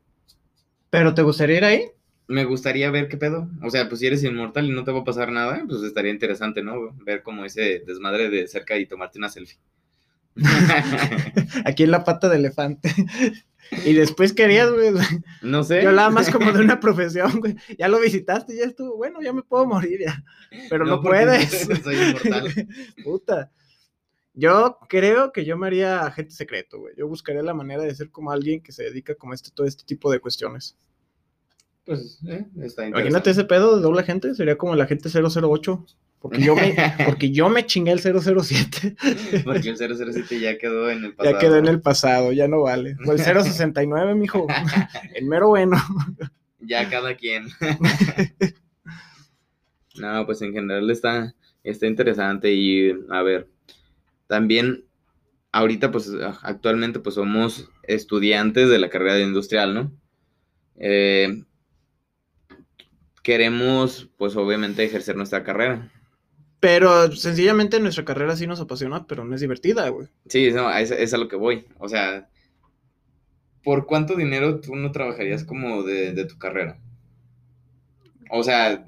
¿Pero 0.90 1.14
te 1.14 1.22
gustaría 1.22 1.58
ir 1.58 1.66
ahí? 1.66 1.84
Me 2.28 2.46
gustaría 2.46 2.92
ver 2.92 3.10
qué 3.10 3.18
pedo. 3.18 3.50
O 3.64 3.70
sea, 3.70 3.90
pues 3.90 4.00
si 4.00 4.08
eres 4.08 4.24
inmortal 4.24 4.66
y 4.68 4.72
no 4.72 4.84
te 4.84 4.92
va 4.92 5.00
a 5.00 5.04
pasar 5.04 5.32
nada, 5.32 5.64
pues 5.68 5.82
estaría 5.84 6.12
interesante, 6.12 6.64
¿no? 6.64 6.94
Ver 7.04 7.24
como 7.24 7.44
ese 7.44 7.84
desmadre 7.86 8.30
de 8.30 8.48
cerca 8.48 8.78
y 8.78 8.86
tomarte 8.86 9.18
una 9.18 9.30
selfie. 9.30 9.58
Aquí 11.66 11.84
en 11.84 11.92
la 11.92 12.04
pata 12.04 12.30
de 12.30 12.38
elefante. 12.38 12.94
Y 13.86 13.94
después 13.94 14.34
querías, 14.34 14.72
güey. 14.72 14.92
no 15.42 15.64
sé. 15.64 15.84
Yo 15.84 15.90
hablaba 15.90 16.10
más 16.10 16.30
como 16.30 16.52
de 16.52 16.60
una 16.60 16.80
profesión, 16.80 17.40
güey. 17.40 17.56
Ya 17.78 17.88
lo 17.88 18.00
visitaste, 18.00 18.56
ya 18.56 18.66
estuvo. 18.66 18.98
Bueno, 18.98 19.22
ya 19.22 19.34
me 19.34 19.44
puedo 19.44 19.66
morir 19.66 20.00
ya. 20.06 20.24
Pero 20.70 20.86
no, 20.86 21.02
puedes. 21.02 21.68
Soy 21.84 21.96
inmortal. 21.96 22.68
Puta. 23.04 23.52
Yo 24.34 24.78
creo 24.88 25.32
que 25.32 25.44
yo 25.44 25.58
me 25.58 25.68
haría 25.68 26.02
agente 26.02 26.34
secreto, 26.34 26.80
güey. 26.80 26.94
Yo 26.98 27.08
buscaría 27.08 27.44
la 27.44 27.54
manera 27.54 27.84
de 27.84 27.94
ser 27.94 28.10
como 28.10 28.32
alguien 28.32 28.62
que 28.62 28.72
se 28.72 28.84
dedica 28.84 29.16
como 29.16 29.34
este, 29.34 29.52
todo 29.52 29.68
este 29.68 29.84
tipo 29.84 30.12
de 30.12 30.20
cuestiones. 30.20 30.78
Pues, 31.86 32.20
eh, 32.28 32.46
está 32.62 32.88
Imagínate 32.88 33.32
ese 33.32 33.44
pedo 33.44 33.76
de 33.76 33.82
doble 33.82 34.02
agente, 34.02 34.34
sería 34.36 34.58
como 34.58 34.76
el 34.76 34.82
agente 34.82 35.10
008. 35.10 35.86
Porque 36.20 36.42
yo 36.42 36.56
me, 36.56 36.76
porque 37.06 37.32
yo 37.32 37.50
me 37.50 37.66
chingué 37.66 37.92
el 37.94 38.00
007. 38.00 38.96
Porque 39.44 39.70
el 39.70 39.78
007 39.78 40.40
ya 40.40 40.58
quedó 40.58 40.90
en 40.90 41.06
el 41.06 41.14
pasado. 41.16 41.34
Ya 41.34 41.40
quedó 41.40 41.58
en 41.58 41.68
el 41.68 41.82
pasado, 41.82 42.32
ya 42.34 42.48
no 42.48 42.62
vale. 42.62 42.98
O 43.06 43.12
el 43.12 43.20
069, 43.20 44.16
mijo. 44.16 44.48
El 45.16 45.26
mero 45.26 45.50
bueno. 45.50 45.78
Ya 46.60 46.90
cada 46.90 47.16
quien. 47.16 47.48
No, 49.96 50.26
pues 50.26 50.42
en 50.42 50.54
general 50.54 50.90
está, 50.90 51.36
está 51.62 51.86
interesante 51.86 52.54
y 52.54 52.92
a 53.10 53.22
ver, 53.22 53.50
también 54.28 54.86
ahorita 55.52 55.92
pues 55.92 56.10
actualmente 56.42 57.00
pues 57.00 57.16
somos 57.16 57.70
estudiantes 57.84 58.70
de 58.70 58.80
la 58.80 58.90
carrera 58.90 59.16
de 59.16 59.24
industrial, 59.24 59.74
¿no? 59.74 59.92
Eh, 60.78 61.44
queremos 63.24 64.10
pues 64.18 64.38
obviamente 64.38 64.86
ejercer 64.86 65.18
nuestra 65.18 65.44
carrera. 65.44 65.92
Pero 66.60 67.12
sencillamente 67.14 67.80
nuestra 67.80 68.04
carrera 68.04 68.36
sí 68.36 68.46
nos 68.46 68.60
apasiona, 68.60 69.08
pero 69.08 69.24
no 69.24 69.34
es 69.34 69.42
divertida, 69.42 69.88
güey. 69.90 70.08
Sí, 70.28 70.52
no, 70.52 70.70
es, 70.72 70.92
es 70.92 71.14
a 71.14 71.18
lo 71.18 71.28
que 71.28 71.38
voy. 71.38 71.66
O 71.78 71.88
sea, 71.88 72.28
¿por 73.64 73.86
cuánto 73.86 74.16
dinero 74.16 74.60
tú 74.60 74.76
no 74.76 74.92
trabajarías 74.92 75.44
como 75.44 75.84
de, 75.84 76.14
de 76.14 76.26
tu 76.26 76.38
carrera? 76.38 76.80
O 78.30 78.44
sea, 78.44 78.86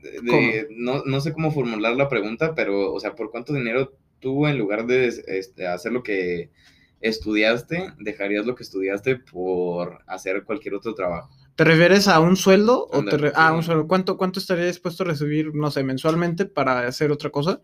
no, 0.70 1.04
no, 1.04 1.22
sé 1.22 1.34
cómo 1.34 1.52
formular 1.52 1.96
la 1.96 2.10
pregunta, 2.10 2.54
pero, 2.54 2.94
o 2.94 3.00
sea, 3.00 3.16
¿por 3.16 3.32
cuánto 3.32 3.54
dinero 3.54 3.94
tú, 4.20 4.46
en 4.46 4.58
lugar 4.58 4.86
de 4.86 5.08
este, 5.08 5.66
hacer 5.66 5.92
lo 5.92 6.04
que 6.04 6.52
estudiaste, 7.00 7.94
dejarías 8.00 8.46
lo 8.46 8.54
que 8.54 8.64
estudiaste 8.64 9.16
por 9.16 10.00
hacer 10.06 10.44
cualquier 10.44 10.76
otro 10.76 10.94
trabajo? 10.94 11.32
¿Te 11.56 11.64
refieres 11.64 12.08
a 12.08 12.20
un 12.20 12.38
sueldo? 12.38 12.88
o 12.92 13.04
te 13.04 13.32
Ah, 13.36 13.54
un 13.54 13.64
sueldo. 13.64 13.88
¿Cuánto, 13.88 14.18
¿Cuánto 14.18 14.40
estaría 14.40 14.66
dispuesto 14.66 15.04
a 15.04 15.08
recibir, 15.08 15.54
no 15.54 15.72
sé, 15.72 15.84
mensualmente 15.84 16.46
para 16.46 16.88
hacer 16.88 17.12
otra 17.12 17.30
cosa? 17.30 17.62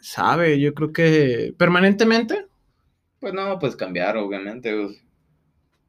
Sabe, 0.00 0.60
yo 0.60 0.74
creo 0.74 0.92
que 0.92 1.54
permanentemente. 1.56 2.46
Pues 3.20 3.32
no, 3.32 3.58
pues 3.58 3.74
cambiar, 3.76 4.16
obviamente 4.16 5.00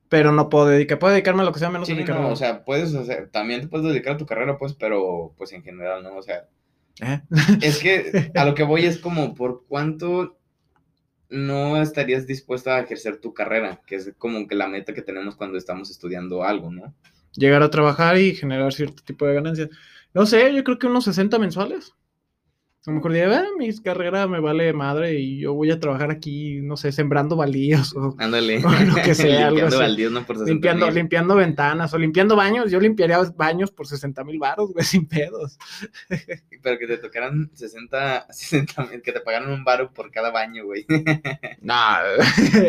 pero 0.10 0.32
no 0.32 0.50
puedo 0.50 0.68
dedicar, 0.68 1.00
puedo 1.00 1.14
dedicarme 1.14 1.42
a 1.42 1.46
lo 1.46 1.52
que 1.52 1.60
sea 1.60 1.70
menos 1.70 1.88
sí, 1.88 1.96
no, 1.96 2.30
o 2.30 2.36
sea, 2.36 2.64
puedes 2.64 2.94
hacer, 2.96 3.30
también 3.32 3.62
te 3.62 3.68
puedes 3.68 3.88
dedicar 3.88 4.14
a 4.14 4.18
tu 4.18 4.26
carrera, 4.26 4.58
pues, 4.58 4.74
pero 4.74 5.34
pues 5.38 5.52
en 5.54 5.64
general, 5.64 6.04
¿no? 6.04 6.16
O 6.16 6.22
sea, 6.22 6.48
¿Eh? 7.02 7.22
es 7.62 7.80
que 7.80 8.32
a 8.36 8.46
lo 8.46 8.56
que 8.56 8.64
voy 8.64 8.86
es 8.86 9.00
como, 9.00 9.34
¿por 9.34 9.66
cuánto 9.68 10.35
no 11.30 11.82
estarías 11.82 12.28
dispuesta 12.28 12.76
a 12.76 12.82
ejercer 12.82 13.18
tu 13.18 13.34
carrera? 13.34 13.82
Que 13.86 13.96
es 13.96 14.14
como 14.18 14.48
que 14.48 14.56
la 14.56 14.68
meta 14.68 14.94
que 14.94 15.02
tenemos 15.02 15.36
cuando 15.36 15.58
estamos 15.58 15.90
estudiando 15.90 16.44
algo, 16.44 16.72
¿no? 16.72 16.94
Llegar 17.34 17.64
a 17.64 17.70
trabajar 17.70 18.18
y 18.18 18.36
generar 18.36 18.74
cierto 18.74 19.04
tipo 19.04 19.26
de 19.26 19.34
ganancias. 19.36 19.70
No 20.14 20.26
sé, 20.26 20.54
yo 20.54 20.64
creo 20.64 20.80
que 20.80 20.88
unos 20.88 21.06
60 21.06 21.38
mensuales. 21.40 21.94
A 22.88 22.92
lo 22.92 22.98
mejor 22.98 23.14
diría, 23.14 23.40
ah, 23.40 23.46
mi 23.58 23.76
carrera 23.80 24.28
me 24.28 24.40
vale 24.40 24.72
madre 24.72 25.20
y 25.20 25.40
yo 25.40 25.56
voy 25.56 25.72
a 25.72 25.80
trabajar 25.80 26.12
aquí, 26.12 26.62
no 26.62 26.78
sé, 26.78 26.92
sembrando 26.92 27.36
baldíos 27.36 27.96
o, 27.96 28.16
Ándale. 28.20 28.60
lo 28.62 28.96
que 29.04 29.16
sea. 29.16 29.50
limpiando 29.50 29.80
baldíos, 29.80 30.12
no 30.12 30.24
por 30.24 30.48
limpiando, 30.48 30.92
limpiando 30.92 31.36
ventanas 31.36 31.92
o 31.96 31.98
limpiando 31.98 32.36
baños. 32.36 32.70
Yo 32.70 32.80
limpiaría 32.80 33.20
baños 33.36 33.72
por 33.72 33.88
60 33.88 34.24
mil 34.24 34.38
baros, 34.38 34.72
güey, 34.72 34.86
sin 34.86 35.08
pedos. 35.08 35.58
Pero 36.62 36.78
que 36.78 36.86
te 36.86 36.98
tocaran 36.98 37.50
60, 37.56 38.28
60 38.30 39.02
que 39.04 39.12
te 39.12 39.20
pagaran 39.20 39.52
un 39.52 39.64
baro 39.64 39.92
por 39.92 40.12
cada 40.12 40.30
baño, 40.30 40.66
güey. 40.66 40.86
No, 41.62 41.98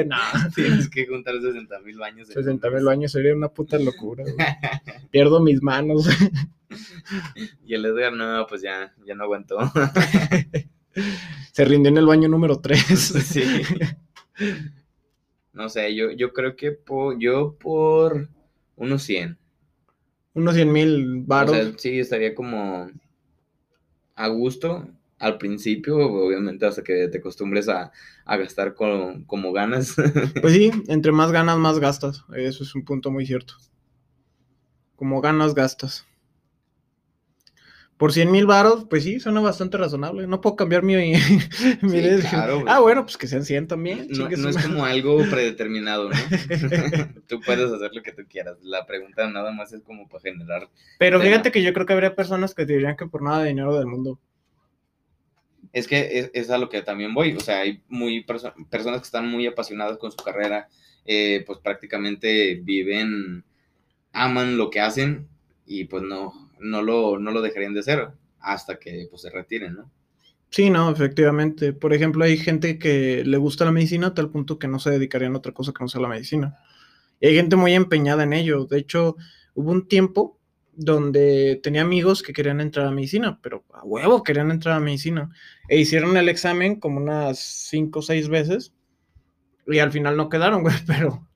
no. 0.06 0.16
Tienes 0.54 0.88
que 0.88 1.06
juntar 1.06 1.34
60 1.42 1.78
mil 1.80 1.98
baños. 1.98 2.28
60 2.28 2.70
mil 2.70 2.84
baños 2.84 3.12
sería 3.12 3.34
una 3.34 3.48
puta 3.48 3.78
locura, 3.78 4.24
güey. 4.24 4.46
Pierdo 5.10 5.40
mis 5.40 5.62
manos. 5.62 6.08
Y 7.64 7.74
el 7.74 7.84
Edgar, 7.84 8.12
no, 8.12 8.46
pues 8.48 8.62
ya, 8.62 8.94
ya 9.04 9.14
no 9.14 9.24
aguantó. 9.24 9.58
Se 11.52 11.64
rindió 11.64 11.90
en 11.90 11.98
el 11.98 12.06
baño 12.06 12.28
número 12.28 12.60
3. 12.60 12.78
sí. 12.86 13.42
No 15.52 15.68
sé, 15.70 15.94
yo, 15.94 16.10
yo 16.10 16.32
creo 16.32 16.54
que 16.54 16.78
yo 17.18 17.56
por 17.58 18.28
unos 18.76 19.02
100. 19.02 19.38
Unos 20.34 20.54
100 20.54 20.72
mil 20.72 21.22
baros. 21.24 21.52
O 21.52 21.54
sea, 21.54 21.72
sí, 21.78 21.98
estaría 21.98 22.34
como 22.34 22.90
a 24.14 24.28
gusto 24.28 24.86
al 25.18 25.38
principio, 25.38 25.96
obviamente 25.96 26.66
hasta 26.66 26.82
que 26.84 27.08
te 27.08 27.18
acostumbres 27.18 27.70
a, 27.70 27.90
gastar 28.26 28.74
como 28.74 29.52
ganas. 29.52 29.94
Pues 30.42 30.52
sí, 30.52 30.70
entre 30.88 31.12
más 31.12 31.32
ganas, 31.32 31.56
más 31.56 31.78
gastas. 31.78 32.22
Eso 32.34 32.64
es 32.64 32.74
un 32.74 32.84
punto 32.84 33.10
muy 33.10 33.24
cierto. 33.24 33.54
Como 34.94 35.20
ganas, 35.20 35.54
gastas. 35.54 36.06
Por 37.96 38.12
100 38.12 38.30
mil 38.30 38.44
varos, 38.44 38.86
pues 38.90 39.04
sí, 39.04 39.20
suena 39.20 39.40
bastante 39.40 39.78
razonable. 39.78 40.26
No 40.26 40.42
puedo 40.42 40.54
cambiar 40.54 40.82
mi, 40.82 40.96
mi 41.82 42.02
Ah, 42.66 42.80
bueno, 42.80 43.04
pues 43.04 43.16
que 43.16 43.26
sean 43.26 43.44
100 43.44 43.68
también. 43.68 44.08
No, 44.10 44.28
es 44.28 44.62
como 44.62 44.84
algo 44.84 45.18
predeterminado, 45.30 46.10
¿no? 46.10 46.16
tú 47.26 47.40
puedes 47.40 47.72
hacer 47.72 47.94
lo 47.94 48.02
que 48.02 48.12
tú 48.12 48.24
quieras. 48.28 48.58
La 48.62 48.84
pregunta 48.84 49.28
nada 49.30 49.50
más 49.50 49.72
es 49.72 49.82
como 49.82 50.08
para 50.08 50.20
generar. 50.20 50.68
Pero 50.98 51.20
fíjate 51.20 51.50
que 51.50 51.62
yo 51.62 51.72
creo 51.72 51.86
que 51.86 51.94
habría 51.94 52.14
personas 52.14 52.54
que 52.54 52.66
te 52.66 52.74
dirían 52.74 52.96
que 52.96 53.06
por 53.06 53.22
nada 53.22 53.42
de 53.42 53.48
dinero 53.48 53.74
del 53.74 53.86
mundo. 53.86 54.18
Es 55.72 55.88
que 55.88 56.30
es, 56.32 56.50
a 56.50 56.58
lo 56.58 56.68
que 56.68 56.82
también 56.82 57.14
voy. 57.14 57.34
O 57.34 57.40
sea, 57.40 57.60
hay 57.60 57.82
muy 57.88 58.24
personas 58.24 59.00
que 59.00 59.06
están 59.06 59.30
muy 59.30 59.46
apasionadas 59.46 59.96
con 59.96 60.12
su 60.12 60.18
carrera, 60.18 60.68
eh, 61.06 61.44
pues 61.46 61.60
prácticamente 61.60 62.60
viven, 62.62 63.42
aman 64.12 64.58
lo 64.58 64.68
que 64.68 64.80
hacen 64.80 65.28
y 65.66 65.84
pues 65.84 66.02
no, 66.02 66.45
no 66.60 66.82
lo, 66.82 67.18
no 67.18 67.30
lo 67.30 67.42
dejarían 67.42 67.74
de 67.74 67.80
hacer 67.80 68.08
hasta 68.40 68.78
que 68.78 69.06
pues, 69.10 69.22
se 69.22 69.30
retiren, 69.30 69.74
¿no? 69.74 69.90
Sí, 70.50 70.70
no, 70.70 70.90
efectivamente. 70.90 71.72
Por 71.72 71.92
ejemplo, 71.92 72.24
hay 72.24 72.36
gente 72.36 72.78
que 72.78 73.24
le 73.24 73.36
gusta 73.36 73.64
la 73.64 73.72
medicina 73.72 74.08
a 74.08 74.14
tal 74.14 74.30
punto 74.30 74.58
que 74.58 74.68
no 74.68 74.78
se 74.78 74.90
dedicarían 74.90 75.34
a 75.34 75.38
otra 75.38 75.52
cosa 75.52 75.72
que 75.72 75.82
no 75.82 75.88
sea 75.88 76.00
la 76.00 76.08
medicina. 76.08 76.56
Y 77.20 77.26
hay 77.26 77.34
gente 77.34 77.56
muy 77.56 77.74
empeñada 77.74 78.22
en 78.22 78.32
ello. 78.32 78.64
De 78.64 78.78
hecho, 78.78 79.16
hubo 79.54 79.72
un 79.72 79.88
tiempo 79.88 80.38
donde 80.76 81.58
tenía 81.62 81.82
amigos 81.82 82.22
que 82.22 82.32
querían 82.32 82.60
entrar 82.60 82.86
a 82.86 82.90
medicina, 82.90 83.40
pero 83.42 83.64
a 83.72 83.84
huevo 83.84 84.22
querían 84.22 84.50
entrar 84.50 84.76
a 84.76 84.80
medicina. 84.80 85.30
E 85.68 85.78
hicieron 85.78 86.16
el 86.16 86.28
examen 86.28 86.78
como 86.78 86.98
unas 87.00 87.38
cinco 87.38 88.00
o 88.00 88.02
seis 88.02 88.28
veces 88.28 88.72
y 89.66 89.78
al 89.78 89.90
final 89.90 90.16
no 90.16 90.28
quedaron, 90.28 90.62
güey, 90.62 90.76
pero 90.86 91.26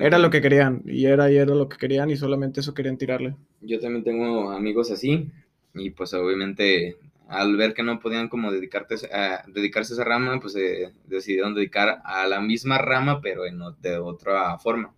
era 0.00 0.18
lo 0.18 0.30
que 0.30 0.40
querían, 0.40 0.82
y 0.84 1.06
era 1.06 1.30
y 1.30 1.36
era 1.36 1.54
lo 1.54 1.68
que 1.68 1.76
querían, 1.76 2.10
y 2.10 2.16
solamente 2.16 2.60
eso 2.60 2.74
querían 2.74 2.98
tirarle. 2.98 3.34
Yo 3.60 3.80
también 3.80 4.04
tengo 4.04 4.50
amigos 4.50 4.90
así, 4.90 5.30
y 5.74 5.90
pues 5.90 6.14
obviamente 6.14 6.96
al 7.28 7.56
ver 7.56 7.74
que 7.74 7.82
no 7.82 8.00
podían 8.00 8.28
como 8.28 8.52
dedicarte 8.52 8.96
a, 9.12 9.44
dedicarse 9.48 9.92
a 9.92 9.96
esa 9.96 10.04
rama, 10.04 10.38
pues 10.40 10.52
se 10.52 10.92
decidieron 11.06 11.54
dedicar 11.54 12.02
a 12.04 12.26
la 12.26 12.40
misma 12.40 12.78
rama, 12.78 13.20
pero 13.20 13.46
en, 13.46 13.60
de 13.80 13.98
otra 13.98 14.58
forma. 14.58 14.92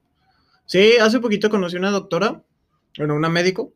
Sí, 0.67 0.95
hace 1.01 1.21
poquito 1.21 1.51
conocí 1.51 1.77
una 1.77 1.91
doctora, 1.91 2.43
bueno, 2.99 3.14
una 3.14 3.29
médico, 3.29 3.73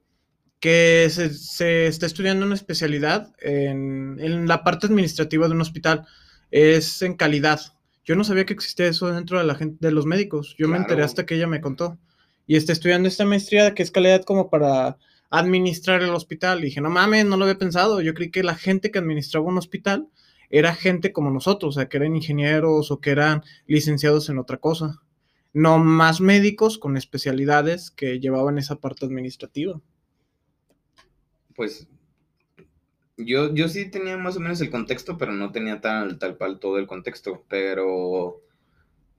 que 0.59 1.09
se, 1.11 1.33
se 1.33 1.87
está 1.87 2.07
estudiando 2.07 2.45
una 2.45 2.55
especialidad 2.55 3.33
en, 3.41 4.19
en 4.21 4.47
la 4.47 4.63
parte 4.65 4.87
administrativa 4.87 5.47
de 5.47 5.55
un 5.55 5.61
hospital. 5.61 6.07
Es 6.51 7.01
en 7.03 7.15
calidad, 7.15 7.61
yo 8.05 8.17
no 8.17 8.25
sabía 8.25 8.47
que 8.47 8.53
existía 8.53 8.87
eso 8.87 9.13
dentro 9.13 9.39
de 9.39 9.45
la 9.45 9.55
gente, 9.55 9.77
de 9.81 9.93
los 9.93 10.07
médicos. 10.07 10.55
Yo 10.59 10.69
me 10.69 10.77
enteré 10.77 11.03
hasta 11.03 11.27
que 11.27 11.35
ella 11.35 11.47
me 11.47 11.61
contó. 11.61 11.99
Y 12.47 12.57
está 12.57 12.73
estudiando 12.73 13.09
esta 13.09 13.25
maestría 13.25 13.75
que 13.75 13.83
es 13.83 13.91
calidad 13.91 14.25
como 14.25 14.51
para 14.51 14.97
administrar 15.29 16.03
el 16.03 16.11
hospital. 16.11 16.61
Y 16.61 16.67
dije, 16.67 16.81
no 16.81 16.91
mames, 16.91 17.27
no 17.27 17.37
lo 17.37 17.45
había 17.45 17.59
pensado. 17.59 18.01
Yo 18.01 18.15
creí 18.15 18.31
que 18.31 18.43
la 18.43 18.57
gente 18.57 18.91
que 18.91 18.99
administraba 18.99 19.47
un 19.47 19.59
hospital 19.59 20.09
era 20.49 20.75
gente 20.75 21.13
como 21.13 21.31
nosotros, 21.31 21.77
o 21.77 21.79
sea, 21.79 21.89
que 21.89 21.99
eran 21.99 22.17
ingenieros 22.17 22.91
o 22.91 23.01
que 23.01 23.11
eran 23.11 23.45
licenciados 23.67 24.29
en 24.29 24.39
otra 24.39 24.57
cosa. 24.57 25.01
No 25.53 25.79
más 25.79 26.21
médicos 26.21 26.79
con 26.79 26.97
especialidades 26.97 27.91
que 27.91 28.19
llevaban 28.19 28.59
esa 28.59 28.77
parte 28.77 29.07
administrativa. 29.07 29.81
Pues 31.55 31.87
yo, 33.25 33.55
yo 33.55 33.69
sí 33.69 33.91
tenía 33.91 34.17
más 34.17 34.37
o 34.37 34.41
menos 34.41 34.61
el 34.61 34.71
contexto, 34.71 35.19
pero 35.19 35.33
no 35.33 35.53
tenía 35.53 35.81
tal, 35.81 36.19
tal 36.19 36.37
cual 36.37 36.59
todo 36.59 36.79
el 36.79 36.87
contexto. 36.87 37.45
Pero, 37.49 38.41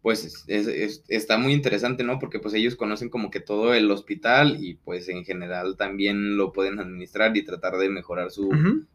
pues, 0.02 0.46
está 0.48 1.38
muy 1.38 1.54
interesante, 1.54 2.04
¿no? 2.04 2.20
Porque 2.20 2.40
pues 2.40 2.54
ellos 2.54 2.76
conocen 2.76 3.10
como 3.10 3.32
que 3.32 3.40
todo 3.40 3.74
el 3.74 3.90
hospital 3.92 4.58
y 4.64 4.76
pues 4.76 5.10
en 5.10 5.24
general 5.26 5.78
también 5.78 6.38
lo 6.38 6.52
pueden 6.52 6.80
administrar 6.80 7.36
y 7.36 7.44
tratar 7.44 7.78
de 7.78 7.90
mejorar 7.90 8.32
su, 8.32 8.50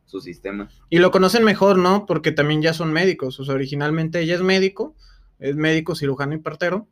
su 0.05 0.21
sistema. 0.21 0.69
Y 0.91 0.99
lo 0.99 1.11
conocen 1.11 1.45
mejor, 1.45 1.79
¿no? 1.79 2.07
Porque 2.07 2.33
también 2.33 2.63
ya 2.63 2.75
son 2.75 2.93
médicos. 2.93 3.39
O 3.41 3.45
sea, 3.45 3.55
originalmente 3.55 4.21
ella 4.21 4.35
es 4.35 4.43
médico, 4.43 4.95
es 5.39 5.57
médico, 5.57 5.95
cirujano 5.95 6.35
y 6.35 6.39
partero 6.39 6.89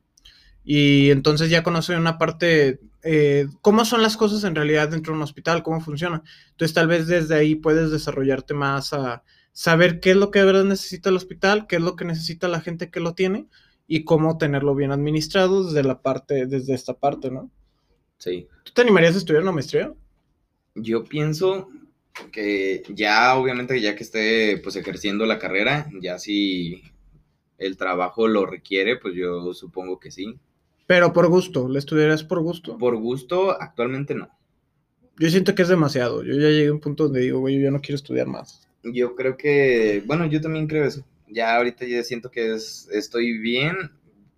y 0.64 1.10
entonces 1.10 1.50
ya 1.50 1.62
conoce 1.62 1.96
una 1.96 2.18
parte, 2.18 2.80
eh, 3.02 3.46
cómo 3.60 3.84
son 3.84 4.02
las 4.02 4.16
cosas 4.16 4.44
en 4.44 4.54
realidad 4.54 4.88
dentro 4.88 5.12
de 5.12 5.18
un 5.18 5.22
hospital, 5.22 5.62
cómo 5.62 5.80
funciona. 5.80 6.22
Entonces 6.50 6.74
tal 6.74 6.88
vez 6.88 7.06
desde 7.06 7.34
ahí 7.34 7.54
puedes 7.54 7.90
desarrollarte 7.90 8.54
más 8.54 8.94
a 8.94 9.22
saber 9.52 10.00
qué 10.00 10.12
es 10.12 10.16
lo 10.16 10.30
que 10.30 10.40
de 10.40 10.46
verdad 10.46 10.64
necesita 10.64 11.10
el 11.10 11.16
hospital, 11.16 11.66
qué 11.66 11.76
es 11.76 11.82
lo 11.82 11.96
que 11.96 12.06
necesita 12.06 12.48
la 12.48 12.60
gente 12.60 12.90
que 12.90 13.00
lo 13.00 13.14
tiene 13.14 13.46
y 13.86 14.04
cómo 14.04 14.38
tenerlo 14.38 14.74
bien 14.74 14.90
administrado 14.90 15.64
desde 15.64 15.84
la 15.84 16.00
parte, 16.00 16.46
desde 16.46 16.74
esta 16.74 16.94
parte, 16.94 17.30
¿no? 17.30 17.50
Sí. 18.16 18.48
¿Tú 18.64 18.72
te 18.72 18.82
animarías 18.82 19.14
a 19.14 19.18
estudiar 19.18 19.42
una 19.42 19.52
maestría? 19.52 19.92
Yo 20.74 21.04
pienso 21.04 21.68
que 22.32 22.82
ya, 22.88 23.36
obviamente, 23.36 23.80
ya 23.80 23.94
que 23.94 24.02
esté 24.02 24.58
pues 24.58 24.76
ejerciendo 24.76 25.26
la 25.26 25.38
carrera, 25.38 25.90
ya 26.00 26.18
si 26.18 26.82
el 27.58 27.76
trabajo 27.76 28.26
lo 28.28 28.46
requiere, 28.46 28.96
pues 28.96 29.14
yo 29.14 29.52
supongo 29.52 29.98
que 29.98 30.10
sí. 30.10 30.38
Pero 30.86 31.12
por 31.12 31.26
gusto, 31.28 31.68
¿le 31.68 31.78
estudiarías 31.78 32.24
por 32.24 32.40
gusto? 32.40 32.72
Por 32.78 32.94
gusto, 32.98 33.50
actualmente 33.60 34.14
no. 34.14 34.30
Yo 35.18 35.28
siento 35.28 35.56
que 35.56 35.62
es 35.62 35.68
demasiado. 35.68 36.22
Yo 36.22 36.34
ya 36.34 36.50
llegué 36.50 36.68
a 36.68 36.72
un 36.72 36.78
punto 36.78 37.02
donde 37.04 37.18
digo, 37.20 37.40
güey, 37.40 37.56
yo 37.56 37.62
ya 37.64 37.70
no 37.72 37.80
quiero 37.80 37.96
estudiar 37.96 38.28
más. 38.28 38.68
Yo 38.82 39.14
creo 39.16 39.36
que, 39.36 40.02
bueno, 40.06 40.26
yo 40.26 40.40
también 40.40 40.66
creo 40.66 40.84
eso. 40.84 41.04
Ya 41.28 41.56
ahorita 41.56 41.86
ya 41.86 42.02
siento 42.02 42.30
que 42.30 42.54
es, 42.54 42.88
estoy 42.92 43.38
bien. 43.38 43.92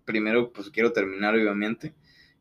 Primero, 0.04 0.52
pues 0.52 0.70
quiero 0.70 0.92
terminar, 0.92 1.34
obviamente, 1.34 1.94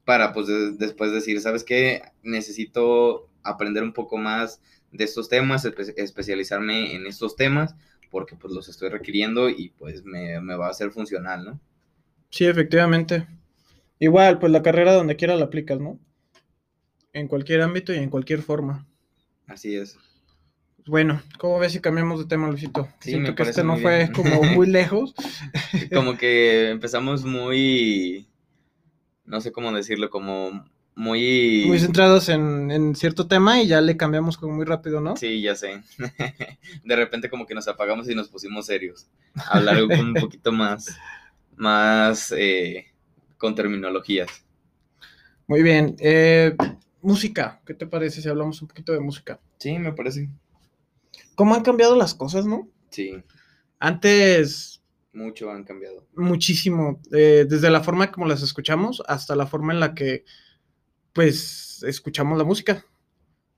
para 0.05 0.31
pues 0.33 0.45
de- 0.47 0.73
después 0.73 1.11
decir, 1.11 1.41
¿sabes 1.41 1.63
qué? 1.63 2.03
Necesito 2.23 3.27
aprender 3.43 3.81
un 3.83 3.93
poco 3.93 4.17
más 4.17 4.61
de 4.91 5.03
estos 5.03 5.29
temas, 5.29 5.65
espe- 5.65 5.93
especializarme 5.97 6.95
en 6.95 7.07
estos 7.07 7.35
temas, 7.35 7.75
porque 8.11 8.35
pues 8.35 8.53
los 8.53 8.69
estoy 8.69 8.89
requiriendo 8.89 9.49
y 9.49 9.69
pues 9.69 10.03
me, 10.05 10.39
me 10.41 10.55
va 10.55 10.67
a 10.69 10.73
ser 10.73 10.91
funcional, 10.91 11.43
¿no? 11.45 11.59
Sí, 12.29 12.45
efectivamente. 12.45 13.27
Igual, 13.99 14.39
pues 14.39 14.51
la 14.51 14.61
carrera 14.61 14.93
donde 14.93 15.15
quiera 15.15 15.35
la 15.35 15.45
aplicas, 15.45 15.79
¿no? 15.79 15.99
En 17.13 17.27
cualquier 17.27 17.61
ámbito 17.61 17.93
y 17.93 17.97
en 17.97 18.09
cualquier 18.09 18.41
forma. 18.41 18.85
Así 19.47 19.75
es. 19.75 19.97
Bueno, 20.87 21.21
¿cómo 21.39 21.57
ves 21.57 21.71
si 21.71 21.79
cambiamos 21.79 22.19
de 22.19 22.25
tema, 22.25 22.47
Luisito? 22.47 22.87
Sí, 22.99 23.11
Siento 23.11 23.31
me 23.31 23.35
que 23.35 23.43
este 23.43 23.63
no 23.63 23.77
fue 23.77 23.97
bien. 23.97 24.11
como 24.13 24.43
muy 24.43 24.67
lejos. 24.67 25.15
Como 25.93 26.17
que 26.17 26.69
empezamos 26.69 27.23
muy, 27.25 28.27
no 29.25 29.41
sé 29.41 29.51
cómo 29.51 29.71
decirlo, 29.71 30.09
como 30.11 30.65
muy... 30.95 31.63
Muy 31.65 31.79
centrados 31.79 32.29
en, 32.29 32.69
en 32.69 32.95
cierto 32.95 33.27
tema 33.27 33.61
y 33.61 33.67
ya 33.67 33.81
le 33.81 33.97
cambiamos 33.97 34.37
como 34.37 34.53
muy 34.53 34.65
rápido, 34.65 35.01
¿no? 35.01 35.15
Sí, 35.15 35.41
ya 35.41 35.55
sé. 35.55 35.81
De 36.83 36.95
repente 36.95 37.29
como 37.29 37.45
que 37.47 37.55
nos 37.55 37.67
apagamos 37.67 38.07
y 38.09 38.15
nos 38.15 38.29
pusimos 38.29 38.67
serios. 38.67 39.07
Hablar 39.49 39.83
un 39.83 40.13
poquito 40.19 40.51
más, 40.51 40.95
más 41.55 42.31
eh, 42.37 42.85
con 43.45 43.53
terminologías. 43.53 44.27
Muy 45.45 45.61
bien. 45.61 45.95
eh, 45.99 46.55
música, 47.03 47.61
¿qué 47.63 47.75
te 47.75 47.85
parece 47.85 48.19
si 48.19 48.27
hablamos 48.27 48.59
un 48.63 48.67
poquito 48.67 48.91
de 48.91 48.99
música? 48.99 49.39
Sí, 49.59 49.77
me 49.77 49.93
parece. 49.93 50.29
¿Cómo 51.35 51.53
han 51.53 51.61
cambiado 51.61 51.95
las 51.95 52.15
cosas, 52.15 52.47
no? 52.47 52.67
Sí, 52.89 53.21
Antes, 53.77 54.81
mucho 55.13 55.51
han 55.51 55.63
cambiado. 55.63 56.07
muchísimo. 56.15 56.99
eh, 57.11 57.45
desde 57.47 57.69
la 57.69 57.83
forma 57.83 58.11
como 58.11 58.25
las 58.25 58.41
escuchamos 58.41 59.03
hasta 59.07 59.35
la 59.35 59.45
forma 59.45 59.73
en 59.73 59.79
la 59.79 59.93
que, 59.93 60.25
pues, 61.13 61.83
escuchamos 61.83 62.39
la 62.39 62.45
música. 62.45 62.83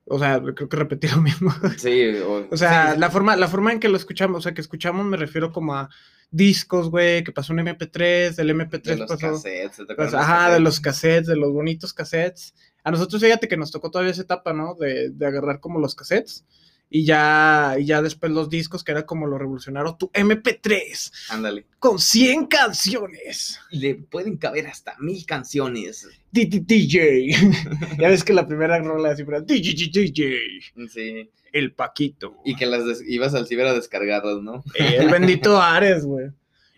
O 0.04 0.20
sea, 0.20 0.42
creo 0.42 0.68
que 0.68 0.76
repetí 0.76 1.08
lo 1.08 1.22
mismo. 1.22 1.50
Sí, 1.78 2.12
O 2.52 2.58
sea, 2.58 2.94
sí, 2.94 3.00
la 3.00 3.10
forma, 3.10 3.38
la 3.38 3.48
forma 3.48 3.72
en 3.72 3.80
que 3.80 3.88
lo 3.88 3.96
escuchamos, 3.96 4.40
o 4.40 4.42
sea, 4.42 4.54
que 4.54 4.60
escuchamos 4.62 5.06
me 5.06 5.16
refiero 5.16 5.54
como 5.54 5.76
a 5.76 5.90
discos, 6.30 6.90
güey, 6.90 7.24
que 7.24 7.32
pasó 7.32 7.54
un 7.54 7.60
MP3, 7.60 8.36
del 8.36 8.50
MP3 8.52 8.82
de 8.82 8.98
los 8.98 9.10
pasó. 9.10 9.34
cassettes. 9.34 9.88
¿te 9.88 9.96
pues, 9.96 10.14
ajá, 10.14 10.54
de 10.54 10.60
los 10.60 10.80
cassettes, 10.80 11.28
de 11.28 11.36
los 11.36 11.52
bonitos 11.52 11.94
cassettes. 11.94 12.54
A 12.84 12.92
nosotros, 12.92 13.22
fíjate 13.22 13.48
que 13.48 13.58
nos 13.58 13.72
tocó 13.72 13.92
todavía 13.92 14.12
esa 14.12 14.22
etapa, 14.22 14.54
¿no? 14.54 14.76
De, 14.76 15.10
de 15.10 15.26
agarrar 15.26 15.60
como 15.60 15.80
los 15.80 15.96
cassettes. 15.96 16.46
Y 16.90 17.04
ya, 17.06 17.76
y 17.78 17.84
ya 17.86 18.02
después 18.02 18.32
los 18.32 18.50
discos, 18.50 18.82
que 18.84 18.92
era 18.94 19.06
como 19.06 19.28
lo 19.28 19.38
revolucionaron, 19.38 19.98
tu 19.98 20.10
MP3, 20.14 21.12
Ándale. 21.32 21.66
con 21.80 22.00
100 22.00 22.46
canciones. 22.46 23.60
Le 23.72 23.96
pueden 23.96 24.38
caber 24.38 24.68
hasta 24.68 24.96
mil 25.00 25.26
canciones. 25.26 26.08
DJ. 26.32 27.28
ya 28.00 28.08
ves 28.08 28.24
que 28.24 28.32
la 28.34 28.48
primera 28.48 28.80
rola 28.80 29.12
así 29.12 29.24
era 29.24 29.42
DJ, 29.42 29.90
DJ, 29.92 30.40
Sí. 30.90 31.30
el 31.52 31.74
Paquito. 31.74 32.38
Y 32.46 32.56
que 32.56 32.66
las 32.66 33.02
ibas 33.06 33.34
al 33.34 33.48
ciber 33.48 33.68
a 33.68 33.74
descargarlas, 33.74 34.42
¿no? 34.42 34.64
Eh, 34.76 34.98
el 35.00 35.10
bendito 35.10 35.62
Ares, 35.62 36.06
güey. 36.06 36.28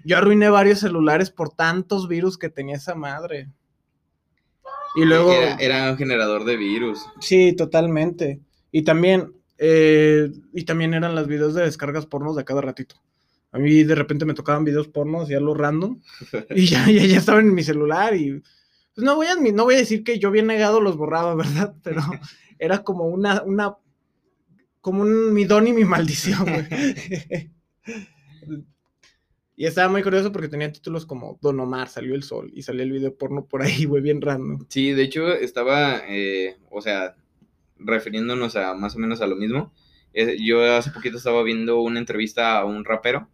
Yo 0.06 0.18
arruiné 0.18 0.50
varios 0.50 0.80
celulares 0.80 1.30
por 1.30 1.50
tantos 1.54 2.08
virus 2.08 2.38
que 2.38 2.50
tenía 2.50 2.78
esa 2.78 2.96
madre. 2.96 3.50
Y 4.96 5.06
luego, 5.06 5.32
Era, 5.34 5.56
era 5.58 5.92
un 5.92 5.98
generador 5.98 6.46
de 6.46 6.58
virus. 6.58 7.00
sí, 7.20 7.54
totalmente. 7.56 8.40
Y 8.72 8.82
también, 8.84 9.34
eh, 9.62 10.32
y 10.54 10.64
también 10.64 10.94
eran 10.94 11.14
las 11.16 11.28
videos 11.28 11.54
de 11.54 11.64
descargas 11.64 12.06
pornos 12.06 12.38
de 12.38 12.46
cada 12.46 12.62
ratito. 12.62 12.96
A 13.52 13.60
mí 13.60 13.84
de 13.84 13.96
repente 13.96 14.26
me 14.26 14.34
tocaban 14.34 14.64
videos 14.64 14.88
pornos, 14.88 15.28
ya 15.28 15.40
lo 15.40 15.54
random, 15.54 16.00
y 16.56 16.66
ya, 16.66 16.90
ya, 16.90 17.06
ya 17.06 17.18
estaban 17.18 17.48
en 17.48 17.54
mi 17.54 17.64
celular 17.64 18.16
y 18.16 18.42
pues 18.96 19.06
no 19.06 19.16
voy 19.16 19.28
a, 19.28 19.36
no 19.36 19.64
voy 19.66 19.76
a 19.76 19.80
decir 19.80 20.04
que 20.04 20.18
yo 20.18 20.32
bien 20.32 20.48
negado 20.48 20.80
los 20.80 20.98
borraba, 20.98 21.36
¿verdad? 21.36 21.76
Pero 21.84 22.02
era 22.58 22.84
como 22.84 23.06
una, 23.08 23.44
una, 23.44 23.76
como 24.80 25.02
un 25.02 25.34
mi 25.34 25.44
don 25.44 25.68
y 25.68 25.74
mi 25.74 25.84
maldición, 25.84 26.44
güey. 26.44 27.52
Y 29.60 29.66
estaba 29.66 29.92
muy 29.92 30.02
curioso 30.04 30.32
porque 30.32 30.48
tenía 30.48 30.72
títulos 30.72 31.06
como 31.06 31.38
Don 31.42 31.60
Omar, 31.60 31.90
salió 31.90 32.16
el 32.16 32.24
sol, 32.24 32.50
y 32.54 32.62
salía 32.62 32.84
el 32.84 32.94
video 32.94 33.14
porno 33.14 33.46
por 33.46 33.62
ahí, 33.62 33.84
güey, 33.84 34.02
bien 34.02 34.22
random. 34.22 34.66
Sí, 34.70 34.94
de 34.94 35.04
hecho 35.04 35.34
estaba, 35.34 36.02
eh, 36.08 36.56
o 36.72 36.82
sea, 36.82 37.18
refiriéndonos 37.80 38.56
a 38.56 38.74
más 38.76 38.96
o 38.96 39.00
menos 39.00 39.22
a 39.22 39.28
lo 39.28 39.36
mismo. 39.36 39.74
eh, 40.14 40.38
yo 40.40 40.64
hace 40.76 40.92
poquito 40.92 41.18
estaba 41.18 41.44
viendo 41.44 41.82
una 41.82 42.00
entrevista 42.00 42.58
a 42.58 42.66
un 42.66 42.84
rapero 42.86 43.28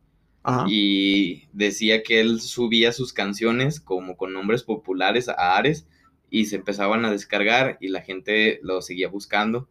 Ajá. 0.44 0.66
y 0.70 1.48
decía 1.54 2.04
que 2.04 2.20
él 2.22 2.42
subía 2.42 2.92
sus 2.92 3.14
canciones 3.14 3.80
como 3.80 4.18
con 4.18 4.34
nombres 4.34 4.64
populares 4.64 5.30
a 5.30 5.56
Ares 5.58 5.88
y 6.30 6.46
se 6.46 6.58
empezaban 6.58 7.06
a 7.06 7.12
descargar 7.12 7.78
y 7.82 7.88
la 7.88 8.02
gente 8.02 8.60
lo 8.62 8.82
seguía 8.82 9.08
buscando 9.08 9.70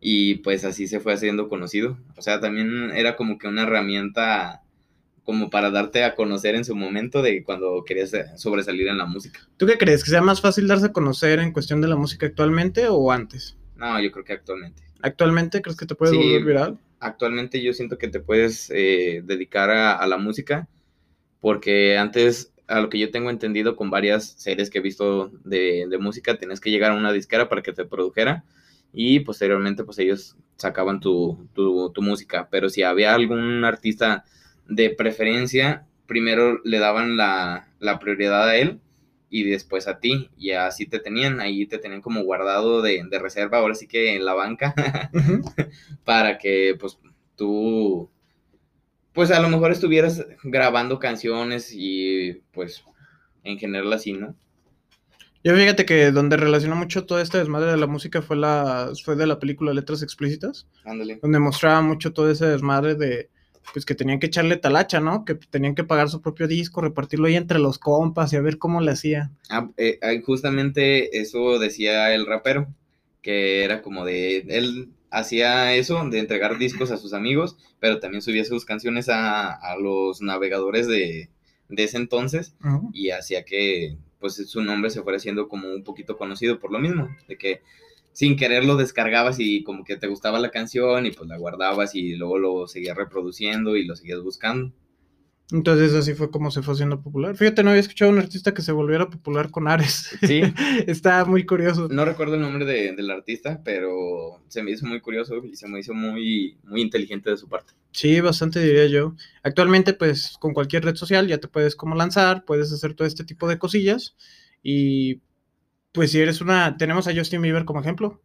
y 0.00 0.36
pues 0.36 0.64
así 0.64 0.86
se 0.86 1.00
fue 1.00 1.12
haciendo 1.12 1.48
conocido. 1.48 1.98
O 2.16 2.22
sea, 2.22 2.40
también 2.40 2.92
era 2.94 3.16
como 3.16 3.36
que 3.36 3.48
una 3.48 3.64
herramienta 3.64 4.62
como 5.24 5.50
para 5.50 5.70
darte 5.70 6.04
a 6.04 6.14
conocer 6.14 6.54
en 6.54 6.64
su 6.64 6.74
momento 6.74 7.20
de 7.20 7.42
cuando 7.44 7.84
querías 7.84 8.14
eh, 8.14 8.24
sobresalir 8.36 8.88
en 8.88 8.96
la 8.96 9.04
música. 9.04 9.40
¿Tú 9.58 9.66
qué 9.66 9.76
crees? 9.76 10.02
¿Que 10.02 10.10
sea 10.10 10.22
más 10.22 10.40
fácil 10.40 10.66
darse 10.66 10.86
a 10.86 10.92
conocer 10.92 11.40
en 11.40 11.52
cuestión 11.52 11.82
de 11.82 11.88
la 11.88 11.96
música 11.96 12.24
actualmente 12.24 12.88
o 12.88 13.12
antes? 13.12 13.57
No, 13.78 13.98
yo 14.00 14.10
creo 14.12 14.24
que 14.24 14.34
actualmente. 14.34 14.82
¿Actualmente 15.00 15.62
crees 15.62 15.76
que 15.78 15.86
te 15.86 15.94
puedes 15.94 16.14
Sí. 16.14 16.18
volver 16.18 16.44
viral? 16.44 16.78
actualmente 17.00 17.62
yo 17.62 17.72
siento 17.72 17.96
que 17.96 18.08
te 18.08 18.18
puedes 18.18 18.70
eh, 18.74 19.22
dedicar 19.24 19.70
a, 19.70 19.94
a 19.94 20.06
la 20.08 20.16
música 20.18 20.68
porque 21.40 21.96
antes, 21.98 22.52
a 22.68 22.80
lo 22.80 22.88
que 22.90 22.98
yo 22.98 23.10
tengo 23.12 23.30
entendido 23.30 23.76
con 23.76 23.90
varias 23.90 24.32
series 24.38 24.70
que 24.70 24.78
he 24.78 24.82
visto 24.82 25.30
de, 25.44 25.86
de 25.88 25.98
música, 25.98 26.38
tenías 26.38 26.60
que 26.60 26.70
llegar 26.70 26.92
a 26.92 26.96
una 26.96 27.12
disquera 27.12 27.48
para 27.48 27.62
que 27.62 27.72
te 27.72 27.84
produjera 27.84 28.44
y 28.92 29.20
posteriormente 29.20 29.84
pues 29.84 29.98
ellos 30.00 30.36
sacaban 30.56 31.00
tu, 31.00 31.48
tu, 31.54 31.90
tu 31.92 32.02
música, 32.02 32.48
pero 32.50 32.68
si 32.68 32.82
había 32.82 33.14
algún 33.14 33.64
artista 33.64 34.24
de 34.68 34.90
preferencia, 34.90 35.86
primero 36.06 36.60
le 36.64 36.78
daban 36.80 37.16
la, 37.16 37.68
la 37.80 37.98
prioridad 38.00 38.48
a 38.48 38.56
él 38.56 38.80
y 39.30 39.44
después 39.44 39.88
a 39.88 39.98
ti, 39.98 40.30
y 40.36 40.52
así 40.52 40.86
te 40.86 40.98
tenían, 40.98 41.40
ahí 41.40 41.66
te 41.66 41.78
tenían 41.78 42.00
como 42.00 42.22
guardado 42.22 42.82
de, 42.82 43.04
de 43.08 43.18
reserva, 43.18 43.58
ahora 43.58 43.74
sí 43.74 43.86
que 43.86 44.14
en 44.16 44.24
la 44.24 44.34
banca, 44.34 44.74
para 46.04 46.38
que 46.38 46.76
pues 46.78 46.98
tú 47.36 48.10
pues 49.12 49.32
a 49.32 49.40
lo 49.40 49.48
mejor 49.48 49.72
estuvieras 49.72 50.24
grabando 50.44 51.00
canciones 51.00 51.72
y 51.74 52.40
pues 52.52 52.84
en 53.42 53.58
general 53.58 53.92
así, 53.92 54.12
¿no? 54.12 54.36
Yo 55.42 55.56
fíjate 55.56 55.84
que 55.84 56.12
donde 56.12 56.36
relacionó 56.36 56.76
mucho 56.76 57.04
todo 57.04 57.20
este 57.20 57.38
desmadre 57.38 57.70
de 57.70 57.76
la 57.76 57.88
música 57.88 58.22
fue 58.22 58.36
la 58.36 58.92
fue 59.04 59.16
de 59.16 59.26
la 59.26 59.38
película 59.38 59.72
Letras 59.72 60.02
Explícitas, 60.02 60.68
Ándale. 60.84 61.18
donde 61.22 61.38
mostraba 61.38 61.80
mucho 61.80 62.12
todo 62.12 62.30
ese 62.30 62.46
desmadre 62.46 62.94
de 62.94 63.28
pues 63.72 63.84
que 63.84 63.94
tenían 63.94 64.18
que 64.18 64.26
echarle 64.26 64.56
talacha, 64.56 65.00
¿no? 65.00 65.24
Que 65.24 65.34
tenían 65.34 65.74
que 65.74 65.84
pagar 65.84 66.08
su 66.08 66.20
propio 66.22 66.48
disco, 66.48 66.80
repartirlo 66.80 67.26
ahí 67.26 67.36
entre 67.36 67.58
los 67.58 67.78
compas 67.78 68.32
y 68.32 68.36
a 68.36 68.40
ver 68.40 68.58
cómo 68.58 68.80
le 68.80 68.92
hacía. 68.92 69.30
Ah, 69.50 69.70
eh, 69.76 69.98
ah, 70.02 70.12
justamente 70.24 71.20
eso 71.20 71.58
decía 71.58 72.14
el 72.14 72.26
rapero, 72.26 72.68
que 73.22 73.64
era 73.64 73.82
como 73.82 74.04
de, 74.04 74.38
él 74.48 74.90
hacía 75.10 75.74
eso, 75.74 76.08
de 76.08 76.18
entregar 76.18 76.58
discos 76.58 76.90
a 76.90 76.96
sus 76.96 77.12
amigos, 77.12 77.56
pero 77.80 78.00
también 78.00 78.22
subía 78.22 78.44
sus 78.44 78.64
canciones 78.64 79.08
a, 79.08 79.52
a 79.52 79.76
los 79.76 80.20
navegadores 80.20 80.86
de, 80.86 81.30
de 81.68 81.84
ese 81.84 81.96
entonces 81.96 82.54
y 82.92 83.10
hacía 83.10 83.44
que 83.44 83.96
pues 84.18 84.34
su 84.34 84.62
nombre 84.62 84.90
se 84.90 85.02
fuera 85.02 85.18
siendo 85.18 85.48
como 85.48 85.68
un 85.68 85.84
poquito 85.84 86.16
conocido 86.16 86.58
por 86.58 86.72
lo 86.72 86.78
mismo, 86.78 87.08
de 87.28 87.36
que 87.38 87.62
sin 88.18 88.34
querer 88.34 88.64
lo 88.64 88.74
descargabas 88.74 89.36
y 89.38 89.62
como 89.62 89.84
que 89.84 89.96
te 89.96 90.08
gustaba 90.08 90.40
la 90.40 90.50
canción 90.50 91.06
y 91.06 91.12
pues 91.12 91.28
la 91.28 91.38
guardabas 91.38 91.94
y 91.94 92.16
luego 92.16 92.36
lo 92.40 92.66
seguías 92.66 92.96
reproduciendo 92.96 93.76
y 93.76 93.84
lo 93.84 93.94
seguías 93.94 94.20
buscando. 94.22 94.72
Entonces 95.52 95.94
así 95.94 96.14
fue 96.14 96.28
como 96.28 96.50
se 96.50 96.60
fue 96.62 96.74
haciendo 96.74 97.00
popular. 97.00 97.36
Fíjate, 97.36 97.62
no 97.62 97.70
había 97.70 97.78
escuchado 97.80 98.10
a 98.10 98.14
un 98.14 98.18
artista 98.18 98.52
que 98.52 98.60
se 98.60 98.72
volviera 98.72 99.08
popular 99.08 99.52
con 99.52 99.68
Ares. 99.68 100.18
Sí. 100.26 100.42
Está 100.88 101.24
muy 101.26 101.46
curioso. 101.46 101.86
No 101.92 102.04
recuerdo 102.04 102.34
el 102.34 102.40
nombre 102.40 102.64
de- 102.64 102.92
del 102.92 103.08
artista, 103.12 103.60
pero 103.64 104.42
se 104.48 104.64
me 104.64 104.72
hizo 104.72 104.84
muy 104.84 105.00
curioso 105.00 105.36
y 105.44 105.54
se 105.54 105.68
me 105.68 105.78
hizo 105.78 105.94
muy, 105.94 106.58
muy 106.64 106.80
inteligente 106.82 107.30
de 107.30 107.36
su 107.36 107.48
parte. 107.48 107.72
Sí, 107.92 108.20
bastante 108.20 108.58
diría 108.60 108.86
yo. 108.88 109.14
Actualmente, 109.44 109.92
pues, 109.94 110.36
con 110.40 110.54
cualquier 110.54 110.84
red 110.84 110.96
social 110.96 111.28
ya 111.28 111.38
te 111.38 111.46
puedes 111.46 111.76
como 111.76 111.94
lanzar, 111.94 112.44
puedes 112.44 112.72
hacer 112.72 112.94
todo 112.94 113.06
este 113.06 113.22
tipo 113.22 113.46
de 113.48 113.58
cosillas. 113.60 114.16
Y 114.60 115.20
pues 115.92 116.12
si 116.12 116.20
eres 116.20 116.40
una, 116.40 116.76
tenemos 116.76 117.08
a 117.08 117.14
Justin 117.14 117.42
Bieber 117.42 117.64
como 117.64 117.80
ejemplo. 117.80 118.22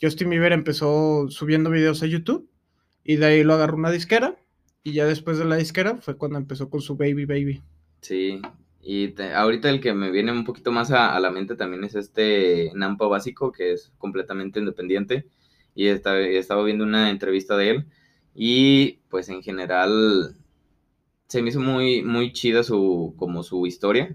Justin 0.00 0.30
Bieber 0.30 0.52
empezó 0.52 1.28
subiendo 1.30 1.70
videos 1.70 2.02
a 2.02 2.06
YouTube 2.06 2.50
y 3.04 3.16
de 3.16 3.26
ahí 3.26 3.44
lo 3.44 3.54
agarró 3.54 3.76
una 3.76 3.90
disquera. 3.90 4.36
Y 4.84 4.92
ya 4.94 5.06
después 5.06 5.38
de 5.38 5.44
la 5.44 5.56
disquera 5.56 5.98
fue 5.98 6.16
cuando 6.16 6.38
empezó 6.38 6.70
con 6.70 6.80
su 6.80 6.96
Baby 6.96 7.26
Baby. 7.26 7.62
Sí, 8.00 8.40
y 8.80 9.08
te- 9.08 9.34
ahorita 9.34 9.70
el 9.70 9.80
que 9.80 9.92
me 9.92 10.10
viene 10.10 10.32
un 10.32 10.44
poquito 10.44 10.72
más 10.72 10.90
a, 10.92 11.18
la 11.20 11.30
mente 11.30 11.56
también 11.56 11.84
es 11.84 11.94
este 11.94 12.70
Nampa 12.74 13.06
Básico, 13.06 13.52
que 13.52 13.72
es 13.72 13.92
completamente 13.98 14.60
independiente. 14.60 15.26
Y 15.74 15.86
estado 15.88 16.64
viendo 16.64 16.84
una 16.84 17.10
entrevista 17.10 17.56
de 17.56 17.70
él. 17.70 17.86
Y 18.34 19.00
pues 19.10 19.28
en 19.28 19.42
general 19.42 20.36
se 21.28 21.42
me 21.42 21.50
hizo 21.50 21.60
muy, 21.60 22.02
muy 22.02 22.32
chida 22.32 22.62
su, 22.62 23.14
como 23.18 23.42
su 23.42 23.66
historia. 23.66 24.14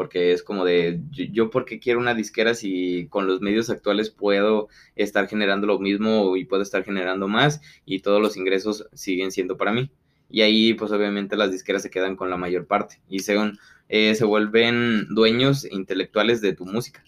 Porque 0.00 0.32
es 0.32 0.42
como 0.42 0.64
de, 0.64 1.02
yo, 1.10 1.24
yo 1.30 1.50
por 1.50 1.66
qué 1.66 1.78
quiero 1.78 2.00
una 2.00 2.14
disquera 2.14 2.54
si 2.54 3.06
con 3.10 3.26
los 3.26 3.42
medios 3.42 3.68
actuales 3.68 4.08
puedo 4.08 4.68
estar 4.96 5.28
generando 5.28 5.66
lo 5.66 5.78
mismo 5.78 6.38
y 6.38 6.46
puedo 6.46 6.62
estar 6.62 6.84
generando 6.84 7.28
más 7.28 7.60
y 7.84 8.00
todos 8.00 8.18
los 8.22 8.38
ingresos 8.38 8.88
siguen 8.94 9.30
siendo 9.30 9.58
para 9.58 9.72
mí. 9.74 9.90
Y 10.30 10.40
ahí 10.40 10.72
pues 10.72 10.90
obviamente 10.90 11.36
las 11.36 11.52
disqueras 11.52 11.82
se 11.82 11.90
quedan 11.90 12.16
con 12.16 12.30
la 12.30 12.38
mayor 12.38 12.66
parte 12.66 13.02
y 13.10 13.18
según, 13.18 13.58
eh, 13.90 14.14
se 14.14 14.24
vuelven 14.24 15.06
dueños 15.14 15.66
intelectuales 15.70 16.40
de 16.40 16.54
tu 16.54 16.64
música. 16.64 17.04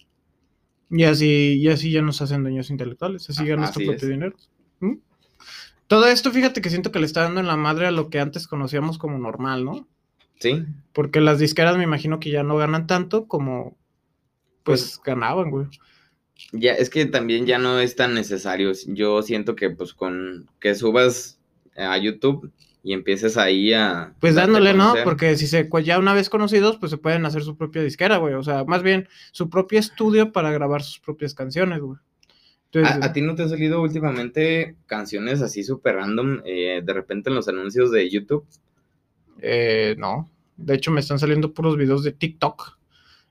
Y 0.91 1.03
así, 1.05 1.55
y 1.59 1.67
así 1.69 1.89
ya 1.89 2.03
nos 2.03 2.21
hacen 2.21 2.43
dueños 2.43 2.69
intelectuales. 2.69 3.27
Así 3.27 3.41
Ah, 3.41 3.47
ganas 3.47 3.71
tu 3.71 3.81
propio 3.81 4.07
es. 4.07 4.11
dinero. 4.11 4.35
¿Mm? 4.81 4.97
Todo 5.87 6.05
esto, 6.07 6.31
fíjate 6.31 6.61
que 6.61 6.69
siento 6.69 6.91
que 6.91 6.99
le 6.99 7.07
está 7.07 7.23
dando 7.23 7.39
en 7.39 7.47
la 7.47 7.57
madre 7.57 7.87
a 7.87 7.91
lo 7.91 8.11
que 8.11 8.19
antes 8.19 8.47
conocíamos 8.47 8.99
como 8.99 9.17
normal, 9.17 9.65
¿no? 9.65 9.87
¿Sí? 10.43 10.65
Porque 10.91 11.21
las 11.21 11.39
disqueras 11.39 11.77
me 11.77 11.85
imagino 11.85 12.19
que 12.19 12.29
ya 12.29 12.43
no 12.43 12.57
ganan 12.57 12.85
tanto 12.85 13.29
como 13.29 13.77
pues, 14.63 14.99
ganaban, 15.01 15.49
güey. 15.49 15.67
Ya, 16.51 16.73
es 16.73 16.89
que 16.89 17.05
también 17.05 17.45
ya 17.45 17.59
no 17.59 17.79
es 17.79 17.95
tan 17.95 18.13
necesario. 18.13 18.73
Yo 18.87 19.21
siento 19.21 19.55
que 19.55 19.69
pues 19.69 19.93
con 19.93 20.49
que 20.59 20.75
subas 20.75 21.39
a 21.77 21.97
YouTube 21.97 22.51
y 22.83 22.91
empieces 22.91 23.37
ahí 23.37 23.71
a... 23.71 24.15
Pues 24.19 24.35
dándole, 24.35 24.73
¿no? 24.73 24.93
Porque 25.05 25.37
si 25.37 25.47
se 25.47 25.63
pues, 25.63 25.85
ya 25.85 25.97
una 25.97 26.13
vez 26.13 26.29
conocidos, 26.29 26.75
pues 26.77 26.89
se 26.89 26.97
pueden 26.97 27.25
hacer 27.25 27.43
su 27.43 27.55
propia 27.55 27.81
disquera, 27.81 28.17
güey. 28.17 28.33
O 28.33 28.43
sea, 28.43 28.65
más 28.65 28.83
bien 28.83 29.07
su 29.31 29.49
propio 29.49 29.79
estudio 29.79 30.33
para 30.33 30.51
grabar 30.51 30.83
sus 30.83 30.99
propias 30.99 31.33
canciones, 31.33 31.79
güey. 31.79 31.99
Entonces, 32.65 33.01
¿A, 33.01 33.05
a 33.05 33.13
ti 33.13 33.21
no 33.21 33.35
te 33.35 33.43
han 33.43 33.49
salido 33.49 33.81
últimamente 33.81 34.75
canciones 34.87 35.41
así 35.41 35.63
súper 35.63 35.95
random 35.95 36.41
eh, 36.43 36.81
de 36.83 36.93
repente 36.93 37.29
en 37.29 37.35
los 37.37 37.47
anuncios 37.47 37.91
de 37.91 38.09
YouTube? 38.09 38.45
eh, 39.39 39.95
no. 39.97 40.32
De 40.57 40.75
hecho, 40.75 40.91
me 40.91 40.99
están 40.99 41.19
saliendo 41.19 41.53
puros 41.53 41.77
videos 41.77 42.03
de 42.03 42.11
TikTok 42.11 42.77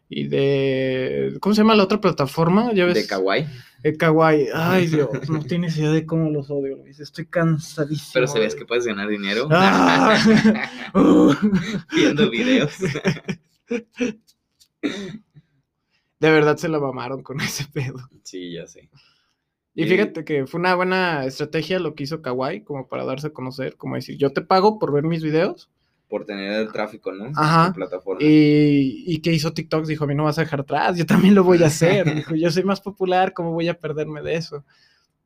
y 0.08 0.28
de. 0.28 1.36
¿Cómo 1.40 1.54
se 1.54 1.62
llama 1.62 1.74
la 1.74 1.84
otra 1.84 2.00
plataforma? 2.00 2.72
Ya 2.74 2.84
ves. 2.84 2.94
De 2.94 3.06
Kawaii. 3.06 3.46
Eh, 3.82 3.96
Kawaii. 3.96 4.48
Ay, 4.54 4.86
Dios, 4.86 5.08
no 5.30 5.42
tienes 5.42 5.76
idea 5.78 5.90
de 5.90 6.04
cómo 6.04 6.30
los 6.30 6.50
odio, 6.50 6.76
Luis. 6.76 7.00
Estoy 7.00 7.26
cansadísimo. 7.26 8.10
Pero 8.14 8.26
güey. 8.26 8.56
que 8.56 8.66
puedes 8.66 8.86
ganar 8.86 9.08
dinero 9.08 9.48
Ah. 9.50 10.70
Uh. 10.94 11.34
viendo 11.94 12.30
videos. 12.30 12.76
De 16.20 16.30
verdad 16.30 16.56
se 16.56 16.68
la 16.68 16.78
mamaron 16.78 17.22
con 17.22 17.40
ese 17.40 17.66
pedo. 17.72 17.98
Sí, 18.22 18.52
ya 18.52 18.66
sé. 18.66 18.90
Y 19.74 19.84
fíjate 19.86 20.24
que 20.24 20.46
fue 20.46 20.60
una 20.60 20.74
buena 20.74 21.24
estrategia 21.24 21.78
lo 21.78 21.94
que 21.94 22.04
hizo 22.04 22.20
Kawaii, 22.20 22.62
como 22.62 22.88
para 22.88 23.04
darse 23.04 23.28
a 23.28 23.32
conocer, 23.32 23.76
como 23.76 23.94
decir, 23.94 24.18
yo 24.18 24.32
te 24.32 24.42
pago 24.42 24.78
por 24.78 24.92
ver 24.92 25.04
mis 25.04 25.22
videos. 25.22 25.70
Por 26.12 26.26
tener 26.26 26.52
el 26.52 26.70
tráfico, 26.70 27.10
¿no? 27.10 27.32
Ajá. 27.34 27.68
En 27.68 27.72
tu 27.72 27.76
plataforma. 27.76 28.22
Y, 28.22 29.02
y 29.06 29.22
que 29.22 29.32
hizo 29.32 29.54
TikTok, 29.54 29.86
dijo, 29.86 30.04
a 30.04 30.06
mí 30.06 30.14
no 30.14 30.24
vas 30.24 30.36
a 30.36 30.42
dejar 30.42 30.60
atrás, 30.60 30.98
yo 30.98 31.06
también 31.06 31.34
lo 31.34 31.42
voy 31.42 31.62
a 31.62 31.68
hacer. 31.68 32.04
Dijo, 32.14 32.34
yo 32.34 32.50
soy 32.50 32.64
más 32.64 32.82
popular, 32.82 33.32
¿cómo 33.32 33.52
voy 33.52 33.68
a 33.68 33.78
perderme 33.80 34.20
de 34.20 34.34
eso? 34.34 34.62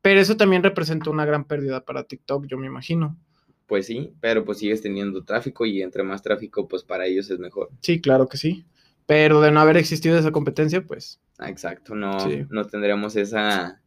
Pero 0.01 0.21
eso 0.21 0.37
también 0.37 0.63
representó 0.63 1.11
una 1.11 1.25
gran 1.25 1.43
pérdida 1.43 1.83
para 1.83 2.03
TikTok, 2.05 2.45
yo 2.47 2.57
me 2.57 2.67
imagino. 2.67 3.17
Pues 3.65 3.85
sí, 3.87 4.13
pero 4.21 4.45
pues 4.45 4.59
sigues 4.59 4.81
teniendo 4.81 5.25
tráfico 5.25 5.65
y 5.65 5.81
entre 5.81 6.03
más 6.03 6.21
tráfico, 6.21 6.69
pues 6.69 6.83
para 6.85 7.05
ellos 7.05 7.29
es 7.29 7.37
mejor. 7.37 7.69
Sí, 7.81 7.99
claro 7.99 8.29
que 8.29 8.37
sí. 8.37 8.63
Pero 9.05 9.41
de 9.41 9.51
no 9.51 9.59
haber 9.59 9.75
existido 9.75 10.17
esa 10.17 10.31
competencia, 10.31 10.85
pues 10.85 11.19
Ah, 11.37 11.49
Exacto, 11.49 11.95
no, 11.95 12.17
Sí. 12.21 12.45
no 12.49 12.63
tendríamos 12.65 13.17
esa, 13.17 13.81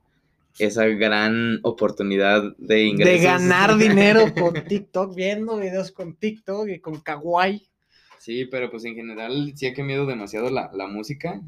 esa 0.58 0.86
gran 0.86 1.60
oportunidad 1.62 2.56
de 2.58 2.84
ingresos. 2.84 3.20
de 3.20 3.26
ganar 3.26 3.76
dinero 3.78 4.32
con 4.34 4.54
TikTok, 4.54 5.14
viendo 5.14 5.58
videos 5.58 5.92
con 5.92 6.14
TikTok 6.14 6.68
y 6.68 6.80
con 6.80 7.00
Kawaii. 7.00 7.66
Sí, 8.18 8.44
pero 8.44 8.70
pues 8.70 8.84
en 8.84 8.94
general 8.94 9.52
sí 9.54 9.66
ha 9.66 9.74
cambiado 9.74 10.06
demasiado 10.06 10.50
la, 10.50 10.70
la 10.74 10.86
música. 10.86 11.40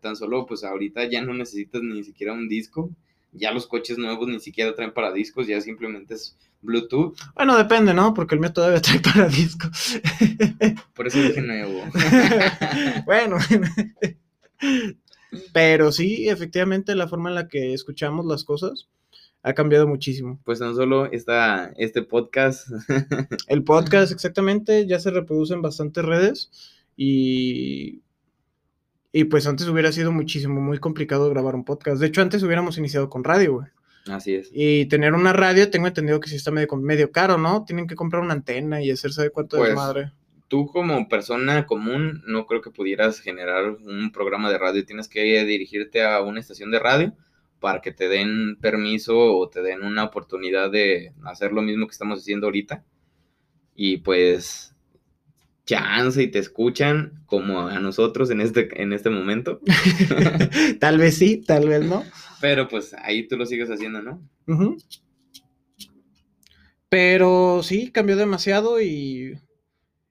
Tan 0.00 0.14
solo 0.14 0.46
pues 0.46 0.62
ahorita 0.62 1.04
ya 1.04 1.20
no 1.20 1.34
necesitas 1.34 1.82
ni 1.82 2.04
siquiera 2.04 2.32
un 2.32 2.48
disco. 2.48 2.90
Ya 3.32 3.52
los 3.52 3.66
coches 3.66 3.98
nuevos 3.98 4.28
ni 4.28 4.40
siquiera 4.40 4.74
traen 4.74 4.92
para 4.92 5.12
discos, 5.12 5.46
ya 5.46 5.60
simplemente 5.60 6.14
es 6.14 6.36
Bluetooth. 6.62 7.16
Bueno, 7.34 7.56
depende, 7.56 7.94
¿no? 7.94 8.14
Porque 8.14 8.34
el 8.34 8.40
mío 8.40 8.52
todavía 8.52 8.80
trae 8.82 9.00
para 9.00 9.28
disco. 9.28 9.68
Por 10.94 11.06
eso 11.06 11.20
dije 11.20 11.40
nuevo. 11.40 11.84
bueno. 13.06 13.38
Pero 15.52 15.92
sí, 15.92 16.28
efectivamente, 16.28 16.94
la 16.94 17.08
forma 17.08 17.28
en 17.28 17.34
la 17.36 17.48
que 17.48 17.72
escuchamos 17.72 18.26
las 18.26 18.44
cosas 18.44 18.88
ha 19.42 19.54
cambiado 19.54 19.86
muchísimo. 19.86 20.40
Pues 20.44 20.58
tan 20.58 20.74
solo 20.74 21.06
esta, 21.10 21.72
este 21.76 22.02
podcast, 22.02 22.68
El 23.48 23.64
podcast, 23.64 24.12
exactamente, 24.12 24.86
ya 24.86 24.98
se 25.00 25.10
reproduce 25.10 25.54
en 25.54 25.62
bastantes 25.62 26.04
redes 26.04 26.50
y, 26.96 28.02
y 29.12 29.24
pues 29.24 29.46
antes 29.46 29.66
hubiera 29.68 29.92
sido 29.92 30.12
muchísimo, 30.12 30.60
muy 30.60 30.78
complicado 30.78 31.30
grabar 31.30 31.54
un 31.54 31.64
podcast. 31.64 32.00
De 32.00 32.06
hecho, 32.08 32.20
antes 32.22 32.42
hubiéramos 32.42 32.76
iniciado 32.76 33.08
con 33.08 33.24
radio, 33.24 33.54
güey. 33.54 33.68
así 34.08 34.34
es. 34.34 34.50
Y 34.52 34.86
tener 34.86 35.14
una 35.14 35.32
radio, 35.32 35.70
tengo 35.70 35.86
entendido 35.86 36.20
que 36.20 36.28
sí 36.28 36.36
está 36.36 36.50
medio, 36.50 36.68
medio 36.76 37.10
caro, 37.10 37.38
¿no? 37.38 37.64
Tienen 37.64 37.86
que 37.86 37.94
comprar 37.96 38.22
una 38.22 38.34
antena 38.34 38.82
y 38.82 38.90
hacerse 38.90 39.22
de 39.22 39.30
cuánto 39.30 39.56
Pues, 39.56 39.70
de 39.70 39.74
madre. 39.74 40.12
Tú 40.50 40.66
como 40.66 41.08
persona 41.08 41.64
común 41.64 42.24
no 42.26 42.44
creo 42.44 42.60
que 42.60 42.72
pudieras 42.72 43.20
generar 43.20 43.70
un 43.70 44.10
programa 44.10 44.50
de 44.50 44.58
radio. 44.58 44.84
Tienes 44.84 45.06
que 45.06 45.44
dirigirte 45.44 46.02
a 46.02 46.20
una 46.22 46.40
estación 46.40 46.72
de 46.72 46.80
radio 46.80 47.14
para 47.60 47.80
que 47.80 47.92
te 47.92 48.08
den 48.08 48.56
permiso 48.60 49.16
o 49.16 49.48
te 49.48 49.62
den 49.62 49.84
una 49.84 50.02
oportunidad 50.02 50.68
de 50.72 51.12
hacer 51.24 51.52
lo 51.52 51.62
mismo 51.62 51.86
que 51.86 51.92
estamos 51.92 52.18
haciendo 52.18 52.48
ahorita. 52.48 52.82
Y 53.76 53.98
pues 53.98 54.74
chance 55.66 56.20
y 56.20 56.26
te 56.26 56.40
escuchan 56.40 57.22
como 57.26 57.60
a 57.68 57.78
nosotros 57.78 58.28
en 58.30 58.40
este, 58.40 58.82
en 58.82 58.92
este 58.92 59.08
momento. 59.08 59.60
tal 60.80 60.98
vez 60.98 61.16
sí, 61.16 61.44
tal 61.46 61.68
vez 61.68 61.84
no. 61.84 62.02
Pero 62.40 62.66
pues 62.66 62.92
ahí 62.94 63.28
tú 63.28 63.36
lo 63.36 63.46
sigues 63.46 63.70
haciendo, 63.70 64.02
¿no? 64.02 64.20
Pero 66.88 67.62
sí, 67.62 67.92
cambió 67.92 68.16
demasiado 68.16 68.82
y, 68.82 69.38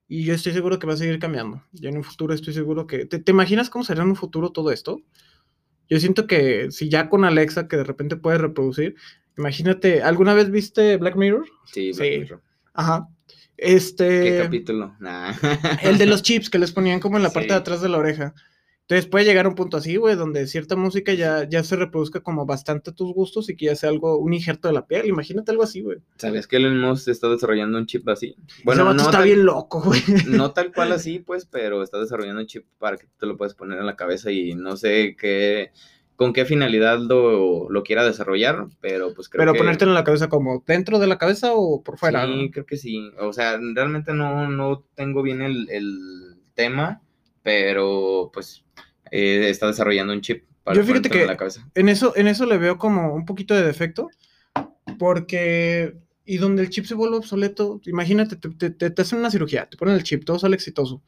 y 0.10 0.24
yo 0.26 0.34
estoy 0.34 0.52
seguro 0.52 0.80
que 0.80 0.88
va 0.88 0.94
a 0.94 0.98
seguir 0.98 1.20
cambiando. 1.20 1.64
Ya 1.72 1.90
en 1.90 1.98
un 1.98 2.04
futuro 2.04 2.34
estoy 2.34 2.54
seguro 2.54 2.88
que... 2.88 3.06
¿Te, 3.06 3.20
te 3.20 3.32
imaginas 3.32 3.70
cómo 3.70 3.86
será 3.86 4.02
en 4.04 4.10
un 4.10 4.16
futuro 4.18 4.52
todo 4.52 4.72
esto? 4.72 5.00
Yo 5.88 6.00
siento 6.00 6.28
que 6.28 6.72
si 6.72 6.90
ya 6.90 7.08
con 7.10 7.24
Alexa 7.26 7.68
que 7.68 7.78
de 7.78 7.84
repente 7.84 8.18
puedes 8.18 8.42
reproducir, 8.42 8.96
imagínate, 9.38 10.02
¿alguna 10.02 10.34
vez 10.34 10.52
viste 10.52 10.98
Black 10.98 11.16
Mirror? 11.16 11.46
Sí, 11.66 11.92
Black 11.94 12.08
Sí. 12.12 12.20
Mirror. 12.20 12.42
Ajá. 12.74 13.08
¿Qué 13.28 13.76
Este... 13.76 14.40
capítulo? 14.42 14.96
Nah. 15.00 15.34
El 15.84 15.98
de 15.98 16.06
los 16.08 16.22
chips 16.24 16.50
que 16.50 16.60
les 16.60 16.72
ponían 16.72 17.00
como 17.00 17.18
en 17.18 17.24
la 17.24 17.30
parte 17.32 17.50
de 17.50 17.60
atrás 17.60 17.82
de 17.82 17.90
la 17.90 17.98
oreja. 18.00 18.34
Entonces 18.90 19.06
puede 19.08 19.26
llegar 19.26 19.46
a 19.46 19.50
un 19.50 19.54
punto 19.54 19.78
así, 19.78 19.98
güey, 19.98 20.16
donde 20.16 20.48
cierta 20.48 20.76
música 20.76 21.14
ya, 21.14 21.48
ya 21.48 21.64
se 21.64 21.76
reproduzca 21.76 22.22
como 22.22 22.48
bastante 22.48 22.90
a 22.90 22.96
tus 22.96 23.14
gustos 23.14 23.48
y 23.52 23.56
que 23.56 23.68
ya 23.68 23.76
sea 23.76 23.92
algo, 23.92 24.18
un 24.18 24.34
injerto 24.34 24.68
de 24.68 24.74
la 24.74 24.88
piel. 24.88 25.06
Imagínate 25.06 25.52
algo 25.52 25.62
así, 25.62 25.82
güey. 25.82 26.00
¿Sabes 26.18 26.48
que 26.48 26.56
Elon 26.58 26.82
Musk 26.82 27.08
está 27.08 27.30
desarrollando 27.30 27.78
un 27.78 27.86
chip 27.86 28.10
así? 28.10 28.36
Ese 28.66 28.82
vato 28.82 28.98
está 28.98 29.12
tal- 29.12 29.26
bien 29.26 29.46
loco, 29.46 29.80
güey. 29.84 30.02
no 30.26 30.54
tal 30.54 30.74
cual 30.74 30.92
así, 30.92 31.20
pues, 31.20 31.46
pero 31.46 31.84
está 31.84 32.00
desarrollando 32.00 32.42
un 32.42 32.48
chip 32.48 32.66
para 32.80 32.98
que 32.98 33.06
te 33.20 33.28
lo 33.28 33.38
puedas 33.38 33.54
poner 33.54 33.78
en 33.78 33.86
la 33.86 33.96
cabeza 33.96 34.32
y 34.32 34.56
no 34.56 34.76
sé 34.76 35.16
qué, 35.20 35.70
con 36.16 36.34
qué 36.34 36.46
finalidad 36.46 36.98
lo, 36.98 37.70
lo 37.70 37.84
quiera 37.84 38.04
desarrollar, 38.04 38.70
pero 38.82 39.14
pues 39.14 39.30
creo 39.30 39.42
Pero 39.44 39.54
que... 39.54 39.60
ponértelo 39.60 39.92
en 39.92 39.96
la 39.96 40.04
cabeza 40.04 40.30
como 40.30 40.64
dentro 40.66 40.98
de 40.98 41.06
la 41.06 41.20
cabeza 41.20 41.54
o 41.54 41.84
por 41.84 42.00
fuera. 42.00 42.26
Sí, 42.26 42.46
¿no? 42.46 42.52
creo 42.52 42.66
que 42.66 42.78
sí. 42.78 43.12
O 43.20 43.34
sea, 43.34 43.60
realmente 43.76 44.14
no, 44.16 44.50
no 44.50 44.84
tengo 44.96 45.22
bien 45.22 45.44
el, 45.44 45.70
el 45.70 46.40
tema, 46.56 47.04
pero 47.44 48.30
pues 48.34 48.64
eh, 49.12 49.50
está 49.50 49.68
desarrollando 49.68 50.14
un 50.14 50.22
chip 50.22 50.46
para 50.64 50.78
Yo 50.78 50.84
fíjate 50.84 51.10
que- 51.10 51.22
en 51.22 51.28
la 51.28 51.38
cabeza. 51.38 51.68
En 51.76 51.90
eso, 51.90 52.14
en 52.16 52.28
eso 52.28 52.46
le 52.46 52.58
veo 52.58 52.78
como 52.78 53.14
un 53.14 53.26
poquito 53.26 53.54
de 53.54 53.64
defecto. 53.64 54.10
Porque 54.98 55.96
y 56.30 56.38
donde 56.38 56.62
el 56.62 56.70
chip 56.70 56.86
se 56.86 56.94
vuelve 56.94 57.18
obsoleto, 57.18 57.82
imagínate, 57.86 58.36
te, 58.36 58.70
te, 58.70 58.92
te, 58.92 59.02
hacen 59.02 59.18
una 59.18 59.32
cirugía, 59.32 59.68
te 59.68 59.78
ponen 59.78 59.96
el 59.96 60.04
chip, 60.04 60.24
todo 60.26 60.38
sale 60.38 60.56
exitoso. 60.56 61.02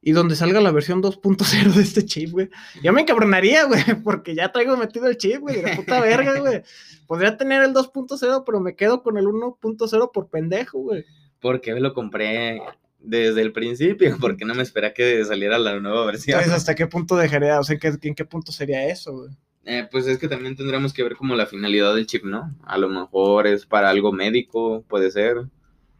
Y 0.00 0.12
donde 0.12 0.36
salga 0.36 0.60
la 0.60 0.70
versión 0.70 1.02
2.0 1.02 1.72
de 1.72 1.82
este 1.82 2.04
chip, 2.04 2.30
güey. 2.30 2.50
Ya 2.80 2.92
me 2.92 3.00
encabronaría, 3.00 3.64
güey, 3.64 3.82
porque 4.04 4.36
ya 4.36 4.52
traigo 4.52 4.76
metido 4.76 5.08
el 5.08 5.16
chip, 5.16 5.40
güey, 5.40 5.60
de 5.60 5.74
puta 5.74 6.00
verga, 6.00 6.38
güey. 6.38 6.62
Podría 7.08 7.36
tener 7.36 7.64
el 7.64 7.72
2.0, 7.72 8.44
pero 8.46 8.60
me 8.60 8.76
quedo 8.76 9.02
con 9.02 9.18
el 9.18 9.24
1.0 9.26 10.12
por 10.12 10.28
pendejo, 10.28 10.78
güey. 10.78 11.04
Porque 11.40 11.74
lo 11.74 11.92
compré 11.92 12.62
desde 13.04 13.42
el 13.42 13.52
principio, 13.52 14.16
porque 14.20 14.44
no 14.44 14.54
me 14.54 14.62
espera 14.62 14.94
que 14.94 15.24
saliera 15.24 15.58
la 15.58 15.78
nueva 15.78 16.06
versión. 16.06 16.38
Entonces, 16.38 16.56
¿hasta 16.56 16.74
qué 16.74 16.86
punto 16.86 17.16
dejaría? 17.16 17.60
O 17.60 17.64
sea, 17.64 17.78
¿en 17.80 18.14
qué, 18.14 18.24
punto 18.24 18.50
sería 18.50 18.86
eso, 18.86 19.12
güey? 19.12 19.30
Eh, 19.66 19.86
pues 19.90 20.06
es 20.06 20.18
que 20.18 20.28
también 20.28 20.56
tendríamos 20.56 20.92
que 20.92 21.02
ver 21.02 21.16
como 21.16 21.36
la 21.36 21.46
finalidad 21.46 21.94
del 21.94 22.06
chip, 22.06 22.24
¿no? 22.24 22.54
A 22.64 22.76
lo 22.76 22.88
mejor 22.88 23.46
es 23.46 23.64
para 23.66 23.90
algo 23.90 24.12
médico, 24.12 24.84
puede 24.88 25.10
ser. 25.10 25.36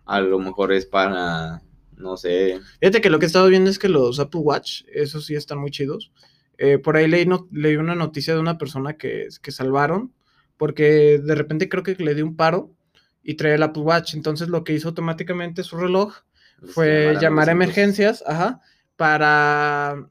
A 0.04 0.20
lo 0.20 0.38
mejor 0.38 0.72
es 0.72 0.84
para, 0.84 1.62
no 1.96 2.16
sé. 2.16 2.60
Fíjate 2.80 3.00
que 3.00 3.10
lo 3.10 3.18
que 3.18 3.26
he 3.26 3.28
estado 3.28 3.48
viendo 3.48 3.70
es 3.70 3.78
que 3.78 3.88
los 3.88 4.18
Apple 4.20 4.40
Watch, 4.40 4.82
esos 4.92 5.26
sí 5.26 5.34
están 5.34 5.58
muy 5.58 5.70
chidos. 5.70 6.12
Eh, 6.58 6.78
por 6.78 6.96
ahí 6.96 7.08
leí, 7.08 7.26
no, 7.26 7.48
leí 7.50 7.76
una 7.76 7.94
noticia 7.94 8.34
de 8.34 8.40
una 8.40 8.58
persona 8.58 8.96
que, 8.96 9.28
que 9.42 9.50
salvaron, 9.50 10.12
porque 10.56 11.18
de 11.18 11.34
repente 11.34 11.68
creo 11.68 11.82
que 11.82 11.96
le 11.96 12.14
dio 12.14 12.24
un 12.24 12.36
paro 12.36 12.70
y 13.22 13.34
trae 13.34 13.54
el 13.54 13.62
Apple 13.62 13.82
Watch. 13.82 14.14
Entonces 14.14 14.48
lo 14.48 14.62
que 14.62 14.74
hizo 14.74 14.88
automáticamente 14.88 15.64
su 15.64 15.78
reloj 15.78 16.14
fue 16.62 17.16
llamar 17.20 17.48
a 17.48 17.52
emergencias, 17.52 18.22
ajá, 18.26 18.60
para, 18.96 20.08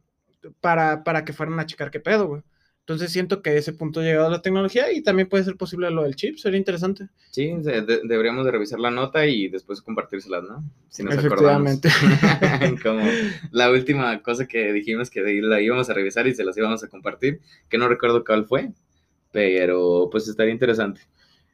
para, 0.62 1.04
para 1.04 1.26
que 1.26 1.34
fueran 1.34 1.60
a 1.60 1.66
checar 1.66 1.92
qué 1.92 2.00
pedo, 2.00 2.28
güey. 2.28 2.44
Entonces 2.84 3.14
siento 3.14 3.42
que 3.42 3.52
a 3.52 3.54
ese 3.54 3.72
punto 3.72 4.02
ha 4.02 4.04
llegado 4.04 4.30
la 4.30 4.42
tecnología 4.42 4.92
y 4.92 5.02
también 5.02 5.30
puede 5.30 5.46
ser 5.46 5.56
posible 5.56 5.90
lo 5.90 6.04
del 6.04 6.18
chip, 6.18 6.36
sería 6.36 6.58
interesante. 6.58 7.08
Sí, 7.32 7.54
deberíamos 7.64 8.44
de 8.44 8.52
revisar 8.52 8.78
la 8.78 8.92
nota 8.92 9.26
y 9.26 9.48
después 9.48 9.82
compartírselas, 9.82 10.44
¿no? 10.44 10.70
Si 10.90 11.02
nos 11.02 11.16
Efectivamente. 11.16 11.88
Como 12.84 13.02
la 13.52 13.72
última 13.72 14.22
cosa 14.22 14.48
que 14.48 14.74
dijimos 14.74 15.10
que 15.10 15.22
la 15.22 15.62
íbamos 15.62 15.90
a 15.90 15.94
revisar 15.94 16.28
y 16.28 16.36
se 16.36 16.44
las 16.44 16.58
íbamos 16.58 16.84
a 16.84 16.90
compartir, 16.90 17.40
que 17.70 17.78
no 17.78 17.88
recuerdo 17.88 18.26
cuál 18.26 18.46
fue, 18.46 18.74
pero 19.32 20.10
pues 20.12 20.28
estaría 20.28 20.52
interesante. 20.52 21.00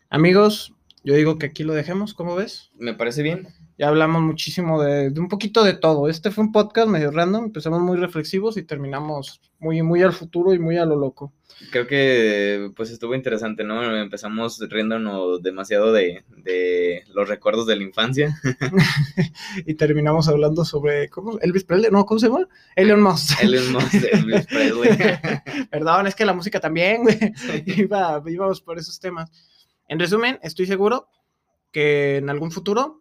Amigos, 0.09 0.73
yo 1.03 1.13
digo 1.13 1.37
que 1.37 1.45
aquí 1.45 1.63
lo 1.63 1.75
dejemos, 1.75 2.15
¿cómo 2.15 2.35
ves? 2.35 2.71
Me 2.75 2.95
parece 2.95 3.21
bien. 3.21 3.49
Ya 3.79 3.87
hablamos 3.87 4.21
muchísimo 4.21 4.83
de, 4.83 5.07
un 5.17 5.29
poquito 5.29 5.63
de 5.63 5.73
todo. 5.73 6.09
Este 6.09 6.31
fue 6.31 6.43
un 6.43 6.51
podcast 6.51 6.89
medio 6.89 7.11
random, 7.11 7.45
empezamos 7.45 7.79
muy 7.79 7.95
reflexivos 7.95 8.57
y 8.57 8.63
terminamos 8.63 9.39
muy, 9.57 9.81
muy 9.83 10.03
al 10.03 10.11
futuro 10.11 10.53
y 10.53 10.59
muy 10.59 10.75
a 10.75 10.83
lo 10.83 10.97
loco. 10.97 11.31
Creo 11.71 11.87
que 11.87 12.73
pues 12.75 12.89
estuvo 12.91 13.15
interesante, 13.15 13.63
¿no? 13.63 13.95
Empezamos 13.95 14.59
riéndonos 14.59 15.41
demasiado 15.41 15.93
de, 15.93 16.25
de 16.43 17.05
los 17.13 17.29
recuerdos 17.29 17.67
de 17.67 17.77
la 17.77 17.83
infancia. 17.83 18.37
y 19.65 19.75
terminamos 19.75 20.27
hablando 20.27 20.65
sobre, 20.65 21.07
¿cómo? 21.07 21.39
Elvis 21.39 21.63
Presley, 21.63 21.89
¿no? 21.89 22.05
¿Cómo 22.05 22.19
se 22.19 22.27
llama? 22.27 22.49
Elon 22.75 23.01
Musk. 23.01 23.39
Elon 23.41 23.71
Musk, 23.71 23.93
Elvis 24.11 24.45
Presley. 24.47 24.97
Perdón, 25.71 26.07
es 26.07 26.15
que 26.15 26.25
la 26.25 26.33
música 26.33 26.59
también, 26.59 27.03
güey. 27.03 27.17
Iba, 27.65 28.21
íbamos 28.25 28.59
por 28.59 28.77
esos 28.77 28.99
temas. 28.99 29.31
En 29.87 29.99
resumen, 29.99 30.37
estoy 30.43 30.65
seguro 30.65 31.07
que 31.71 32.17
en 32.17 32.29
algún 32.29 32.51
futuro 32.51 32.98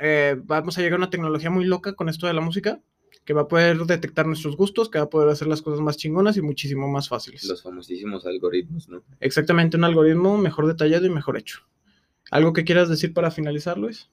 eh, 0.00 0.36
vamos 0.44 0.76
a 0.76 0.80
llegar 0.80 0.94
a 0.94 1.02
una 1.02 1.10
tecnología 1.10 1.50
muy 1.50 1.64
loca 1.64 1.94
con 1.94 2.08
esto 2.08 2.26
de 2.26 2.34
la 2.34 2.40
música, 2.40 2.80
que 3.24 3.34
va 3.34 3.42
a 3.42 3.48
poder 3.48 3.76
detectar 3.78 4.26
nuestros 4.26 4.56
gustos, 4.56 4.88
que 4.88 4.98
va 4.98 5.04
a 5.04 5.10
poder 5.10 5.28
hacer 5.28 5.46
las 5.46 5.62
cosas 5.62 5.80
más 5.80 5.96
chingonas 5.96 6.36
y 6.36 6.42
muchísimo 6.42 6.88
más 6.88 7.08
fáciles. 7.08 7.44
Los 7.44 7.62
famosísimos 7.62 8.26
algoritmos, 8.26 8.88
¿no? 8.88 9.02
Exactamente, 9.20 9.76
un 9.76 9.84
algoritmo 9.84 10.38
mejor 10.38 10.66
detallado 10.66 11.06
y 11.06 11.10
mejor 11.10 11.36
hecho. 11.36 11.60
¿Algo 12.30 12.52
que 12.52 12.64
quieras 12.64 12.88
decir 12.88 13.12
para 13.12 13.30
finalizar, 13.30 13.76
Luis? 13.76 14.08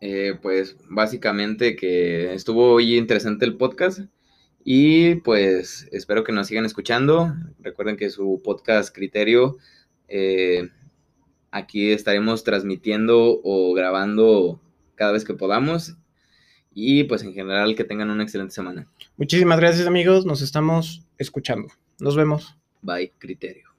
Eh, 0.00 0.38
pues 0.42 0.76
básicamente 0.88 1.74
que 1.74 2.34
estuvo 2.34 2.74
hoy 2.74 2.98
interesante 2.98 3.46
el 3.46 3.56
podcast 3.56 4.00
y 4.62 5.16
pues 5.16 5.88
espero 5.90 6.22
que 6.22 6.32
nos 6.32 6.48
sigan 6.48 6.66
escuchando. 6.66 7.34
Recuerden 7.60 7.96
que 7.96 8.10
su 8.10 8.42
podcast 8.44 8.94
Criterio 8.94 9.56
eh, 10.08 10.68
Aquí 11.56 11.90
estaremos 11.90 12.44
transmitiendo 12.44 13.40
o 13.42 13.72
grabando 13.72 14.60
cada 14.94 15.12
vez 15.12 15.24
que 15.24 15.32
podamos. 15.32 15.96
Y 16.74 17.04
pues 17.04 17.22
en 17.22 17.32
general 17.32 17.74
que 17.74 17.84
tengan 17.84 18.10
una 18.10 18.24
excelente 18.24 18.52
semana. 18.54 18.86
Muchísimas 19.16 19.58
gracias 19.58 19.86
amigos, 19.86 20.26
nos 20.26 20.42
estamos 20.42 21.06
escuchando. 21.16 21.68
Nos 21.98 22.14
vemos. 22.14 22.58
Bye, 22.82 23.14
criterio. 23.18 23.75